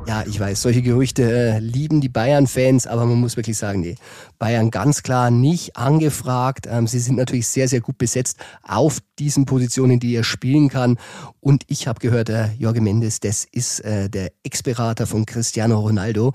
Ja, 0.08 0.24
ich 0.28 0.40
weiß, 0.40 0.62
solche 0.62 0.82
Gerüchte 0.82 1.24
äh, 1.24 1.60
lieben 1.60 2.02
die 2.02 2.10
Bayern-Fans, 2.10 2.88
aber 2.88 3.06
man 3.06 3.20
muss 3.20 3.38
wirklich 3.38 3.58
sagen, 3.58 3.82
nee, 3.82 3.96
Bayern 4.42 4.72
ganz 4.72 5.04
klar 5.04 5.30
nicht 5.30 5.78
angefragt. 5.78 6.66
Ähm, 6.68 6.88
sie 6.88 6.98
sind 6.98 7.16
natürlich 7.16 7.48
sehr, 7.48 7.68
sehr 7.68 7.80
gut 7.80 8.00
besetzt 8.00 8.40
auf 8.64 8.98
diesen 9.20 9.46
Positionen, 9.46 10.00
die 10.00 10.16
er 10.16 10.24
spielen 10.24 10.68
kann. 10.68 10.98
Und 11.42 11.64
ich 11.68 11.88
habe 11.88 12.00
gehört, 12.00 12.30
äh, 12.30 12.48
Jorge 12.58 12.82
Mendes, 12.82 13.20
das 13.20 13.46
ist 13.46 13.82
äh, 13.82 14.10
der 14.10 14.32
Ex-Berater 14.44 15.06
von 15.06 15.28
Cristiano 15.28 15.80
Ronaldo 15.80 16.34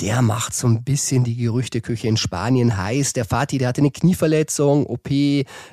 der 0.00 0.20
macht 0.20 0.54
so 0.54 0.66
ein 0.66 0.84
bisschen 0.84 1.24
die 1.24 1.36
Gerüchteküche 1.36 2.06
in 2.06 2.16
Spanien 2.16 2.76
heiß. 2.76 3.14
Der 3.14 3.24
Fatih, 3.24 3.58
der 3.58 3.68
hatte 3.68 3.80
eine 3.80 3.90
Knieverletzung, 3.90 4.86
OP, 4.86 5.08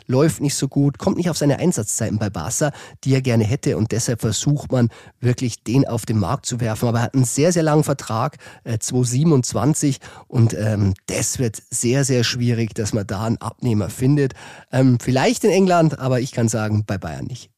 läuft 0.08 0.42
nicht 0.42 0.56
so 0.56 0.68
gut, 0.68 0.98
kommt 0.98 1.18
nicht 1.18 1.30
auf 1.30 1.38
seine 1.38 1.60
Einsatzzeiten 1.60 2.20
bei 2.20 2.30
Barca, 2.30 2.72
die 3.04 3.14
er 3.14 3.22
gerne 3.22 3.44
hätte 3.44 3.78
und 3.78 3.92
deshalb 3.92 4.22
versucht 4.22 4.72
man 4.72 4.90
wirklich 5.20 5.64
den 5.64 5.88
auf 5.88 6.06
den 6.06 6.20
Markt 6.20 6.46
zu 6.46 6.60
werfen. 6.60 6.88
Aber 6.88 7.00
er 7.00 7.04
hat 7.04 7.16
einen 7.16 7.26
sehr, 7.26 7.52
sehr 7.52 7.64
langen 7.64 7.84
Vertrag, 7.84 8.38
äh, 8.64 8.78
2027 8.78 10.00
und 10.28 10.54
ähm, 10.54 10.94
das 11.08 11.40
wird 11.40 11.62
sehr, 11.74 12.04
sehr 12.04 12.24
schwierig, 12.24 12.74
dass 12.74 12.94
man 12.94 13.08
da 13.08 13.26
einen 13.26 13.38
Abnehmer 13.38 13.90
findet. 13.90 14.34
Ähm, 14.72 15.00
vielleicht 15.00 15.44
in 15.44 15.52
England, 15.52 16.00
aber 16.00 16.20
ich 16.20 16.32
kann 16.32 16.48
sagen, 16.48 16.86
bei 16.86 16.98
Bayern 16.98 17.26
nicht. 17.26 17.50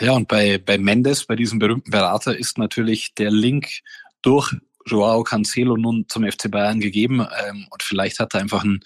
Ja, 0.00 0.12
und 0.12 0.26
bei, 0.28 0.58
bei 0.58 0.76
Mendes, 0.78 1.24
bei 1.24 1.36
diesem 1.36 1.58
berühmten 1.58 1.90
Berater, 1.90 2.36
ist 2.36 2.58
natürlich 2.58 3.14
der 3.14 3.30
Link 3.30 3.68
durch 4.22 4.52
Joao 4.86 5.22
Cancelo 5.22 5.76
nun 5.76 6.06
zum 6.08 6.30
FC 6.30 6.50
Bayern 6.50 6.80
gegeben 6.80 7.20
ähm, 7.20 7.66
und 7.70 7.82
vielleicht 7.82 8.18
hat 8.18 8.34
er 8.34 8.40
einfach 8.40 8.64
ein 8.64 8.80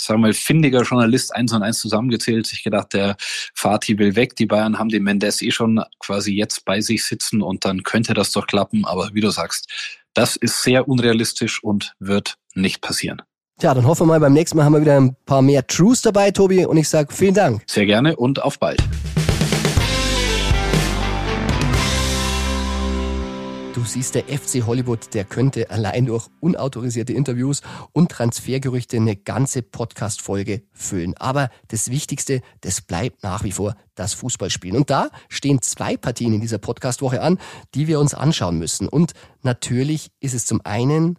sagen 0.00 0.20
wir 0.20 0.28
mal, 0.28 0.32
findiger 0.32 0.82
Journalist 0.82 1.34
eins 1.34 1.52
und 1.52 1.62
eins 1.62 1.78
zusammengezählt, 1.78 2.46
sich 2.46 2.62
gedacht, 2.62 2.94
der 2.94 3.16
Fatih 3.54 3.98
will 3.98 4.16
weg, 4.16 4.34
die 4.36 4.46
Bayern 4.46 4.78
haben 4.78 4.88
den 4.88 5.02
Mendes 5.02 5.42
eh 5.42 5.50
schon 5.50 5.82
quasi 5.98 6.34
jetzt 6.34 6.64
bei 6.64 6.80
sich 6.80 7.04
sitzen 7.04 7.42
und 7.42 7.64
dann 7.64 7.82
könnte 7.82 8.14
das 8.14 8.32
doch 8.32 8.46
klappen, 8.46 8.84
aber 8.86 9.10
wie 9.12 9.20
du 9.20 9.30
sagst, 9.30 9.68
das 10.14 10.36
ist 10.36 10.62
sehr 10.62 10.88
unrealistisch 10.88 11.62
und 11.62 11.94
wird 11.98 12.36
nicht 12.54 12.80
passieren. 12.80 13.22
Tja, 13.60 13.74
dann 13.74 13.86
hoffen 13.86 14.04
wir 14.04 14.14
mal, 14.14 14.20
beim 14.20 14.32
nächsten 14.32 14.56
Mal 14.56 14.64
haben 14.64 14.72
wir 14.72 14.80
wieder 14.80 14.96
ein 14.98 15.14
paar 15.26 15.42
mehr 15.42 15.66
Trues 15.66 16.00
dabei, 16.00 16.30
Tobi, 16.30 16.64
und 16.64 16.78
ich 16.78 16.88
sage 16.88 17.12
vielen 17.12 17.34
Dank. 17.34 17.62
Sehr 17.66 17.84
gerne 17.84 18.16
und 18.16 18.42
auf 18.42 18.58
bald. 18.58 18.82
Du 23.74 23.82
siehst, 23.84 24.14
der 24.14 24.22
FC 24.24 24.66
Hollywood, 24.66 25.12
der 25.12 25.24
könnte 25.24 25.68
allein 25.68 26.06
durch 26.06 26.28
unautorisierte 26.40 27.12
Interviews 27.12 27.60
und 27.92 28.10
Transfergerüchte 28.10 28.96
eine 28.96 29.14
ganze 29.14 29.60
Podcast-Folge 29.60 30.62
füllen. 30.72 31.14
Aber 31.18 31.50
das 31.68 31.90
Wichtigste, 31.90 32.40
das 32.62 32.80
bleibt 32.80 33.22
nach 33.22 33.44
wie 33.44 33.52
vor 33.52 33.74
das 33.94 34.14
Fußballspielen. 34.14 34.78
Und 34.78 34.88
da 34.88 35.10
stehen 35.28 35.60
zwei 35.60 35.98
Partien 35.98 36.32
in 36.32 36.40
dieser 36.40 36.56
Podcast-Woche 36.56 37.20
an, 37.20 37.36
die 37.74 37.88
wir 37.88 38.00
uns 38.00 38.14
anschauen 38.14 38.58
müssen. 38.58 38.88
Und 38.88 39.12
natürlich 39.42 40.08
ist 40.20 40.32
es 40.32 40.46
zum 40.46 40.62
einen 40.64 41.18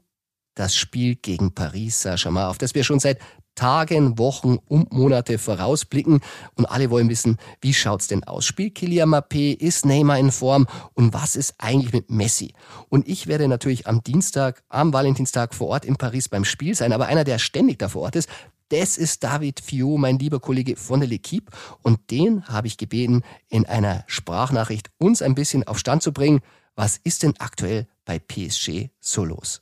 das 0.55 0.75
Spiel 0.75 1.15
gegen 1.15 1.53
Paris 1.53 2.01
Saint-Germain, 2.01 2.45
auf 2.45 2.57
das 2.57 2.75
wir 2.75 2.83
schon 2.83 2.99
seit 2.99 3.19
Tagen, 3.55 4.17
Wochen 4.17 4.57
und 4.67 4.93
Monate 4.93 5.37
vorausblicken 5.37 6.21
und 6.55 6.65
alle 6.65 6.89
wollen 6.89 7.09
wissen, 7.09 7.37
wie 7.59 7.73
schaut's 7.73 8.07
denn 8.07 8.23
aus? 8.23 8.45
Spielt 8.45 8.75
Kylian 8.75 9.09
Mbappé? 9.09 9.59
Ist 9.59 9.85
Neymar 9.85 10.19
in 10.19 10.31
Form? 10.31 10.67
Und 10.93 11.13
was 11.13 11.35
ist 11.35 11.55
eigentlich 11.57 11.93
mit 11.93 12.09
Messi? 12.09 12.53
Und 12.89 13.07
ich 13.07 13.27
werde 13.27 13.47
natürlich 13.47 13.87
am 13.87 14.03
Dienstag, 14.03 14.63
am 14.69 14.93
Valentinstag 14.93 15.53
vor 15.53 15.67
Ort 15.67 15.85
in 15.85 15.97
Paris 15.97 16.29
beim 16.29 16.45
Spiel 16.45 16.75
sein, 16.75 16.93
aber 16.93 17.07
einer, 17.07 17.23
der 17.23 17.39
ständig 17.39 17.79
da 17.79 17.89
vor 17.89 18.03
Ort 18.03 18.15
ist, 18.15 18.29
das 18.69 18.97
ist 18.97 19.21
David 19.21 19.59
Fio, 19.59 19.97
mein 19.97 20.17
lieber 20.17 20.39
Kollege 20.39 20.77
von 20.77 21.01
der 21.01 21.09
L'Equipe. 21.09 21.51
Und 21.81 22.09
den 22.09 22.47
habe 22.47 22.67
ich 22.67 22.77
gebeten, 22.77 23.21
in 23.49 23.65
einer 23.65 24.05
Sprachnachricht 24.07 24.89
uns 24.97 25.21
ein 25.21 25.35
bisschen 25.35 25.67
auf 25.67 25.77
Stand 25.77 26.03
zu 26.03 26.13
bringen. 26.13 26.39
Was 26.75 26.97
ist 27.03 27.23
denn 27.23 27.33
aktuell 27.39 27.87
bei 28.05 28.17
PSG 28.17 28.87
so 29.01 29.25
los? 29.25 29.61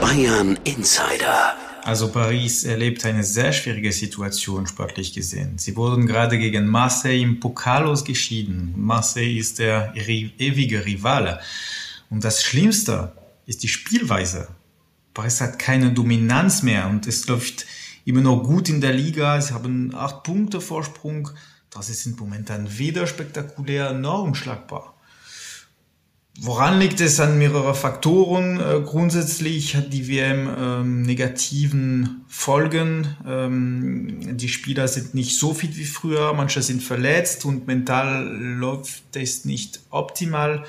Bayern 0.00 0.58
Insider. 0.64 1.54
Also 1.84 2.10
Paris 2.10 2.64
erlebt 2.64 3.04
eine 3.04 3.22
sehr 3.22 3.52
schwierige 3.52 3.92
Situation 3.92 4.66
sportlich 4.66 5.12
gesehen. 5.12 5.58
Sie 5.58 5.76
wurden 5.76 6.06
gerade 6.06 6.38
gegen 6.38 6.66
Marseille 6.66 7.22
im 7.22 7.38
Pokal 7.38 7.86
ausgeschieden. 7.86 8.72
Marseille 8.76 9.38
ist 9.38 9.58
der 9.58 9.92
ewige 9.94 10.86
Rivale. 10.86 11.40
Und 12.08 12.24
das 12.24 12.42
Schlimmste 12.42 13.12
ist 13.46 13.62
die 13.62 13.68
Spielweise. 13.68 14.48
Paris 15.12 15.40
hat 15.40 15.58
keine 15.58 15.92
Dominanz 15.92 16.62
mehr 16.62 16.88
und 16.88 17.06
es 17.06 17.26
läuft 17.26 17.66
immer 18.04 18.22
noch 18.22 18.42
gut 18.42 18.68
in 18.68 18.80
der 18.80 18.94
Liga. 18.94 19.40
Sie 19.40 19.52
haben 19.52 19.94
acht 19.94 20.22
Punkte 20.22 20.60
Vorsprung. 20.60 21.30
Das 21.70 21.90
ist 21.90 22.18
momentan 22.18 22.78
weder 22.78 23.06
spektakulär 23.06 23.92
noch 23.92 24.22
unschlagbar. 24.22 24.94
Woran 26.42 26.80
liegt 26.80 27.02
es 27.02 27.20
an 27.20 27.36
mehreren 27.36 27.74
Faktoren? 27.74 28.60
Äh, 28.60 28.80
grundsätzlich 28.80 29.76
hat 29.76 29.92
die 29.92 30.08
WM 30.08 30.48
ähm, 30.58 31.02
negativen 31.02 32.24
Folgen. 32.28 33.14
Ähm, 33.26 34.38
die 34.38 34.48
Spieler 34.48 34.88
sind 34.88 35.12
nicht 35.12 35.38
so 35.38 35.52
fit 35.52 35.76
wie 35.76 35.84
früher, 35.84 36.32
manche 36.32 36.62
sind 36.62 36.82
verletzt 36.82 37.44
und 37.44 37.66
mental 37.66 38.24
läuft 38.24 39.14
es 39.14 39.44
nicht 39.44 39.80
optimal, 39.90 40.64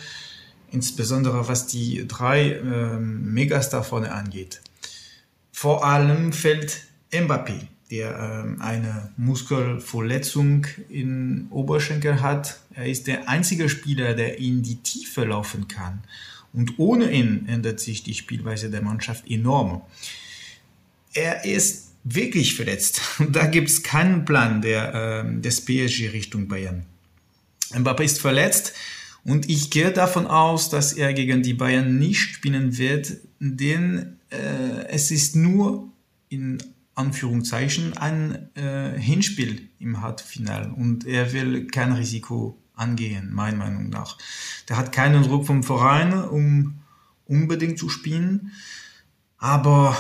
insbesondere 0.72 1.48
was 1.48 1.68
die 1.68 2.06
drei 2.06 2.52
ähm, 2.52 3.34
Megastar 3.34 3.86
vorne 3.86 4.12
angeht. 4.12 4.60
Vor 5.54 5.86
allem 5.86 6.34
fällt 6.34 6.82
Mbappé 7.14 7.71
der 7.92 8.44
ähm, 8.46 8.62
eine 8.62 9.12
Muskelverletzung 9.18 10.66
in 10.90 11.48
Oberschenkel 11.50 12.22
hat. 12.22 12.62
Er 12.74 12.88
ist 12.88 13.08
der 13.08 13.28
einzige 13.28 13.68
Spieler, 13.68 14.14
der 14.14 14.40
in 14.40 14.64
die 14.64 14.78
Tiefe 14.78 15.26
laufen 15.26 15.68
kann. 15.68 16.02
Und 16.54 16.80
ohne 16.80 17.12
ihn 17.12 17.48
ändert 17.48 17.80
sich 17.80 18.04
die 18.04 18.14
Spielweise 18.14 18.70
der 18.70 18.82
Mannschaft 18.82 19.30
enorm. 19.30 19.82
Er 21.14 21.46
ist 21.46 21.92
wirklich 22.04 22.56
verletzt. 22.56 23.02
Da 23.32 23.46
gibt 23.46 23.70
es 23.70 23.84
keinen 23.84 24.26
Plan 24.26 24.62
der, 24.62 25.26
äh, 25.26 25.42
des 25.42 25.62
PSG 25.62 26.10
Richtung 26.14 26.48
Bayern. 26.48 26.86
Mbappé 27.74 28.04
ist 28.04 28.20
verletzt 28.20 28.74
und 29.24 29.50
ich 29.50 29.70
gehe 29.70 29.92
davon 29.92 30.28
aus, 30.28 30.70
dass 30.70 30.94
er 30.94 31.14
gegen 31.14 31.44
die 31.44 31.54
Bayern 31.54 32.00
nicht 32.00 32.20
spielen 32.20 32.78
wird, 32.78 33.18
denn 33.40 34.18
äh, 34.30 34.88
es 34.90 35.12
ist 35.12 35.36
nur 35.36 35.88
in 36.30 36.62
Anführungszeichen 36.96 37.98
ein 37.98 38.50
äh, 38.56 39.00
Hinspiel 39.00 39.70
im 39.80 40.02
Halbfinale 40.02 40.74
und 40.74 41.06
er 41.06 41.34
will 41.34 41.68
kein 41.68 41.94
Risiko 41.94 42.58
angehen, 42.76 43.32
meiner 43.34 43.58
Meinung 43.58 43.90
nach. 43.90 44.18
Der 44.68 44.78
hat 44.78 44.92
keinen 44.92 45.24
Druck 45.24 45.46
vom 45.46 45.64
Verein, 45.64 46.14
um 46.14 46.82
unbedingt 47.26 47.80
zu 47.80 47.90
spielen, 47.90 48.52
aber 49.38 49.96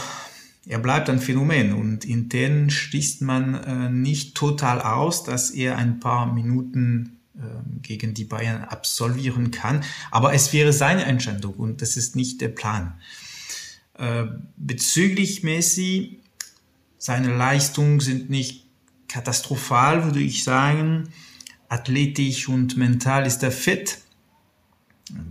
er 0.68 0.80
bleibt 0.80 1.10
ein 1.10 1.20
Phänomen 1.20 1.74
und 1.74 2.06
intern 2.06 2.70
schließt 2.70 3.22
man 3.22 3.56
äh, 3.56 3.90
nicht 3.90 4.36
total 4.36 4.82
aus, 4.82 5.24
dass 5.24 5.50
er 5.50 5.78
ein 5.78 6.00
paar 6.00 6.32
Minuten 6.32 7.18
äh, 7.36 7.40
gegen 7.82 8.14
die 8.14 8.26
Bayern 8.26 8.64
absolvieren 8.64 9.52
kann, 9.52 9.84
aber 10.12 10.34
es 10.34 10.54
wäre 10.54 10.74
seine 10.74 11.06
Entscheidung 11.06 11.54
und 11.56 11.82
das 11.82 11.98
ist 11.98 12.16
nicht 12.16 12.42
der 12.42 12.50
Plan. 12.50 12.94
Äh, 13.96 14.26
bezüglich 14.58 15.44
Messi 15.44 16.21
seine 17.02 17.36
Leistungen 17.36 18.00
sind 18.00 18.30
nicht 18.30 18.68
katastrophal, 19.08 20.06
würde 20.06 20.20
ich 20.20 20.44
sagen. 20.44 21.10
Athletisch 21.68 22.48
und 22.48 22.78
mental 22.78 23.26
ist 23.26 23.42
er 23.42 23.52
fit. 23.52 23.98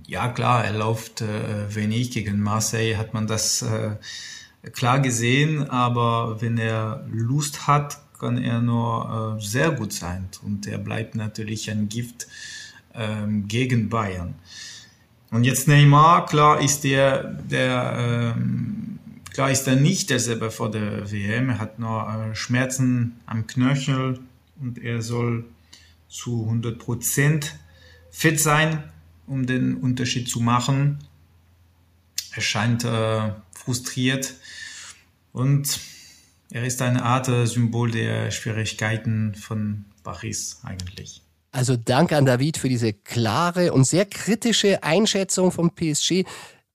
Ja, 0.05 0.27
klar, 0.27 0.65
er 0.65 0.73
läuft 0.73 1.21
äh, 1.21 1.73
wenig. 1.73 2.11
Gegen 2.11 2.41
Marseille 2.41 2.97
hat 2.97 3.15
man 3.15 3.29
das 3.29 3.63
äh, 3.63 3.93
klar 4.73 4.99
gesehen, 4.99 5.71
aber 5.71 6.43
wenn 6.43 6.59
er 6.59 7.07
Lust 7.09 7.69
hat, 7.69 8.01
kann 8.19 8.37
er 8.37 8.61
nur 8.61 9.39
äh, 9.39 9.41
sehr 9.41 9.71
gut 9.71 9.93
sein. 9.93 10.29
Und 10.43 10.67
er 10.67 10.79
bleibt 10.79 11.15
natürlich 11.15 11.71
ein 11.71 11.89
Gift 11.89 12.27
ähm, 12.97 13.47
gegen 13.47 13.89
Bayern. 13.89 14.35
Und 15.31 15.45
jetzt 15.45 15.69
Neymar, 15.69 16.27
klar 16.27 16.61
ist 16.61 16.83
der, 16.83 17.23
der 17.23 18.35
ähm, 18.37 18.91
Klar 19.33 19.51
ist 19.51 19.67
er 19.67 19.77
nicht 19.77 20.11
derselbe 20.11 20.51
vor 20.51 20.71
der 20.71 21.11
WM. 21.11 21.51
Er 21.51 21.59
hat 21.59 21.79
nur 21.79 22.09
äh, 22.09 22.35
Schmerzen 22.35 23.21
am 23.27 23.47
Knöchel 23.47 24.21
und 24.61 24.79
er 24.79 25.03
soll 25.03 25.45
zu 26.09 26.49
100% 26.51 27.47
fit 28.11 28.41
sein, 28.41 28.83
um 29.27 29.47
den 29.47 29.77
Unterschied 29.77 30.29
zu 30.29 30.41
machen. 30.41 30.99
Er 32.35 32.43
scheint 32.43 32.85
äh, 32.85 33.33
frustriert 33.53 34.35
und 35.33 35.81
er 36.51 36.65
ist 36.65 36.83
eine 36.83 37.05
Art 37.05 37.29
äh, 37.29 37.47
Symbol 37.47 37.93
der 37.93 38.33
Schwierigkeiten 38.33 39.35
von 39.37 39.85
Paris 40.03 40.61
eigentlich. 40.65 41.23
Also 41.53 41.77
danke 41.77 42.17
an 42.17 42.27
David 42.27 42.59
für 42.59 42.69
diese 42.69 42.93
klare 42.93 43.73
und 43.73 43.85
sehr 43.85 44.07
kritische 44.07 44.83
Einschätzung 44.83 45.51
vom 45.51 45.75
PSG 45.75 46.25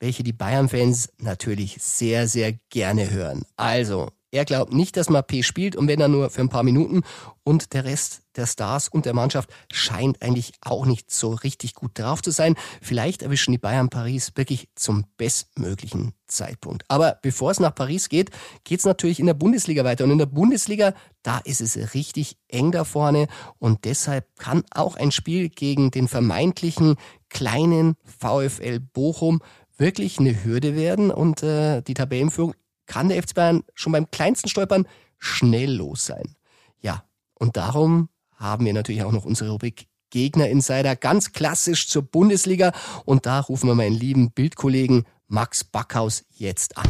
welche 0.05 0.21
die 0.21 0.33
Bayern-Fans 0.33 1.13
natürlich 1.17 1.77
sehr, 1.81 2.27
sehr 2.27 2.53
gerne 2.69 3.09
hören. 3.09 3.43
Also, 3.55 4.11
er 4.29 4.45
glaubt 4.45 4.71
nicht, 4.71 4.97
dass 4.97 5.09
Mappé 5.09 5.41
spielt 5.41 5.75
und 5.75 5.87
wenn 5.87 5.99
er 5.99 6.09
nur 6.09 6.29
für 6.29 6.41
ein 6.41 6.49
paar 6.49 6.61
Minuten 6.61 7.01
und 7.43 7.73
der 7.73 7.85
Rest 7.85 8.21
der 8.35 8.45
Stars 8.45 8.87
und 8.87 9.07
der 9.07 9.15
Mannschaft 9.15 9.49
scheint 9.71 10.21
eigentlich 10.21 10.51
auch 10.61 10.85
nicht 10.85 11.09
so 11.09 11.33
richtig 11.33 11.73
gut 11.73 11.97
drauf 11.97 12.21
zu 12.21 12.29
sein. 12.29 12.55
Vielleicht 12.81 13.23
erwischen 13.23 13.51
die 13.51 13.57
Bayern 13.57 13.89
Paris 13.89 14.33
wirklich 14.35 14.67
zum 14.75 15.05
bestmöglichen 15.17 16.13
Zeitpunkt. 16.27 16.83
Aber 16.87 17.17
bevor 17.21 17.49
es 17.49 17.59
nach 17.59 17.73
Paris 17.73 18.07
geht, 18.07 18.29
geht 18.63 18.79
es 18.79 18.85
natürlich 18.85 19.19
in 19.19 19.25
der 19.25 19.33
Bundesliga 19.33 19.85
weiter. 19.85 20.03
Und 20.03 20.11
in 20.11 20.17
der 20.19 20.25
Bundesliga, 20.27 20.93
da 21.23 21.39
ist 21.39 21.61
es 21.61 21.95
richtig 21.95 22.37
eng 22.47 22.71
da 22.71 22.83
vorne. 22.83 23.27
Und 23.57 23.85
deshalb 23.85 24.27
kann 24.37 24.63
auch 24.69 24.97
ein 24.97 25.11
Spiel 25.11 25.49
gegen 25.49 25.89
den 25.89 26.07
vermeintlichen 26.07 26.95
kleinen 27.29 27.95
VfL 28.03 28.79
Bochum 28.79 29.41
wirklich 29.77 30.19
eine 30.19 30.43
Hürde 30.43 30.75
werden 30.75 31.11
und 31.11 31.43
äh, 31.43 31.81
die 31.81 31.93
Tabellenführung 31.93 32.53
kann 32.85 33.09
der 33.09 33.21
FC 33.21 33.33
Bayern 33.33 33.63
schon 33.73 33.93
beim 33.93 34.09
kleinsten 34.11 34.49
Stolpern 34.49 34.87
schnell 35.17 35.71
los 35.71 36.05
sein. 36.05 36.35
Ja, 36.81 37.03
und 37.33 37.57
darum 37.57 38.09
haben 38.35 38.65
wir 38.65 38.73
natürlich 38.73 39.03
auch 39.03 39.11
noch 39.11 39.25
unsere 39.25 39.51
Rubrik 39.51 39.87
Gegner 40.09 40.47
Insider 40.47 40.95
ganz 40.95 41.33
klassisch 41.33 41.89
zur 41.89 42.03
Bundesliga 42.03 42.71
und 43.05 43.25
da 43.25 43.39
rufen 43.39 43.67
wir 43.67 43.75
meinen 43.75 43.95
lieben 43.95 44.31
Bildkollegen 44.31 45.05
Max 45.27 45.63
Backhaus 45.63 46.23
jetzt 46.35 46.77
an. 46.77 46.85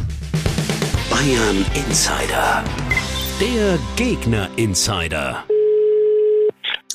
Bayern 1.10 1.64
Insider. 1.74 2.62
Der 3.40 3.78
Gegner 3.96 4.48
Insider. 4.56 5.44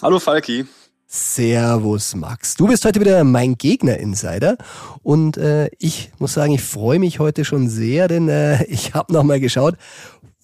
Hallo 0.02 0.20
Falki. 0.20 0.66
Servus 1.14 2.16
Max. 2.16 2.55
Du 2.55 2.68
bist 2.68 2.86
heute 2.86 3.01
wieder 3.01 3.26
mein 3.26 3.57
Gegner-Insider 3.57 4.55
und 5.03 5.36
äh, 5.36 5.70
ich 5.78 6.09
muss 6.20 6.36
sagen, 6.36 6.53
ich 6.53 6.62
freue 6.62 6.99
mich 6.99 7.20
heute 7.20 7.43
schon 7.43 7.68
sehr, 7.68 8.07
denn 8.07 8.30
äh, 8.30 8.64
ich 8.70 8.93
habe 8.93 9.12
nochmal 9.12 9.41
geschaut. 9.41 9.76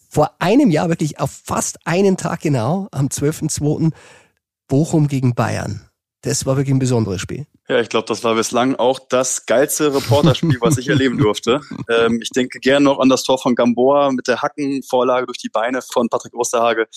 Vor 0.10 0.32
einem 0.40 0.70
Jahr, 0.70 0.90
wirklich 0.90 1.22
auf 1.22 1.32
fast 1.32 1.78
einen 1.86 2.18
Tag 2.18 2.42
genau, 2.42 2.90
am 2.92 3.08
12.02. 3.08 3.94
Bochum 4.68 5.08
gegen 5.08 5.36
Bayern. 5.36 5.88
Das 6.22 6.46
war 6.46 6.58
wirklich 6.58 6.76
ein 6.76 6.80
besonderes 6.80 7.22
Spiel. 7.22 7.46
Ja, 7.70 7.80
ich 7.80 7.88
glaube, 7.88 8.08
das 8.08 8.24
war 8.26 8.36
bislang 8.36 8.76
auch 8.76 9.00
das 9.00 9.46
geilste 9.46 9.94
Reporterspiel, 9.94 10.58
was 10.60 10.78
ich 10.78 10.90
erleben 10.90 11.18
durfte. 11.18 11.62
Ähm, 11.90 12.20
ich 12.22 12.32
denke 12.32 12.60
gern 12.60 12.84
noch 12.84 13.00
an 13.00 13.08
das 13.08 13.24
Tor 13.24 13.38
von 13.38 13.56
Gamboa 13.56 14.12
mit 14.12 14.28
der 14.28 14.42
Hackenvorlage 14.42 15.26
durch 15.26 15.38
die 15.38 15.48
Beine 15.48 15.82
von 15.82 16.10
Patrick 16.10 16.34
Osterhage. 16.34 16.88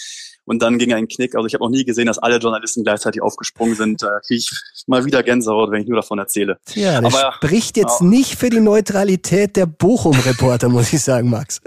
Und 0.44 0.62
dann 0.62 0.78
ging 0.78 0.92
ein 0.92 1.06
Knick. 1.08 1.34
Also 1.34 1.46
ich 1.46 1.54
habe 1.54 1.64
noch 1.64 1.70
nie 1.70 1.84
gesehen, 1.84 2.06
dass 2.06 2.18
alle 2.18 2.38
Journalisten 2.38 2.82
gleichzeitig 2.82 3.22
aufgesprungen 3.22 3.74
sind. 3.74 4.02
Da 4.02 4.20
kriege 4.26 4.40
ich 4.40 4.50
mal 4.86 5.04
wieder 5.04 5.22
Gänsehaut, 5.22 5.70
wenn 5.70 5.82
ich 5.82 5.88
nur 5.88 5.96
davon 5.96 6.18
erzähle. 6.18 6.58
Ja, 6.74 7.00
das 7.00 7.14
Aber, 7.14 7.32
spricht 7.34 7.76
jetzt 7.76 8.00
ja. 8.00 8.06
nicht 8.06 8.36
für 8.36 8.50
die 8.50 8.60
Neutralität 8.60 9.56
der 9.56 9.66
Bochum-Reporter, 9.66 10.68
muss 10.68 10.92
ich 10.92 11.02
sagen, 11.02 11.30
Max. 11.30 11.60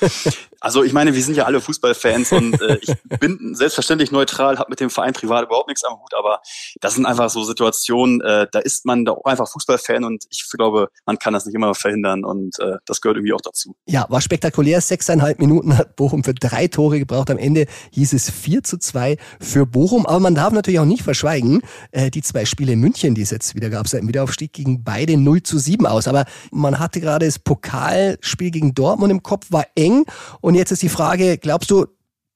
Also 0.60 0.84
ich 0.84 0.92
meine, 0.92 1.14
wir 1.14 1.22
sind 1.22 1.36
ja 1.36 1.44
alle 1.44 1.60
Fußballfans 1.60 2.32
und 2.32 2.60
äh, 2.60 2.78
ich 2.82 2.94
bin 3.18 3.54
selbstverständlich 3.54 4.12
neutral, 4.12 4.58
habe 4.58 4.70
mit 4.70 4.80
dem 4.80 4.90
Verein 4.90 5.12
privat 5.12 5.46
überhaupt 5.46 5.68
nichts 5.68 5.84
am 5.84 5.94
Hut, 5.94 6.14
aber 6.14 6.40
das 6.80 6.94
sind 6.94 7.06
einfach 7.06 7.30
so 7.30 7.42
Situationen, 7.44 8.20
äh, 8.20 8.46
da 8.52 8.58
ist 8.58 8.84
man 8.84 9.04
da 9.04 9.12
auch 9.12 9.24
einfach 9.24 9.48
Fußballfan 9.48 10.04
und 10.04 10.24
ich 10.30 10.46
glaube, 10.52 10.88
man 11.06 11.18
kann 11.18 11.32
das 11.32 11.46
nicht 11.46 11.54
immer 11.54 11.74
verhindern 11.74 12.24
und 12.24 12.58
äh, 12.58 12.76
das 12.84 13.00
gehört 13.00 13.16
irgendwie 13.16 13.32
auch 13.32 13.40
dazu. 13.40 13.74
Ja, 13.86 14.06
war 14.08 14.20
spektakulär. 14.20 14.80
Sechseinhalb 14.80 15.38
Minuten 15.38 15.76
hat 15.76 15.96
Bochum 15.96 16.24
für 16.24 16.34
drei 16.34 16.68
Tore 16.68 16.98
gebraucht. 16.98 17.30
Am 17.30 17.38
Ende 17.38 17.66
hieß 17.92 18.12
es 18.12 18.30
4 18.30 18.62
zu 18.62 18.78
2 18.78 19.16
für 19.40 19.66
Bochum. 19.66 20.06
Aber 20.06 20.20
man 20.20 20.34
darf 20.34 20.52
natürlich 20.52 20.80
auch 20.80 20.84
nicht 20.84 21.02
verschweigen, 21.02 21.62
äh, 21.92 22.10
die 22.10 22.22
zwei 22.22 22.44
Spiele 22.44 22.72
in 22.72 22.80
München, 22.80 23.14
die 23.14 23.22
es 23.22 23.30
jetzt 23.30 23.54
wieder 23.54 23.70
gab, 23.70 23.88
seit 23.88 24.02
dem 24.02 24.08
Wiederaufstieg, 24.08 24.52
gegen 24.52 24.84
beide 24.84 25.16
0 25.16 25.42
zu 25.42 25.58
7 25.58 25.86
aus. 25.86 26.08
Aber 26.08 26.24
man 26.50 26.78
hatte 26.78 27.00
gerade 27.00 27.26
das 27.26 27.38
Pokalspiel 27.38 28.50
gegen 28.50 28.74
Dortmund 28.74 29.10
im 29.10 29.22
Kopf, 29.22 29.46
war 29.50 29.66
eng. 29.74 30.04
Und 30.40 30.49
jetzt 30.54 30.70
ist 30.70 30.82
die 30.82 30.88
Frage, 30.88 31.38
glaubst 31.38 31.70
du, 31.70 31.86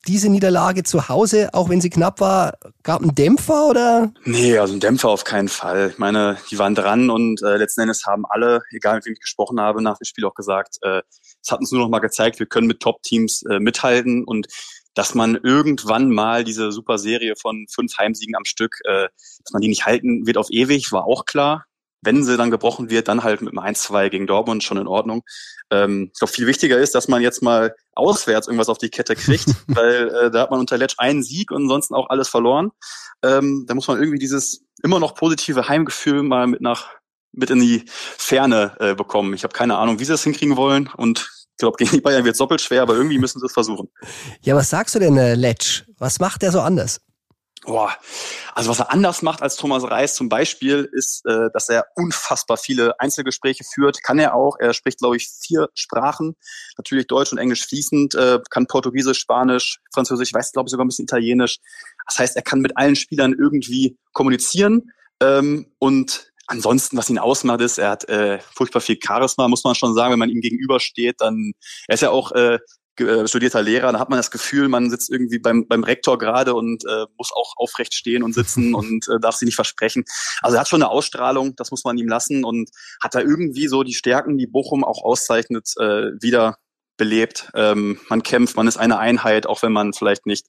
diese 0.06 0.28
Niederlage 0.28 0.82
zu 0.82 1.08
Hause, 1.08 1.48
auch 1.52 1.68
wenn 1.68 1.80
sie 1.80 1.90
knapp 1.90 2.20
war, 2.20 2.58
gab 2.82 3.00
einen 3.00 3.14
Dämpfer 3.14 3.68
oder? 3.68 4.12
Nee, 4.24 4.58
also 4.58 4.72
einen 4.72 4.80
Dämpfer 4.80 5.08
auf 5.08 5.24
keinen 5.24 5.48
Fall. 5.48 5.90
Ich 5.92 5.98
meine, 5.98 6.36
die 6.50 6.58
waren 6.58 6.74
dran 6.74 7.10
und 7.10 7.42
äh, 7.42 7.56
letzten 7.56 7.82
Endes 7.82 8.04
haben 8.06 8.24
alle, 8.28 8.62
egal 8.70 8.96
mit 8.96 9.06
wem 9.06 9.14
ich 9.14 9.20
gesprochen 9.20 9.60
habe, 9.60 9.82
nach 9.82 9.98
dem 9.98 10.04
Spiel 10.04 10.24
auch 10.26 10.34
gesagt, 10.34 10.76
äh, 10.82 11.02
es 11.42 11.50
hat 11.50 11.60
uns 11.60 11.72
nur 11.72 11.80
noch 11.80 11.88
mal 11.88 12.00
gezeigt, 12.00 12.38
wir 12.38 12.46
können 12.46 12.66
mit 12.66 12.80
Top-Teams 12.80 13.44
äh, 13.50 13.60
mithalten 13.60 14.24
und 14.24 14.46
dass 14.94 15.14
man 15.14 15.36
irgendwann 15.36 16.10
mal 16.10 16.44
diese 16.44 16.70
super 16.70 16.98
Serie 16.98 17.34
von 17.40 17.66
fünf 17.72 17.96
Heimsiegen 17.98 18.36
am 18.36 18.44
Stück, 18.44 18.76
äh, 18.84 19.08
dass 19.42 19.52
man 19.52 19.62
die 19.62 19.68
nicht 19.68 19.86
halten 19.86 20.26
wird 20.26 20.36
auf 20.36 20.48
ewig, 20.50 20.92
war 20.92 21.06
auch 21.06 21.24
klar 21.24 21.64
wenn 22.04 22.24
sie 22.24 22.36
dann 22.36 22.50
gebrochen 22.50 22.90
wird, 22.90 23.08
dann 23.08 23.24
halt 23.24 23.40
mit 23.40 23.56
einem 23.56 23.64
1-2 23.64 24.08
gegen 24.10 24.26
Dortmund 24.26 24.62
schon 24.62 24.78
in 24.78 24.86
Ordnung. 24.86 25.22
Ähm, 25.70 26.10
ich 26.12 26.18
glaube, 26.18 26.32
viel 26.32 26.46
wichtiger 26.46 26.78
ist, 26.78 26.94
dass 26.94 27.08
man 27.08 27.22
jetzt 27.22 27.42
mal 27.42 27.74
auswärts 27.94 28.46
irgendwas 28.46 28.68
auf 28.68 28.78
die 28.78 28.90
Kette 28.90 29.16
kriegt, 29.16 29.48
weil 29.68 30.08
äh, 30.08 30.30
da 30.30 30.42
hat 30.42 30.50
man 30.50 30.60
unter 30.60 30.78
Letsch 30.78 30.94
einen 30.98 31.22
Sieg 31.22 31.50
und 31.50 31.62
ansonsten 31.62 31.94
auch 31.94 32.10
alles 32.10 32.28
verloren. 32.28 32.70
Ähm, 33.22 33.64
da 33.66 33.74
muss 33.74 33.88
man 33.88 33.98
irgendwie 33.98 34.18
dieses 34.18 34.64
immer 34.82 35.00
noch 35.00 35.14
positive 35.14 35.68
Heimgefühl 35.68 36.22
mal 36.22 36.46
mit 36.46 36.60
nach 36.60 36.88
mit 37.36 37.50
in 37.50 37.58
die 37.58 37.84
Ferne 37.88 38.76
äh, 38.78 38.94
bekommen. 38.94 39.34
Ich 39.34 39.42
habe 39.42 39.52
keine 39.52 39.76
Ahnung, 39.76 39.98
wie 39.98 40.04
sie 40.04 40.12
das 40.12 40.22
hinkriegen 40.22 40.56
wollen 40.56 40.88
und 40.96 41.28
ich 41.54 41.58
glaube, 41.58 41.76
gegen 41.76 41.92
die 41.92 42.00
Bayern 42.00 42.24
wird 42.24 42.34
es 42.34 42.38
doppelt 42.38 42.60
schwer, 42.60 42.82
aber 42.82 42.94
irgendwie 42.94 43.18
müssen 43.18 43.38
sie 43.38 43.46
es 43.46 43.52
versuchen. 43.52 43.88
Ja, 44.42 44.56
was 44.56 44.70
sagst 44.70 44.94
du 44.96 44.98
denn, 44.98 45.16
äh, 45.16 45.34
Letsch? 45.36 45.84
Was 45.98 46.18
macht 46.18 46.42
der 46.42 46.50
so 46.50 46.60
anders? 46.60 47.00
Boah. 47.64 47.94
Also 48.54 48.70
was 48.70 48.78
er 48.78 48.92
anders 48.92 49.22
macht 49.22 49.42
als 49.42 49.56
Thomas 49.56 49.84
Reis 49.84 50.14
zum 50.14 50.28
Beispiel, 50.28 50.88
ist, 50.92 51.24
äh, 51.26 51.48
dass 51.52 51.68
er 51.68 51.86
unfassbar 51.94 52.56
viele 52.56 52.98
Einzelgespräche 53.00 53.64
führt. 53.64 54.02
Kann 54.02 54.18
er 54.18 54.34
auch. 54.34 54.56
Er 54.58 54.74
spricht, 54.74 54.98
glaube 54.98 55.16
ich, 55.16 55.30
vier 55.40 55.68
Sprachen. 55.74 56.36
Natürlich 56.76 57.06
Deutsch 57.06 57.32
und 57.32 57.38
Englisch 57.38 57.66
fließend, 57.66 58.14
äh, 58.14 58.40
kann 58.50 58.66
Portugiesisch, 58.66 59.18
Spanisch, 59.18 59.80
Französisch, 59.92 60.34
weiß, 60.34 60.52
glaube 60.52 60.68
ich, 60.68 60.72
sogar 60.72 60.84
ein 60.84 60.88
bisschen 60.88 61.04
Italienisch. 61.04 61.58
Das 62.06 62.18
heißt, 62.18 62.36
er 62.36 62.42
kann 62.42 62.60
mit 62.60 62.76
allen 62.76 62.96
Spielern 62.96 63.32
irgendwie 63.32 63.96
kommunizieren. 64.12 64.90
Ähm, 65.20 65.72
und 65.78 66.32
ansonsten, 66.46 66.98
was 66.98 67.08
ihn 67.08 67.18
ausmacht, 67.18 67.62
ist, 67.62 67.78
er 67.78 67.90
hat 67.90 68.08
äh, 68.08 68.40
furchtbar 68.40 68.80
viel 68.80 68.98
Charisma, 69.02 69.48
muss 69.48 69.64
man 69.64 69.74
schon 69.74 69.94
sagen, 69.94 70.12
wenn 70.12 70.18
man 70.18 70.30
ihm 70.30 70.42
gegenübersteht. 70.42 71.16
Dann, 71.20 71.52
er 71.88 71.94
ist 71.94 72.02
ja 72.02 72.10
auch 72.10 72.32
äh, 72.32 72.58
äh, 73.00 73.26
studierter 73.26 73.62
Lehrer, 73.62 73.92
da 73.92 73.98
hat 73.98 74.10
man 74.10 74.18
das 74.18 74.30
Gefühl, 74.30 74.68
man 74.68 74.90
sitzt 74.90 75.10
irgendwie 75.10 75.38
beim, 75.38 75.66
beim 75.66 75.84
Rektor 75.84 76.18
gerade 76.18 76.54
und 76.54 76.84
äh, 76.84 77.06
muss 77.18 77.32
auch 77.32 77.54
aufrecht 77.56 77.94
stehen 77.94 78.22
und 78.22 78.34
sitzen 78.34 78.74
und 78.74 79.08
äh, 79.08 79.20
darf 79.20 79.36
sie 79.36 79.44
nicht 79.44 79.56
versprechen. 79.56 80.04
Also 80.42 80.56
er 80.56 80.60
hat 80.60 80.68
schon 80.68 80.82
eine 80.82 80.90
Ausstrahlung, 80.90 81.56
das 81.56 81.70
muss 81.70 81.84
man 81.84 81.98
ihm 81.98 82.08
lassen 82.08 82.44
und 82.44 82.70
hat 83.02 83.14
da 83.14 83.20
irgendwie 83.20 83.68
so 83.68 83.82
die 83.82 83.94
Stärken, 83.94 84.38
die 84.38 84.46
Bochum 84.46 84.84
auch 84.84 85.02
auszeichnet, 85.02 85.72
äh, 85.78 86.12
wieder 86.20 86.56
belebt. 86.96 87.50
Ähm, 87.54 87.98
man 88.08 88.22
kämpft, 88.22 88.56
man 88.56 88.68
ist 88.68 88.76
eine 88.76 88.98
Einheit, 88.98 89.46
auch 89.46 89.62
wenn 89.62 89.72
man 89.72 89.92
vielleicht 89.92 90.26
nicht 90.26 90.46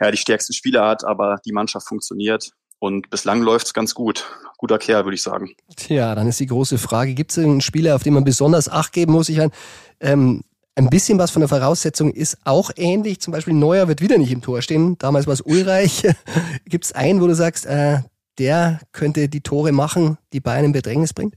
ja, 0.00 0.10
die 0.10 0.16
stärksten 0.16 0.54
Spieler 0.54 0.86
hat, 0.86 1.04
aber 1.04 1.38
die 1.44 1.52
Mannschaft 1.52 1.86
funktioniert. 1.86 2.50
Und 2.78 3.08
bislang 3.10 3.42
läuft's 3.42 3.72
ganz 3.72 3.94
gut. 3.94 4.26
Guter 4.58 4.78
Kerl, 4.78 5.04
würde 5.04 5.14
ich 5.14 5.22
sagen. 5.22 5.54
Tja, 5.76 6.14
dann 6.14 6.28
ist 6.28 6.40
die 6.40 6.46
große 6.46 6.78
Frage, 6.78 7.14
gibt 7.14 7.30
es 7.30 7.38
einen 7.38 7.60
Spieler, 7.60 7.96
auf 7.96 8.02
den 8.02 8.14
man 8.14 8.24
besonders 8.24 8.68
Acht 8.68 8.92
geben 8.92 9.12
muss? 9.12 9.28
Ich 9.28 9.38
meine, 9.38 9.52
ähm, 10.00 10.42
ein 10.76 10.90
bisschen 10.90 11.18
was 11.18 11.30
von 11.30 11.40
der 11.40 11.48
Voraussetzung 11.48 12.12
ist 12.12 12.38
auch 12.44 12.70
ähnlich. 12.76 13.20
Zum 13.20 13.32
Beispiel 13.32 13.54
Neuer 13.54 13.86
wird 13.88 14.00
wieder 14.00 14.18
nicht 14.18 14.32
im 14.32 14.42
Tor 14.42 14.60
stehen. 14.60 14.98
Damals 14.98 15.26
war 15.26 15.34
es 15.34 15.40
Ulreich. 15.40 16.02
Gibt 16.66 16.84
es 16.84 16.92
einen, 16.92 17.20
wo 17.20 17.26
du 17.26 17.34
sagst, 17.34 17.66
äh, 17.66 17.98
der 18.38 18.80
könnte 18.92 19.28
die 19.28 19.40
Tore 19.40 19.72
machen, 19.72 20.18
die 20.32 20.40
Bayern 20.40 20.66
in 20.66 20.72
Bedrängnis 20.72 21.12
bringt? 21.12 21.36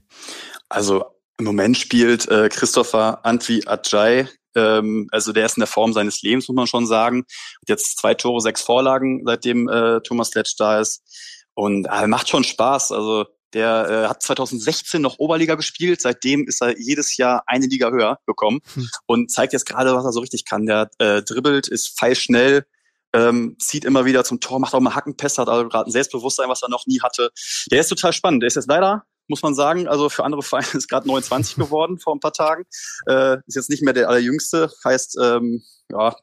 Also 0.68 1.04
im 1.38 1.44
Moment 1.44 1.78
spielt 1.78 2.28
äh, 2.28 2.48
Christopher 2.48 3.24
Antwi 3.24 3.62
Ajay. 3.64 4.26
Ähm, 4.56 5.08
also 5.12 5.32
der 5.32 5.46
ist 5.46 5.56
in 5.56 5.60
der 5.60 5.68
Form 5.68 5.92
seines 5.92 6.22
Lebens, 6.22 6.48
muss 6.48 6.56
man 6.56 6.66
schon 6.66 6.86
sagen. 6.86 7.24
Jetzt 7.68 7.98
zwei 7.98 8.14
Tore, 8.14 8.40
sechs 8.40 8.62
Vorlagen, 8.62 9.22
seitdem 9.24 9.68
äh, 9.68 10.00
Thomas 10.00 10.34
Letsch 10.34 10.54
da 10.58 10.80
ist. 10.80 11.02
Und 11.54 11.86
äh, 11.86 12.06
macht 12.08 12.28
schon 12.28 12.42
Spaß. 12.42 12.90
Also 12.90 13.26
der 13.54 13.88
äh, 13.88 14.08
hat 14.08 14.22
2016 14.22 15.00
noch 15.00 15.18
Oberliga 15.18 15.54
gespielt. 15.54 16.00
Seitdem 16.00 16.46
ist 16.46 16.62
er 16.62 16.78
jedes 16.78 17.16
Jahr 17.16 17.42
eine 17.46 17.66
Liga 17.66 17.90
höher 17.90 18.18
gekommen 18.26 18.60
hm. 18.74 18.88
und 19.06 19.30
zeigt 19.30 19.52
jetzt 19.52 19.66
gerade, 19.66 19.94
was 19.94 20.04
er 20.04 20.12
so 20.12 20.20
richtig 20.20 20.44
kann. 20.44 20.66
Der 20.66 20.90
äh, 20.98 21.22
dribbelt, 21.22 21.68
ist 21.68 21.98
feilschnell, 21.98 22.66
ähm, 23.14 23.56
zieht 23.58 23.84
immer 23.84 24.04
wieder 24.04 24.24
zum 24.24 24.40
Tor, 24.40 24.60
macht 24.60 24.74
auch 24.74 24.80
mal 24.80 24.94
Hackenpässe, 24.94 25.40
hat 25.40 25.48
also 25.48 25.68
gerade 25.68 25.88
ein 25.88 25.92
Selbstbewusstsein, 25.92 26.48
was 26.48 26.62
er 26.62 26.68
noch 26.68 26.86
nie 26.86 27.00
hatte. 27.00 27.30
Der 27.70 27.80
ist 27.80 27.88
total 27.88 28.12
spannend. 28.12 28.42
Der 28.42 28.48
ist 28.48 28.56
jetzt 28.56 28.68
leider, 28.68 29.04
muss 29.28 29.42
man 29.42 29.54
sagen, 29.54 29.88
also 29.88 30.08
für 30.08 30.24
andere 30.24 30.42
Vereine 30.42 30.66
ist 30.74 30.88
gerade 30.88 31.06
29 31.06 31.56
geworden 31.56 31.98
vor 31.98 32.14
ein 32.14 32.20
paar 32.20 32.32
Tagen. 32.32 32.64
Äh, 33.06 33.38
ist 33.46 33.56
jetzt 33.56 33.70
nicht 33.70 33.82
mehr 33.82 33.94
der 33.94 34.08
allerjüngste, 34.08 34.70
heißt, 34.84 35.18
ähm, 35.22 35.62
ja, 35.90 36.14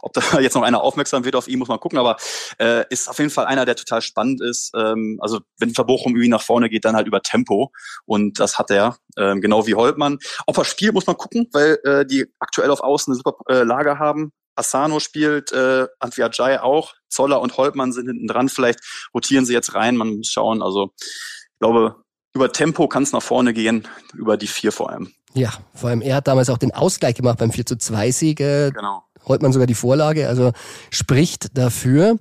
ob 0.00 0.12
da 0.12 0.22
jetzt 0.40 0.54
noch 0.54 0.62
einer 0.62 0.82
aufmerksam 0.82 1.24
wird 1.24 1.36
auf 1.36 1.48
ihn, 1.48 1.58
muss 1.58 1.68
man 1.68 1.80
gucken, 1.80 1.98
aber 1.98 2.16
äh, 2.58 2.84
ist 2.90 3.08
auf 3.08 3.18
jeden 3.18 3.30
Fall 3.30 3.46
einer, 3.46 3.64
der 3.64 3.76
total 3.76 4.02
spannend 4.02 4.40
ist. 4.40 4.72
Ähm, 4.76 5.18
also 5.20 5.40
wenn 5.58 5.74
Verbochum 5.74 6.12
irgendwie 6.12 6.28
nach 6.28 6.42
vorne 6.42 6.68
geht, 6.68 6.84
dann 6.84 6.96
halt 6.96 7.06
über 7.06 7.22
Tempo 7.22 7.72
und 8.04 8.40
das 8.40 8.58
hat 8.58 8.70
er, 8.70 8.96
ähm, 9.16 9.40
genau 9.40 9.66
wie 9.66 9.74
Holtmann. 9.74 10.18
Ob 10.46 10.58
er 10.58 10.64
spielt, 10.64 10.94
muss 10.94 11.06
man 11.06 11.16
gucken, 11.16 11.48
weil 11.52 11.78
äh, 11.84 12.06
die 12.06 12.26
aktuell 12.38 12.70
auf 12.70 12.80
Außen 12.80 13.12
eine 13.12 13.16
super 13.16 13.36
äh, 13.48 13.62
Lage 13.62 13.98
haben. 13.98 14.32
Asano 14.54 15.00
spielt, 15.00 15.50
äh, 15.52 15.86
Antwi 15.98 16.22
Ajay 16.22 16.58
auch, 16.58 16.92
Zoller 17.08 17.40
und 17.40 17.56
Holtmann 17.56 17.92
sind 17.92 18.06
hinten 18.06 18.26
dran. 18.26 18.48
Vielleicht 18.48 18.80
rotieren 19.14 19.46
sie 19.46 19.54
jetzt 19.54 19.74
rein, 19.74 19.96
man 19.96 20.18
muss 20.18 20.28
schauen. 20.28 20.62
Also 20.62 20.92
ich 20.98 21.58
glaube, 21.58 21.96
über 22.34 22.52
Tempo 22.52 22.88
kann 22.88 23.02
es 23.02 23.12
nach 23.12 23.22
vorne 23.22 23.52
gehen, 23.52 23.88
über 24.14 24.36
die 24.36 24.46
vier 24.46 24.72
vor 24.72 24.90
allem. 24.90 25.12
Ja, 25.34 25.52
vor 25.74 25.90
allem 25.90 26.02
er 26.02 26.16
hat 26.16 26.28
damals 26.28 26.50
auch 26.50 26.58
den 26.58 26.72
Ausgleich 26.72 27.14
gemacht 27.14 27.38
beim 27.38 27.52
4 27.52 27.66
zu 27.66 27.76
2 27.76 28.10
Sieg. 28.10 28.40
Äh, 28.40 28.70
genau. 28.70 29.04
Holtmann 29.24 29.52
sogar 29.52 29.66
die 29.66 29.74
Vorlage, 29.74 30.28
also 30.28 30.52
spricht 30.90 31.56
dafür. 31.56 32.18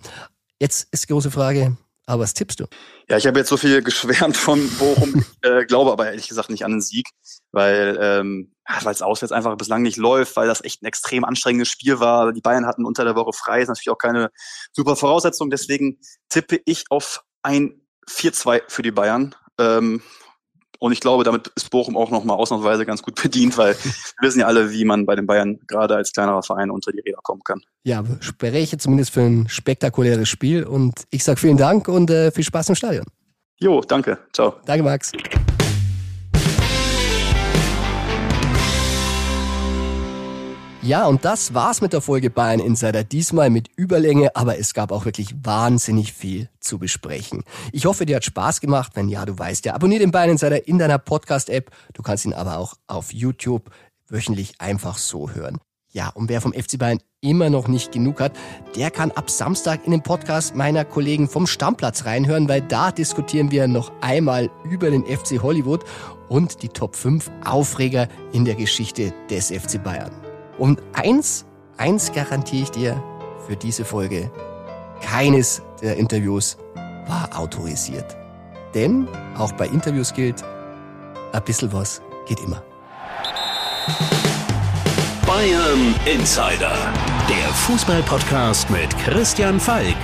Jetzt 0.60 0.88
ist 0.92 1.04
die 1.04 1.14
große 1.14 1.32
Frage, 1.32 1.78
aber 2.06 2.24
was 2.24 2.34
tippst 2.34 2.60
du? 2.60 2.66
Ja, 3.10 3.18
ich 3.18 3.28
habe 3.28 3.40
jetzt 3.40 3.50
so 3.50 3.58
viel 3.58 3.82
geschwärmt 3.82 4.38
von 4.38 4.70
Bochum, 4.78 5.26
äh, 5.42 5.66
glaube 5.66 5.92
aber 5.92 6.08
ehrlich 6.08 6.28
gesagt 6.28 6.50
nicht 6.50 6.66
an 6.66 6.72
den 6.72 6.82
Sieg, 6.82 7.08
weil 7.52 7.98
ähm, 8.02 8.54
weil 8.84 8.94
es 8.94 9.02
auswärts 9.02 9.32
einfach 9.32 9.56
bislang 9.58 9.82
nicht 9.82 9.98
läuft, 9.98 10.36
weil 10.36 10.48
das 10.48 10.64
echt 10.64 10.82
ein 10.82 10.86
extrem 10.86 11.26
anstrengendes 11.26 11.68
Spiel 11.68 12.00
war. 12.00 12.32
Die 12.32 12.42
Bayern 12.42 12.66
hatten 12.66 12.86
unter 12.86 13.04
der 13.04 13.16
Woche 13.16 13.34
frei, 13.34 13.62
ist 13.62 13.68
natürlich 13.68 13.90
auch 13.90 13.98
keine 13.98 14.32
super 14.72 14.96
Voraussetzung. 14.96 15.50
Deswegen 15.50 16.00
tippe 16.30 16.62
ich 16.66 16.86
auf 16.90 17.24
ein 17.42 17.82
4-2 18.10 18.62
für 18.68 18.82
die 18.82 18.92
Bayern. 18.92 19.36
Ähm, 19.60 20.02
und 20.82 20.92
ich 20.92 21.00
glaube, 21.00 21.24
damit 21.24 21.52
ist 21.56 21.70
Bochum 21.70 21.96
auch 21.96 22.10
nochmal 22.10 22.38
ausnahmsweise 22.38 22.88
ganz 22.88 23.04
gut 23.04 23.16
bedient, 23.22 23.56
weil 23.58 23.76
wir 23.76 24.28
wissen 24.28 24.40
ja 24.40 24.48
alle, 24.48 24.72
wie 24.72 24.84
man 24.84 25.06
bei 25.06 25.16
den 25.16 25.28
Bayern 25.28 25.60
gerade 25.68 25.96
als 25.96 26.12
kleinerer 26.12 26.42
Verein 26.42 26.72
unter 26.72 26.92
die 26.92 27.00
Räder 27.00 27.20
kommen 27.22 27.44
kann. 27.44 27.62
Ja, 27.84 28.04
spreche 28.20 28.78
zumindest 28.80 29.12
für 29.12 29.22
ein 29.22 29.48
spektakuläres 29.48 30.28
Spiel. 30.28 30.64
Und 30.64 31.04
ich 31.12 31.24
sage 31.24 31.40
vielen 31.40 31.58
Dank 31.58 31.88
und 31.88 32.10
äh, 32.10 32.32
viel 32.32 32.44
Spaß 32.44 32.70
im 32.70 32.76
Stadion. 32.76 33.06
Jo, 33.60 33.82
danke. 33.82 34.18
Ciao. 34.34 34.56
Danke, 34.66 34.84
Max. 34.84 35.12
Ja, 40.84 41.06
und 41.06 41.26
das 41.26 41.54
war's 41.54 41.80
mit 41.82 41.94
der 41.94 42.02
Folge 42.02 42.32
Bayern 42.32 42.60
Insider. 42.60 43.04
Diesmal 43.04 43.52
mit 43.52 43.70
Überlänge, 43.76 44.36
aber 44.36 44.58
es 44.58 44.74
gab 44.74 44.92
auch 44.92 45.06
wirklich 45.06 45.36
wahnsinnig 45.44 46.12
viel 46.12 46.50
zu 46.60 46.80
besprechen. 46.80 47.44
Ich 47.72 47.86
hoffe, 47.86 48.08
dir 48.08 48.16
hat 48.16 48.26
Spaß 48.26 48.62
gemacht. 48.62 48.94
Wenn 48.96 49.08
ja, 49.08 49.24
du 49.24 49.38
weißt 49.38 49.64
ja, 49.66 49.76
abonniere 49.76 50.00
den 50.00 50.10
Bayern 50.10 50.32
Insider 50.32 50.68
in 50.68 50.80
deiner 50.80 50.98
Podcast-App. 50.98 51.70
Du 51.94 52.02
kannst 52.02 52.26
ihn 52.26 52.34
aber 52.34 52.58
auch 52.58 52.74
auf 52.88 53.14
YouTube 53.14 53.70
wöchentlich 54.10 54.60
einfach 54.60 54.98
so 54.98 55.30
hören. 55.30 55.60
Ja, 55.92 56.10
und 56.10 56.30
wer 56.30 56.42
vom 56.42 56.54
FC 56.54 56.80
Bayern 56.80 57.00
immer 57.20 57.52
noch 57.52 57.68
nicht 57.68 57.92
genug 57.92 58.20
hat, 58.20 58.32
der 58.76 58.90
kann 58.90 59.12
ab 59.12 59.30
Samstag 59.30 59.86
in 59.86 59.92
den 59.92 60.02
Podcast 60.02 60.56
meiner 60.56 60.84
Kollegen 60.84 61.30
vom 61.30 61.46
Stammplatz 61.46 62.06
reinhören, 62.06 62.50
weil 62.50 62.62
da 62.62 62.92
diskutieren 62.92 63.52
wir 63.52 63.68
noch 63.68 63.92
einmal 64.02 64.50
über 64.64 64.90
den 64.90 65.06
FC 65.06 65.44
Hollywood 65.44 65.84
und 66.28 66.64
die 66.64 66.70
Top 66.70 66.96
5 66.96 67.30
Aufreger 67.46 68.08
in 68.34 68.46
der 68.46 68.56
Geschichte 68.56 69.14
des 69.30 69.52
FC 69.52 69.84
Bayern. 69.84 70.31
Und 70.58 70.82
eins, 70.94 71.46
eins 71.78 72.12
garantiere 72.12 72.64
ich 72.64 72.72
dir 72.72 73.04
für 73.48 73.56
diese 73.56 73.86
Folge. 73.86 74.32
Keines 75.02 75.62
der 75.82 75.98
Interviews 75.98 76.58
war 77.08 77.30
autorisiert. 77.38 78.18
Denn 78.74 79.08
auch 79.38 79.52
bei 79.54 79.68
Interviews 79.68 80.14
gilt, 80.14 80.44
ein 81.34 81.44
bisschen 81.44 81.72
was 81.74 82.02
geht 82.26 82.40
immer. 82.42 82.62
Bayern 85.26 85.96
Insider, 86.06 86.76
der 87.30 87.54
Fußballpodcast 87.54 88.70
mit 88.70 88.96
Christian 89.00 89.60
Falk. 89.60 89.96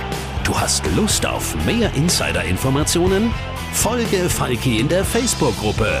Du 0.44 0.58
hast 0.58 0.84
Lust 0.96 1.26
auf 1.26 1.54
mehr 1.66 1.92
Insider-Informationen? 1.94 3.30
Folge 3.72 4.28
Falki 4.28 4.80
in 4.80 4.88
der 4.88 5.04
Facebook-Gruppe 5.04 6.00